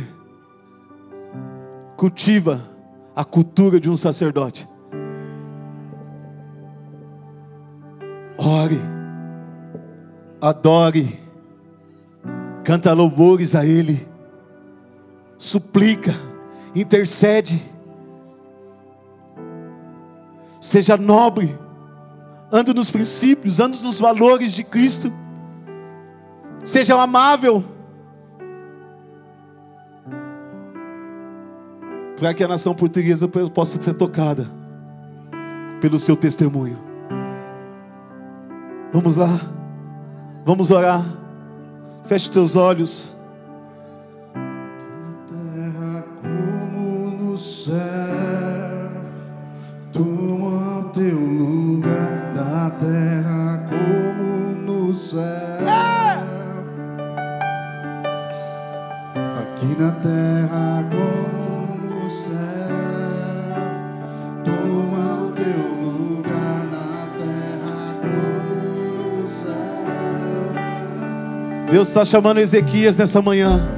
cultiva 1.96 2.70
a 3.16 3.24
cultura 3.24 3.80
de 3.80 3.90
um 3.90 3.96
sacerdote. 3.96 4.68
Ore, 8.38 8.82
adore, 10.42 11.20
canta 12.66 12.92
louvores 12.92 13.56
a 13.56 13.66
Ele, 13.66 14.06
suplica, 15.38 16.14
intercede, 16.76 17.72
seja 20.64 20.96
nobre, 20.96 21.60
ande 22.50 22.74
nos 22.74 22.90
princípios, 22.90 23.60
ande 23.60 23.84
nos 23.84 24.00
valores 24.00 24.54
de 24.54 24.64
Cristo, 24.64 25.12
seja 26.64 27.00
amável, 27.00 27.62
para 32.18 32.34
que 32.34 32.42
a 32.46 32.48
nação 32.48 32.74
portuguesa 32.74 33.28
possa 33.28 33.82
ser 33.82 33.94
tocada 33.96 34.50
pelo 35.82 36.00
seu 36.00 36.16
testemunho. 36.16 36.80
Vamos 38.94 39.18
lá, 39.18 39.42
vamos 40.46 40.72
orar. 40.72 41.04
Feche 42.06 42.32
teus 42.32 42.56
olhos. 42.56 43.13
Está 71.94 72.04
chamando 72.04 72.40
Ezequias 72.40 72.98
nessa 72.98 73.22
manhã. 73.22 73.70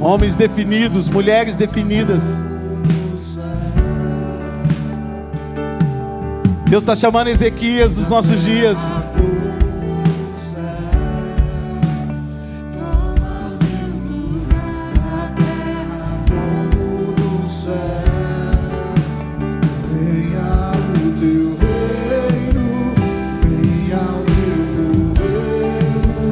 Homens 0.00 0.36
definidos, 0.36 1.08
mulheres 1.08 1.56
definidas. 1.56 2.22
Deus 6.68 6.84
está 6.84 6.94
chamando 6.94 7.30
Ezequias 7.30 7.96
dos 7.96 8.08
nossos 8.08 8.44
dias. 8.44 8.78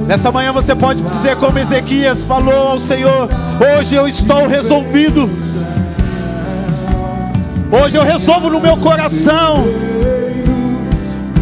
Nessa 0.08 0.32
manhã 0.32 0.54
você 0.54 0.74
pode 0.74 1.02
dizer 1.02 1.36
como 1.36 1.58
Ezequias 1.58 2.22
falou 2.22 2.68
ao 2.68 2.80
Senhor: 2.80 3.28
Hoje 3.78 3.94
eu 3.94 4.08
estou 4.08 4.48
resolvido. 4.48 5.28
Hoje 7.70 7.98
eu 7.98 8.02
resolvo 8.02 8.48
no 8.48 8.58
meu 8.58 8.78
coração. 8.78 9.66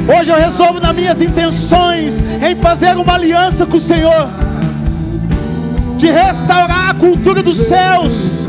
Hoje 0.08 0.32
eu 0.32 0.36
resolvo 0.36 0.80
nas 0.80 0.92
minhas 0.96 1.22
intenções 1.22 2.16
em 2.16 2.56
fazer 2.56 2.96
uma 2.96 3.14
aliança 3.14 3.64
com 3.64 3.76
o 3.76 3.80
Senhor, 3.80 4.28
de 5.96 6.10
restaurar 6.10 6.90
a 6.90 6.94
cultura 6.94 7.44
dos 7.44 7.58
céus. 7.58 8.48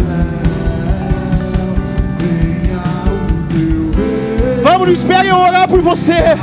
Vamos, 4.64 4.88
não 4.88 4.94
espere 4.94 5.28
eu 5.28 5.38
orar 5.38 5.68
por 5.68 5.82
você. 5.84 6.36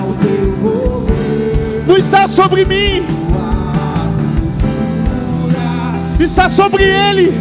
Não 1.88 1.96
está 1.96 2.28
sobre 2.28 2.64
mim, 2.64 3.13
está 6.20 6.48
sobre 6.48 6.84
Ele, 6.84 7.34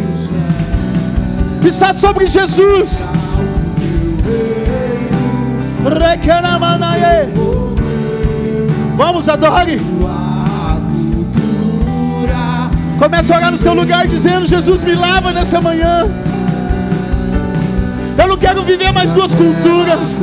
está 1.64 1.94
sobre 1.94 2.26
Jesus. 2.26 3.04
Vamos, 8.96 9.28
adore. 9.28 9.80
Comece 12.98 13.32
a 13.32 13.36
orar 13.36 13.50
no 13.50 13.56
seu 13.56 13.74
lugar 13.74 14.06
dizendo: 14.06 14.46
Jesus 14.46 14.82
me 14.82 14.94
lava 14.94 15.32
nessa 15.32 15.60
manhã. 15.60 16.06
Eu 18.16 18.28
não 18.28 18.36
quero 18.36 18.62
viver 18.62 18.92
mais 18.92 19.12
duas 19.12 19.34
culturas. 19.34 20.14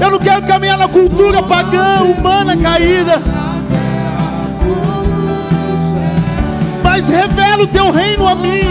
Eu 0.00 0.10
não 0.10 0.18
quero 0.18 0.42
caminhar 0.42 0.76
na 0.76 0.88
cultura 0.88 1.42
pagã, 1.42 2.02
humana, 2.02 2.56
caída. 2.56 3.22
Mas 6.96 7.08
revela 7.08 7.64
o 7.64 7.66
teu 7.66 7.90
reino 7.90 8.26
a 8.26 8.34
mim. 8.34 8.62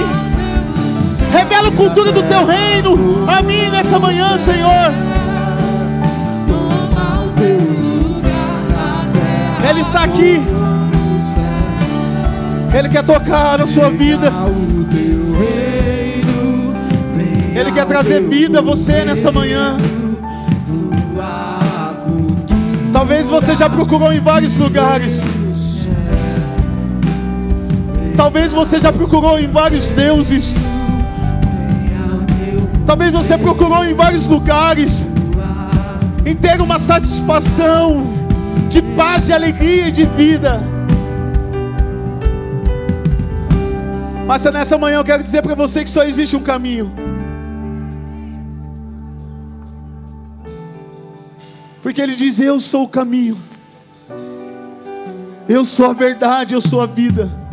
Revela 1.32 1.68
a 1.68 1.72
cultura 1.72 2.12
do 2.12 2.24
teu 2.24 2.44
reino 2.44 3.24
a 3.28 3.40
mim 3.44 3.70
nessa 3.70 4.00
manhã, 4.00 4.36
Senhor. 4.40 4.92
Ele 9.70 9.80
está 9.80 10.06
aqui. 10.06 10.42
Ele 12.74 12.90
quer 12.90 13.04
tocar 13.04 13.60
na 13.60 13.68
sua 13.68 13.92
vida. 13.92 14.34
Ele 17.54 17.72
quer 17.74 17.86
trazer 17.86 18.24
vida 18.24 18.58
a 18.58 18.62
você 18.64 19.06
nessa 19.06 19.32
manhã. 19.32 19.78
Talvez 22.92 23.28
você 23.28 23.56
já 23.56 23.70
procurou 23.70 24.12
em 24.12 24.20
vários 24.20 24.58
lugares. 24.58 25.22
Talvez 28.16 28.52
você 28.54 28.80
já 28.80 28.94
procurou 28.94 29.38
em 29.38 29.48
vários 29.48 29.92
deuses. 29.92 30.56
Talvez 32.86 33.12
você 33.12 33.38
procurou 33.38 33.84
em 33.84 33.94
vários 33.94 34.26
lugares 34.26 35.06
em 36.26 36.36
ter 36.36 36.62
uma 36.62 36.80
satisfação 36.80 38.08
de 38.70 38.82
paz, 38.96 39.26
de 39.26 39.34
alegria 39.34 39.90
e 39.90 39.92
de 39.92 40.06
vida. 40.06 40.60
Mas 44.26 44.44
nessa 44.46 44.78
manhã 44.78 44.98
eu 44.98 45.04
quero 45.04 45.22
dizer 45.22 45.42
para 45.42 45.54
você 45.54 45.84
que 45.84 45.90
só 45.90 46.04
existe 46.04 46.36
um 46.36 46.42
caminho. 46.42 46.92
Porque 51.84 52.02
ele 52.02 52.16
diz: 52.16 52.40
Eu 52.40 52.60
sou 52.60 52.86
o 52.86 52.88
caminho, 52.88 53.38
eu 55.48 55.64
sou 55.64 55.92
a 55.92 55.94
verdade, 55.94 56.56
eu 56.56 56.62
sou 56.62 56.82
a 56.82 56.88
vida. 56.88 57.45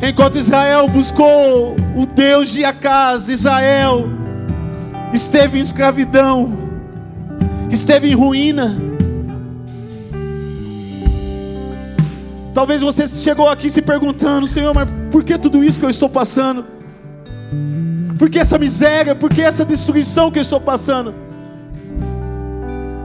Enquanto 0.00 0.36
Israel 0.36 0.88
buscou 0.88 1.74
o 1.96 2.06
Deus 2.06 2.50
de 2.50 2.64
Acas, 2.64 3.28
Israel 3.28 4.06
esteve 5.12 5.58
em 5.58 5.62
escravidão, 5.62 6.52
esteve 7.70 8.10
em 8.10 8.14
ruína. 8.14 8.76
Talvez 12.52 12.82
você 12.82 13.06
chegou 13.06 13.48
aqui 13.48 13.70
se 13.70 13.80
perguntando, 13.80 14.46
Senhor, 14.46 14.74
mas 14.74 14.88
por 15.10 15.24
que 15.24 15.38
tudo 15.38 15.64
isso 15.64 15.78
que 15.78 15.86
eu 15.86 15.90
estou 15.90 16.08
passando? 16.08 16.64
Por 18.18 18.28
que 18.28 18.38
essa 18.38 18.58
miséria? 18.58 19.14
Por 19.14 19.30
que 19.30 19.40
essa 19.42 19.64
destruição 19.64 20.30
que 20.30 20.38
eu 20.38 20.42
estou 20.42 20.60
passando? 20.60 21.14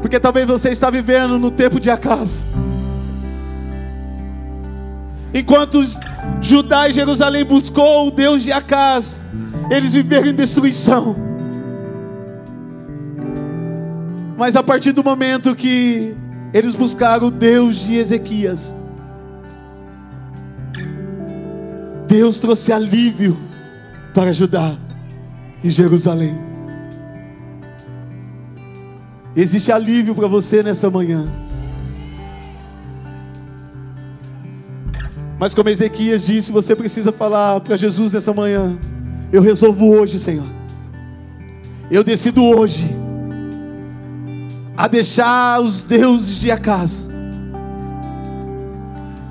Porque 0.02 0.20
talvez 0.20 0.48
você 0.48 0.70
está 0.70 0.90
vivendo 0.90 1.40
no 1.40 1.52
tempo 1.52 1.80
de 1.80 1.90
Acas. 1.90 2.44
Enquanto 5.34 5.82
Judá 6.42 6.90
e 6.90 6.94
Jerusalém 6.94 7.46
buscou 7.46 8.08
o 8.08 8.12
Deus 8.12 8.44
de 8.44 8.52
Acaz, 8.52 9.22
eles 9.70 9.94
viveram 9.94 10.28
em 10.28 10.36
destruição. 10.36 11.16
Mas 14.38 14.56
a 14.56 14.64
partir 14.64 14.92
do 14.92 15.04
momento 15.04 15.56
que 15.56 16.16
eles 16.54 16.76
buscaram 16.76 17.28
o 17.28 17.32
Deus 17.32 17.80
de 17.80 17.96
Ezequias, 17.96 18.76
Deus 22.08 22.40
trouxe 22.40 22.74
alívio 22.74 23.38
para 24.14 24.34
Judá 24.34 24.76
e 25.64 25.70
Jerusalém. 25.70 26.38
Existe 29.34 29.72
alívio 29.72 30.14
para 30.14 30.28
você 30.28 30.62
nessa 30.62 30.90
manhã. 30.90 31.26
Mas 35.42 35.56
como 35.56 35.70
Ezequias 35.70 36.28
disse, 36.28 36.52
você 36.52 36.76
precisa 36.76 37.12
falar 37.12 37.62
para 37.62 37.76
Jesus 37.76 38.14
nessa 38.14 38.32
manhã: 38.32 38.78
Eu 39.34 39.42
resolvo 39.42 39.90
hoje, 39.90 40.20
Senhor. 40.20 40.46
Eu 41.90 42.04
decido 42.04 42.44
hoje 42.44 42.96
a 44.78 44.88
deixar 44.88 45.60
os 45.60 45.82
deuses 45.82 46.36
de 46.36 46.52
Acas 46.52 47.08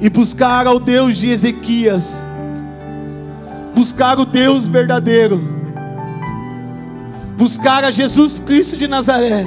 e 0.01 0.11
buscar 0.11 0.67
ao 0.67 0.81
Deus 0.81 1.17
de 1.17 1.31
Ezequias, 1.31 2.13
buscar 3.73 4.19
o 4.19 4.25
Deus 4.25 4.67
verdadeiro, 4.67 5.41
buscar 7.39 7.85
a 7.85 7.93
Jesus 7.93 8.41
Cristo 8.41 8.77
de 8.77 8.89
Nazaré, 8.89 9.47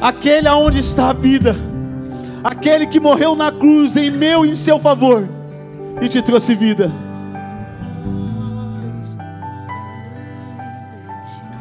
aquele 0.00 0.48
aonde 0.48 0.78
está 0.78 1.10
a 1.10 1.12
vida 1.12 1.54
aquele 2.44 2.86
que 2.86 3.00
morreu 3.00 3.34
na 3.34 3.50
cruz 3.50 3.96
em 3.96 4.10
meu 4.10 4.44
e 4.44 4.50
em 4.50 4.54
seu 4.54 4.78
favor 4.78 5.26
e 6.02 6.08
te 6.08 6.20
trouxe 6.20 6.54
vida. 6.54 6.92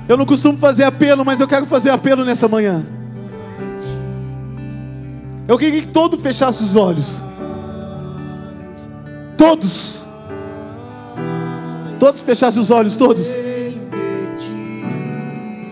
Eu 0.09 0.17
não 0.17 0.25
costumo 0.25 0.57
fazer 0.57 0.83
apelo, 0.83 1.23
mas 1.23 1.39
eu 1.39 1.47
quero 1.47 1.65
fazer 1.65 1.89
apelo 1.89 2.25
nessa 2.25 2.49
manhã. 2.49 2.85
Eu 5.47 5.57
queria 5.57 5.81
que 5.81 5.87
todos 5.87 6.21
fechassem 6.21 6.65
os 6.65 6.75
olhos. 6.75 7.17
Todos. 9.37 10.01
Todos 11.97 12.19
fechassem 12.19 12.61
os 12.61 12.69
olhos, 12.69 12.97
todos. 12.97 13.33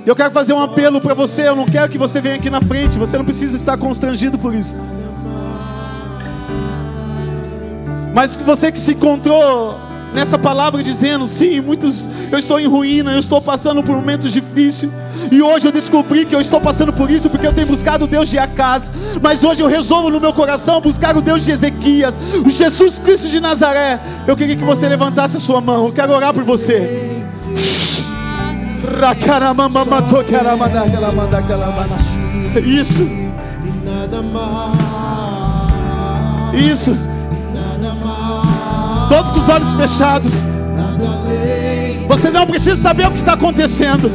Eu 0.06 0.16
quero 0.16 0.32
fazer 0.32 0.54
um 0.54 0.62
apelo 0.62 1.02
para 1.02 1.14
você. 1.14 1.48
Eu 1.48 1.56
não 1.56 1.66
quero 1.66 1.92
que 1.92 1.98
você 1.98 2.22
venha 2.22 2.36
aqui 2.36 2.50
na 2.50 2.62
frente. 2.62 2.98
Você 2.98 3.18
não 3.18 3.26
precisa 3.26 3.56
estar 3.58 3.78
constrangido 3.78 4.40
por 4.40 4.56
isso. 4.56 4.76
Mas 8.14 8.36
você 8.36 8.72
que 8.72 8.80
se 8.80 8.92
encontrou 8.92 9.78
nessa 10.14 10.38
palavra 10.38 10.84
dizendo, 10.84 11.26
sim, 11.26 11.62
muitos, 11.62 12.06
eu 12.32 12.38
estou 12.38 12.60
em 12.60 12.68
ruína, 12.68 13.14
eu 13.14 13.20
estou 13.20 13.42
passando 13.42 13.82
por 13.82 13.96
momentos 13.96 14.32
difíceis, 14.34 14.92
e 15.32 15.42
hoje 15.42 15.68
eu 15.68 15.72
descobri 15.72 16.26
que 16.26 16.36
eu 16.36 16.42
estou 16.42 16.60
passando 16.60 16.92
por 16.92 17.10
isso 17.10 17.30
porque 17.30 17.48
eu 17.48 17.54
tenho 17.54 17.68
buscado 17.68 18.06
o 18.06 18.08
Deus 18.08 18.28
de 18.28 18.38
Acas, 18.38 18.92
mas 19.22 19.44
hoje 19.44 19.62
eu 19.62 19.68
resolvo 19.68 20.10
no 20.10 20.20
meu 20.20 20.34
coração 20.34 20.82
buscar 20.82 21.16
o 21.16 21.22
Deus 21.22 21.46
de 21.46 21.52
Ezequias, 21.52 22.18
o 22.46 22.50
Jesus 22.50 23.00
Cristo 23.00 23.30
de 23.30 23.40
Nazaré. 23.40 24.00
Eu 24.28 24.36
queria 24.36 24.56
que 24.56 24.64
você 24.64 24.88
levantasse 24.88 25.38
a 25.38 25.40
sua 25.40 25.62
mão, 25.62 25.86
eu 25.86 25.94
quero 25.94 26.12
orar 26.12 26.34
por 26.34 26.44
você. 26.44 27.22
Isso. 32.66 33.08
Isso. 36.54 37.11
Todos 39.12 39.32
com 39.32 39.40
os 39.40 39.50
olhos 39.50 39.74
fechados. 39.74 40.32
Você 42.08 42.30
não 42.30 42.48
precisa 42.48 42.78
saber 42.78 43.10
o 43.10 43.12
que 43.12 43.18
está 43.18 43.34
acontecendo. 43.34 44.10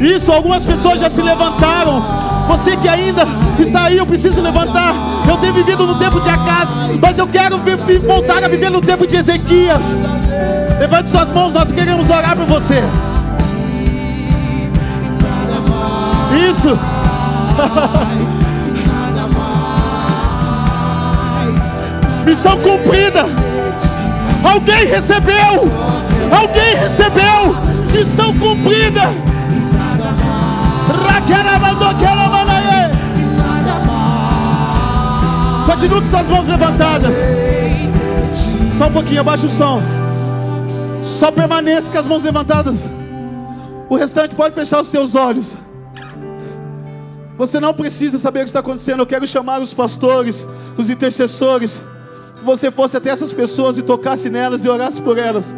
Isso, 0.00 0.32
algumas 0.32 0.64
pessoas 0.64 0.98
já 0.98 1.10
se 1.10 1.20
levantaram. 1.20 2.02
Você 2.48 2.78
que 2.78 2.88
ainda 2.88 3.26
está 3.58 3.84
aí, 3.84 3.98
eu 3.98 4.06
preciso 4.06 4.40
levantar. 4.40 4.94
Eu 5.28 5.36
tenho 5.36 5.52
vivido 5.52 5.86
no 5.86 5.96
tempo 5.96 6.18
de 6.18 6.30
Acas, 6.30 6.70
mas 6.98 7.18
eu 7.18 7.26
quero 7.26 7.60
voltar 8.06 8.42
a 8.42 8.48
viver 8.48 8.70
no 8.70 8.80
tempo 8.80 9.06
de 9.06 9.16
Ezequias. 9.16 9.84
Levante 10.80 11.10
suas 11.10 11.30
mãos, 11.30 11.52
nós 11.52 11.70
queremos 11.70 12.08
orar 12.08 12.38
por 12.38 12.46
você. 12.46 12.82
Isso. 16.50 16.78
Missão 22.28 22.60
cumprida. 22.60 23.24
Alguém 24.44 24.84
recebeu. 24.84 25.66
Alguém 26.30 26.76
recebeu. 26.76 27.56
Missão 27.90 28.38
cumprida. 28.38 29.00
Continue 35.64 36.00
com 36.02 36.06
suas 36.06 36.28
mãos 36.28 36.46
levantadas. 36.46 37.14
Só 38.76 38.88
um 38.88 38.92
pouquinho, 38.92 39.20
abaixa 39.22 39.46
o 39.46 39.50
som. 39.50 39.82
Só 41.02 41.30
permaneça 41.32 41.90
com 41.90 41.98
as 41.98 42.06
mãos 42.06 42.22
levantadas. 42.24 42.84
O 43.88 43.96
restante 43.96 44.34
pode 44.34 44.54
fechar 44.54 44.82
os 44.82 44.88
seus 44.88 45.14
olhos. 45.14 45.54
Você 47.38 47.58
não 47.58 47.72
precisa 47.72 48.18
saber 48.18 48.40
o 48.40 48.42
que 48.42 48.48
está 48.50 48.60
acontecendo. 48.60 49.00
Eu 49.00 49.06
quero 49.06 49.26
chamar 49.26 49.62
os 49.62 49.72
pastores, 49.72 50.46
os 50.76 50.90
intercessores 50.90 51.82
você 52.42 52.70
fosse 52.70 52.96
até 52.96 53.10
essas 53.10 53.32
pessoas 53.32 53.78
e 53.78 53.82
tocasse 53.82 54.30
nelas 54.30 54.64
e 54.64 54.68
orasse 54.68 55.00
por 55.00 55.18
elas. 55.18 55.52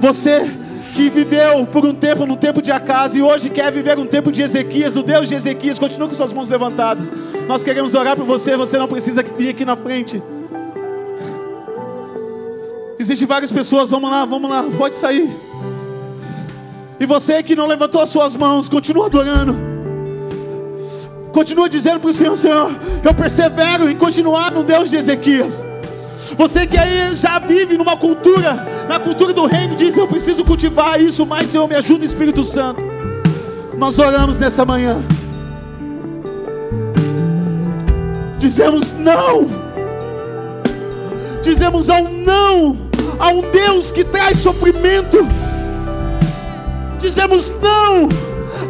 Você 0.00 0.50
que 0.94 1.10
viveu 1.10 1.66
por 1.66 1.84
um 1.84 1.92
tempo 1.92 2.24
no 2.24 2.36
tempo 2.36 2.62
de 2.62 2.72
Acas 2.72 3.14
e 3.14 3.20
hoje 3.20 3.50
quer 3.50 3.70
viver 3.70 3.98
um 3.98 4.06
tempo 4.06 4.32
de 4.32 4.42
Ezequias, 4.42 4.94
do 4.94 5.02
Deus 5.02 5.28
de 5.28 5.34
Ezequias, 5.34 5.78
continue 5.78 6.08
com 6.08 6.14
suas 6.14 6.32
mãos 6.32 6.48
levantadas. 6.48 7.10
Nós 7.46 7.62
queremos 7.62 7.94
orar 7.94 8.16
por 8.16 8.24
você, 8.24 8.56
você 8.56 8.78
não 8.78 8.88
precisa 8.88 9.22
vir 9.22 9.50
aqui 9.50 9.64
na 9.64 9.76
frente. 9.76 10.22
Existem 12.98 13.28
várias 13.28 13.50
pessoas, 13.50 13.90
vamos 13.90 14.10
lá, 14.10 14.24
vamos 14.24 14.50
lá, 14.50 14.64
pode 14.76 14.94
sair. 14.94 15.30
E 16.98 17.04
você 17.04 17.42
que 17.42 17.54
não 17.54 17.66
levantou 17.66 18.00
as 18.00 18.08
suas 18.08 18.34
mãos, 18.34 18.68
continua 18.68 19.06
adorando. 19.06 19.54
Continua 21.30 21.68
dizendo 21.68 22.00
para 22.00 22.08
o 22.08 22.14
Senhor, 22.14 22.38
Senhor, 22.38 22.74
eu 23.04 23.14
persevero 23.14 23.90
em 23.90 23.96
continuar 23.96 24.50
no 24.50 24.64
Deus 24.64 24.88
de 24.88 24.96
Ezequias. 24.96 25.62
Você 26.36 26.66
que 26.66 26.76
aí 26.76 27.14
já 27.14 27.38
vive 27.38 27.78
numa 27.78 27.96
cultura, 27.96 28.54
na 28.88 29.00
cultura 29.00 29.32
do 29.32 29.46
reino, 29.46 29.74
diz: 29.74 29.96
Eu 29.96 30.06
preciso 30.06 30.44
cultivar 30.44 31.00
isso, 31.00 31.24
mas 31.24 31.48
Senhor, 31.48 31.66
me 31.66 31.74
ajuda, 31.74 32.04
Espírito 32.04 32.44
Santo. 32.44 32.84
Nós 33.76 33.98
oramos 33.98 34.38
nessa 34.38 34.64
manhã. 34.64 35.02
Dizemos 38.38 38.92
não. 38.92 39.46
Dizemos 41.42 41.88
ao 41.88 42.04
não 42.04 42.76
a 43.18 43.28
um 43.30 43.40
Deus 43.50 43.90
que 43.90 44.04
traz 44.04 44.38
sofrimento. 44.38 45.26
Dizemos 46.98 47.50
não 47.62 48.08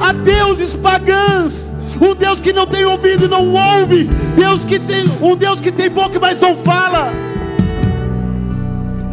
a 0.00 0.12
deuses 0.12 0.72
pagãs 0.74 1.72
um 2.00 2.14
Deus 2.14 2.40
que 2.42 2.52
não 2.52 2.66
tem 2.66 2.84
ouvido 2.84 3.24
e 3.24 3.28
não 3.28 3.54
ouve, 3.54 4.04
Deus 4.36 4.66
que 4.66 4.78
tem 4.78 5.06
um 5.22 5.34
Deus 5.34 5.62
que 5.62 5.72
tem 5.72 5.88
boca 5.88 6.18
mas 6.20 6.38
não 6.38 6.54
fala 6.54 7.10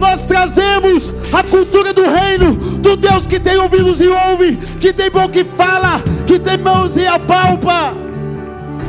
nós 0.03 0.23
trazemos 0.23 1.15
a 1.31 1.41
cultura 1.43 1.93
do 1.93 2.03
reino, 2.03 2.55
do 2.55 2.97
Deus 2.97 3.25
que 3.25 3.39
tem 3.39 3.57
ouvidos 3.57 4.01
e 4.01 4.07
ouve, 4.09 4.57
que 4.57 4.91
tem 4.91 5.09
boca 5.09 5.39
e 5.39 5.45
fala, 5.45 6.01
que 6.27 6.37
tem 6.37 6.57
mãos 6.57 6.97
e 6.97 7.07
apalpa, 7.07 7.93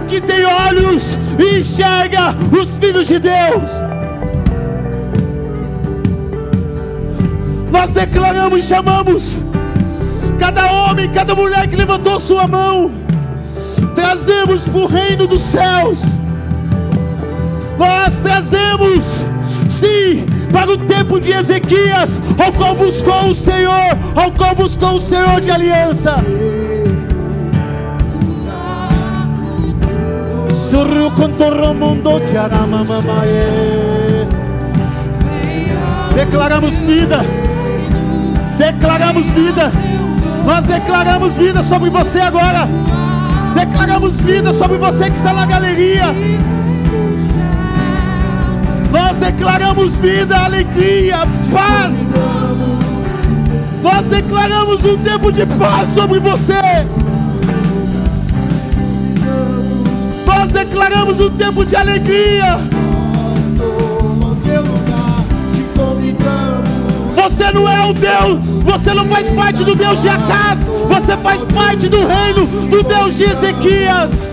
que 0.08 0.20
tem 0.20 0.44
olhos 0.44 1.16
e 1.38 1.60
enxerga 1.60 2.34
os 2.60 2.74
filhos 2.74 3.06
de 3.06 3.20
Deus. 3.20 3.70
Nós 7.70 7.92
declaramos 7.92 8.64
e 8.64 8.68
chamamos 8.68 9.38
cada 10.40 10.72
homem, 10.72 11.08
cada 11.12 11.32
mulher 11.32 11.68
que 11.68 11.76
levantou 11.76 12.18
sua 12.18 12.48
mão, 12.48 12.90
trazemos 13.94 14.64
para 14.64 14.80
o 14.80 14.86
reino 14.86 15.28
dos 15.28 15.42
céus. 15.42 16.00
Nós 17.78 18.18
trazemos, 18.20 19.24
sim, 19.70 20.26
para 20.52 20.72
o 20.72 20.78
tempo 20.78 21.20
de 21.20 21.32
Ezequias, 21.32 22.20
ao 22.42 22.52
qual 22.52 22.74
buscou 22.74 23.28
o 23.28 23.34
Senhor, 23.34 23.98
ao 24.14 24.30
qual 24.32 24.54
buscou 24.54 24.96
o 24.96 25.00
Senhor 25.00 25.40
de 25.40 25.50
aliança. 25.50 26.16
Declaramos 36.14 36.74
vida, 36.80 37.20
declaramos 38.58 39.26
vida, 39.30 39.72
nós 40.44 40.64
declaramos 40.64 41.36
vida 41.36 41.62
sobre 41.62 41.90
você 41.90 42.20
agora, 42.20 42.68
declaramos 43.54 44.18
vida 44.20 44.52
sobre 44.52 44.78
você 44.78 45.10
que 45.10 45.16
está 45.16 45.32
na 45.32 45.46
galeria. 45.46 46.14
Nós 48.94 49.16
declaramos 49.16 49.96
vida, 49.96 50.36
alegria, 50.38 51.26
paz. 51.52 51.92
Nós 53.82 54.06
declaramos 54.06 54.84
um 54.84 54.96
tempo 54.98 55.32
de 55.32 55.44
paz 55.44 55.90
sobre 55.90 56.20
você. 56.20 56.86
Nós 60.24 60.48
declaramos 60.52 61.18
um 61.18 61.28
tempo 61.30 61.64
de 61.66 61.74
alegria. 61.74 62.60
Você 67.16 67.50
não 67.50 67.68
é 67.68 67.84
o 67.90 67.92
Deus, 67.92 68.38
você 68.62 68.94
não 68.94 69.08
faz 69.08 69.28
parte 69.30 69.64
do 69.64 69.74
Deus 69.74 70.02
de 70.02 70.08
Acás, 70.08 70.60
você 70.86 71.16
faz 71.16 71.42
parte 71.42 71.88
do 71.88 72.06
reino 72.06 72.46
do 72.70 72.80
Deus 72.84 73.16
de 73.16 73.24
Ezequias. 73.24 74.23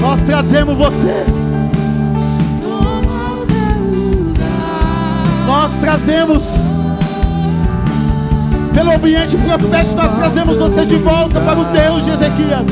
Nós 0.00 0.20
trazemos 0.20 0.76
você. 0.76 1.24
Nós 5.46 5.72
trazemos 5.80 6.52
pelo 8.74 8.92
ambiente 8.92 9.36
profético, 9.36 9.96
nós 9.96 10.16
trazemos 10.16 10.56
você 10.56 10.86
de 10.86 10.96
volta 10.96 11.40
para 11.40 11.58
o 11.58 11.64
Deus 11.64 12.04
de 12.04 12.10
Ezequias. 12.10 12.64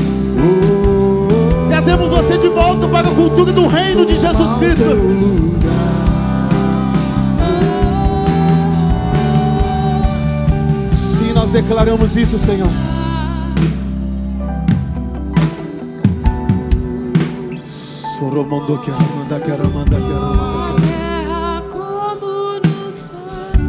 Trazemos 1.67 2.09
você 2.09 2.37
de 2.37 2.47
volta 2.47 2.87
para 2.87 3.07
a 3.07 3.11
cultura 3.11 3.51
do 3.51 3.67
reino 3.67 4.05
de 4.05 4.19
Jesus 4.19 4.53
Cristo. 4.59 4.97
Sim, 11.17 11.33
nós 11.33 11.49
declaramos 11.49 12.15
isso, 12.15 12.37
Senhor. 12.37 12.96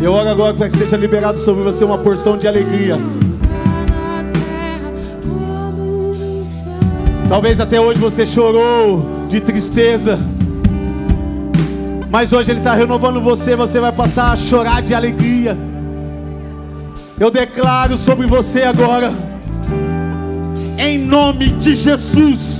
Eu 0.00 0.12
oro 0.12 0.28
agora 0.28 0.54
para 0.54 0.68
que 0.68 0.78
seja 0.78 0.96
liberado 0.96 1.38
sobre 1.38 1.62
você 1.62 1.84
uma 1.84 1.98
porção 1.98 2.38
de 2.38 2.48
alegria. 2.48 2.98
Talvez 7.28 7.60
até 7.60 7.78
hoje 7.78 8.00
você 8.00 8.24
chorou 8.24 9.04
de 9.28 9.38
tristeza. 9.40 10.18
Mas 12.10 12.32
hoje 12.32 12.50
Ele 12.50 12.60
está 12.60 12.72
renovando 12.72 13.20
você, 13.20 13.54
você 13.54 13.78
vai 13.78 13.92
passar 13.92 14.32
a 14.32 14.36
chorar 14.36 14.80
de 14.80 14.94
alegria. 14.94 15.58
Eu 17.20 17.30
declaro 17.30 17.98
sobre 17.98 18.26
você 18.26 18.62
agora, 18.62 19.12
em 20.78 20.98
nome 20.98 21.48
de 21.48 21.74
Jesus. 21.74 22.57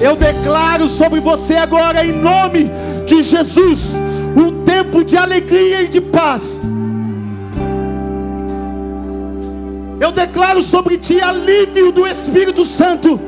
Eu 0.00 0.16
declaro 0.16 0.88
sobre 0.88 1.20
você 1.20 1.54
agora, 1.54 2.04
em 2.04 2.12
nome 2.12 2.70
de 3.06 3.22
Jesus 3.22 4.00
um 4.36 4.64
tempo 4.64 5.02
de 5.02 5.16
alegria 5.16 5.82
e 5.82 5.88
de 5.88 6.00
paz. 6.00 6.62
Eu 9.98 10.12
declaro 10.12 10.62
sobre 10.62 10.98
ti 10.98 11.22
alívio 11.22 11.90
do 11.90 12.06
Espírito 12.06 12.66
Santo. 12.66 13.18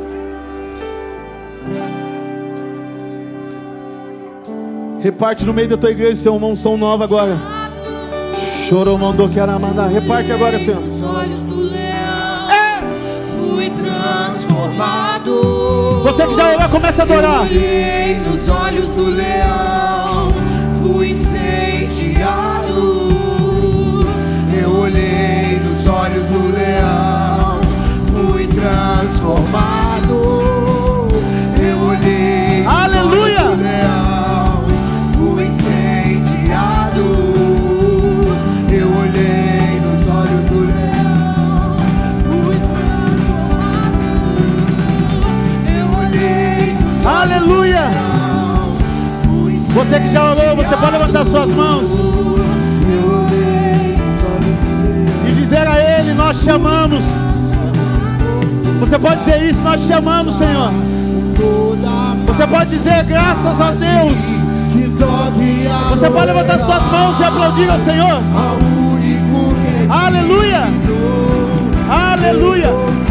Reparte 5.01 5.47
no 5.47 5.55
meio 5.55 5.69
da 5.69 5.79
tua 5.79 5.91
igreja, 5.91 6.17
Senhor, 6.17 6.37
uma 6.37 6.49
unção 6.49 6.77
nova 6.77 7.05
agora. 7.05 7.39
Chorou, 8.69 8.99
mandou 8.99 9.31
que 9.31 9.41
era 9.41 9.59
mandar. 9.59 9.89
Reparte 9.89 10.31
agora, 10.31 10.59
Senhor. 10.59 10.83
É. 12.51 12.83
Fui 13.39 13.71
transformado. 13.71 15.88
Você 16.03 16.27
que 16.27 16.35
já 16.35 16.55
orou, 16.55 16.69
começa 16.69 17.03
a 17.03 17.05
adorar. 17.05 17.45
nos 17.45 18.49
olhos 18.49 18.89
do 18.91 19.05
leão 19.07 19.69
fui 20.99 21.13
incendiado. 21.13 23.09
Eu 24.61 24.71
olhei 24.81 25.61
nos 25.65 25.87
olhos 25.87 26.25
do 26.25 26.53
leão, 26.53 27.61
fui 28.13 28.47
transformado. 28.47 29.68
Você 49.79 50.01
que 50.01 50.13
já 50.13 50.33
orou, 50.33 50.57
você 50.57 50.77
pode 50.77 50.91
levantar 50.91 51.25
suas 51.25 51.53
mãos 51.53 51.87
e 55.25 55.33
dizer 55.33 55.65
a 55.69 55.79
Ele: 56.01 56.15
Nós 56.15 56.41
te 56.41 56.51
amamos. 56.51 57.05
Você 58.81 58.99
pode 58.99 59.21
dizer 59.21 59.41
isso: 59.45 59.61
Nós 59.61 59.81
te 59.87 59.93
amamos, 59.93 60.35
Senhor. 60.35 60.73
Você 62.27 62.47
pode 62.49 62.71
dizer 62.71 63.05
graças 63.05 63.61
a 63.61 63.71
Deus. 63.71 64.19
Você 65.91 66.11
pode 66.11 66.27
levantar 66.27 66.59
suas 66.59 66.83
mãos 66.83 67.21
e 67.21 67.23
aplaudir 67.23 67.71
ao 67.71 67.79
Senhor. 67.79 68.19
Aleluia! 69.89 70.65
Aleluia! 71.89 73.08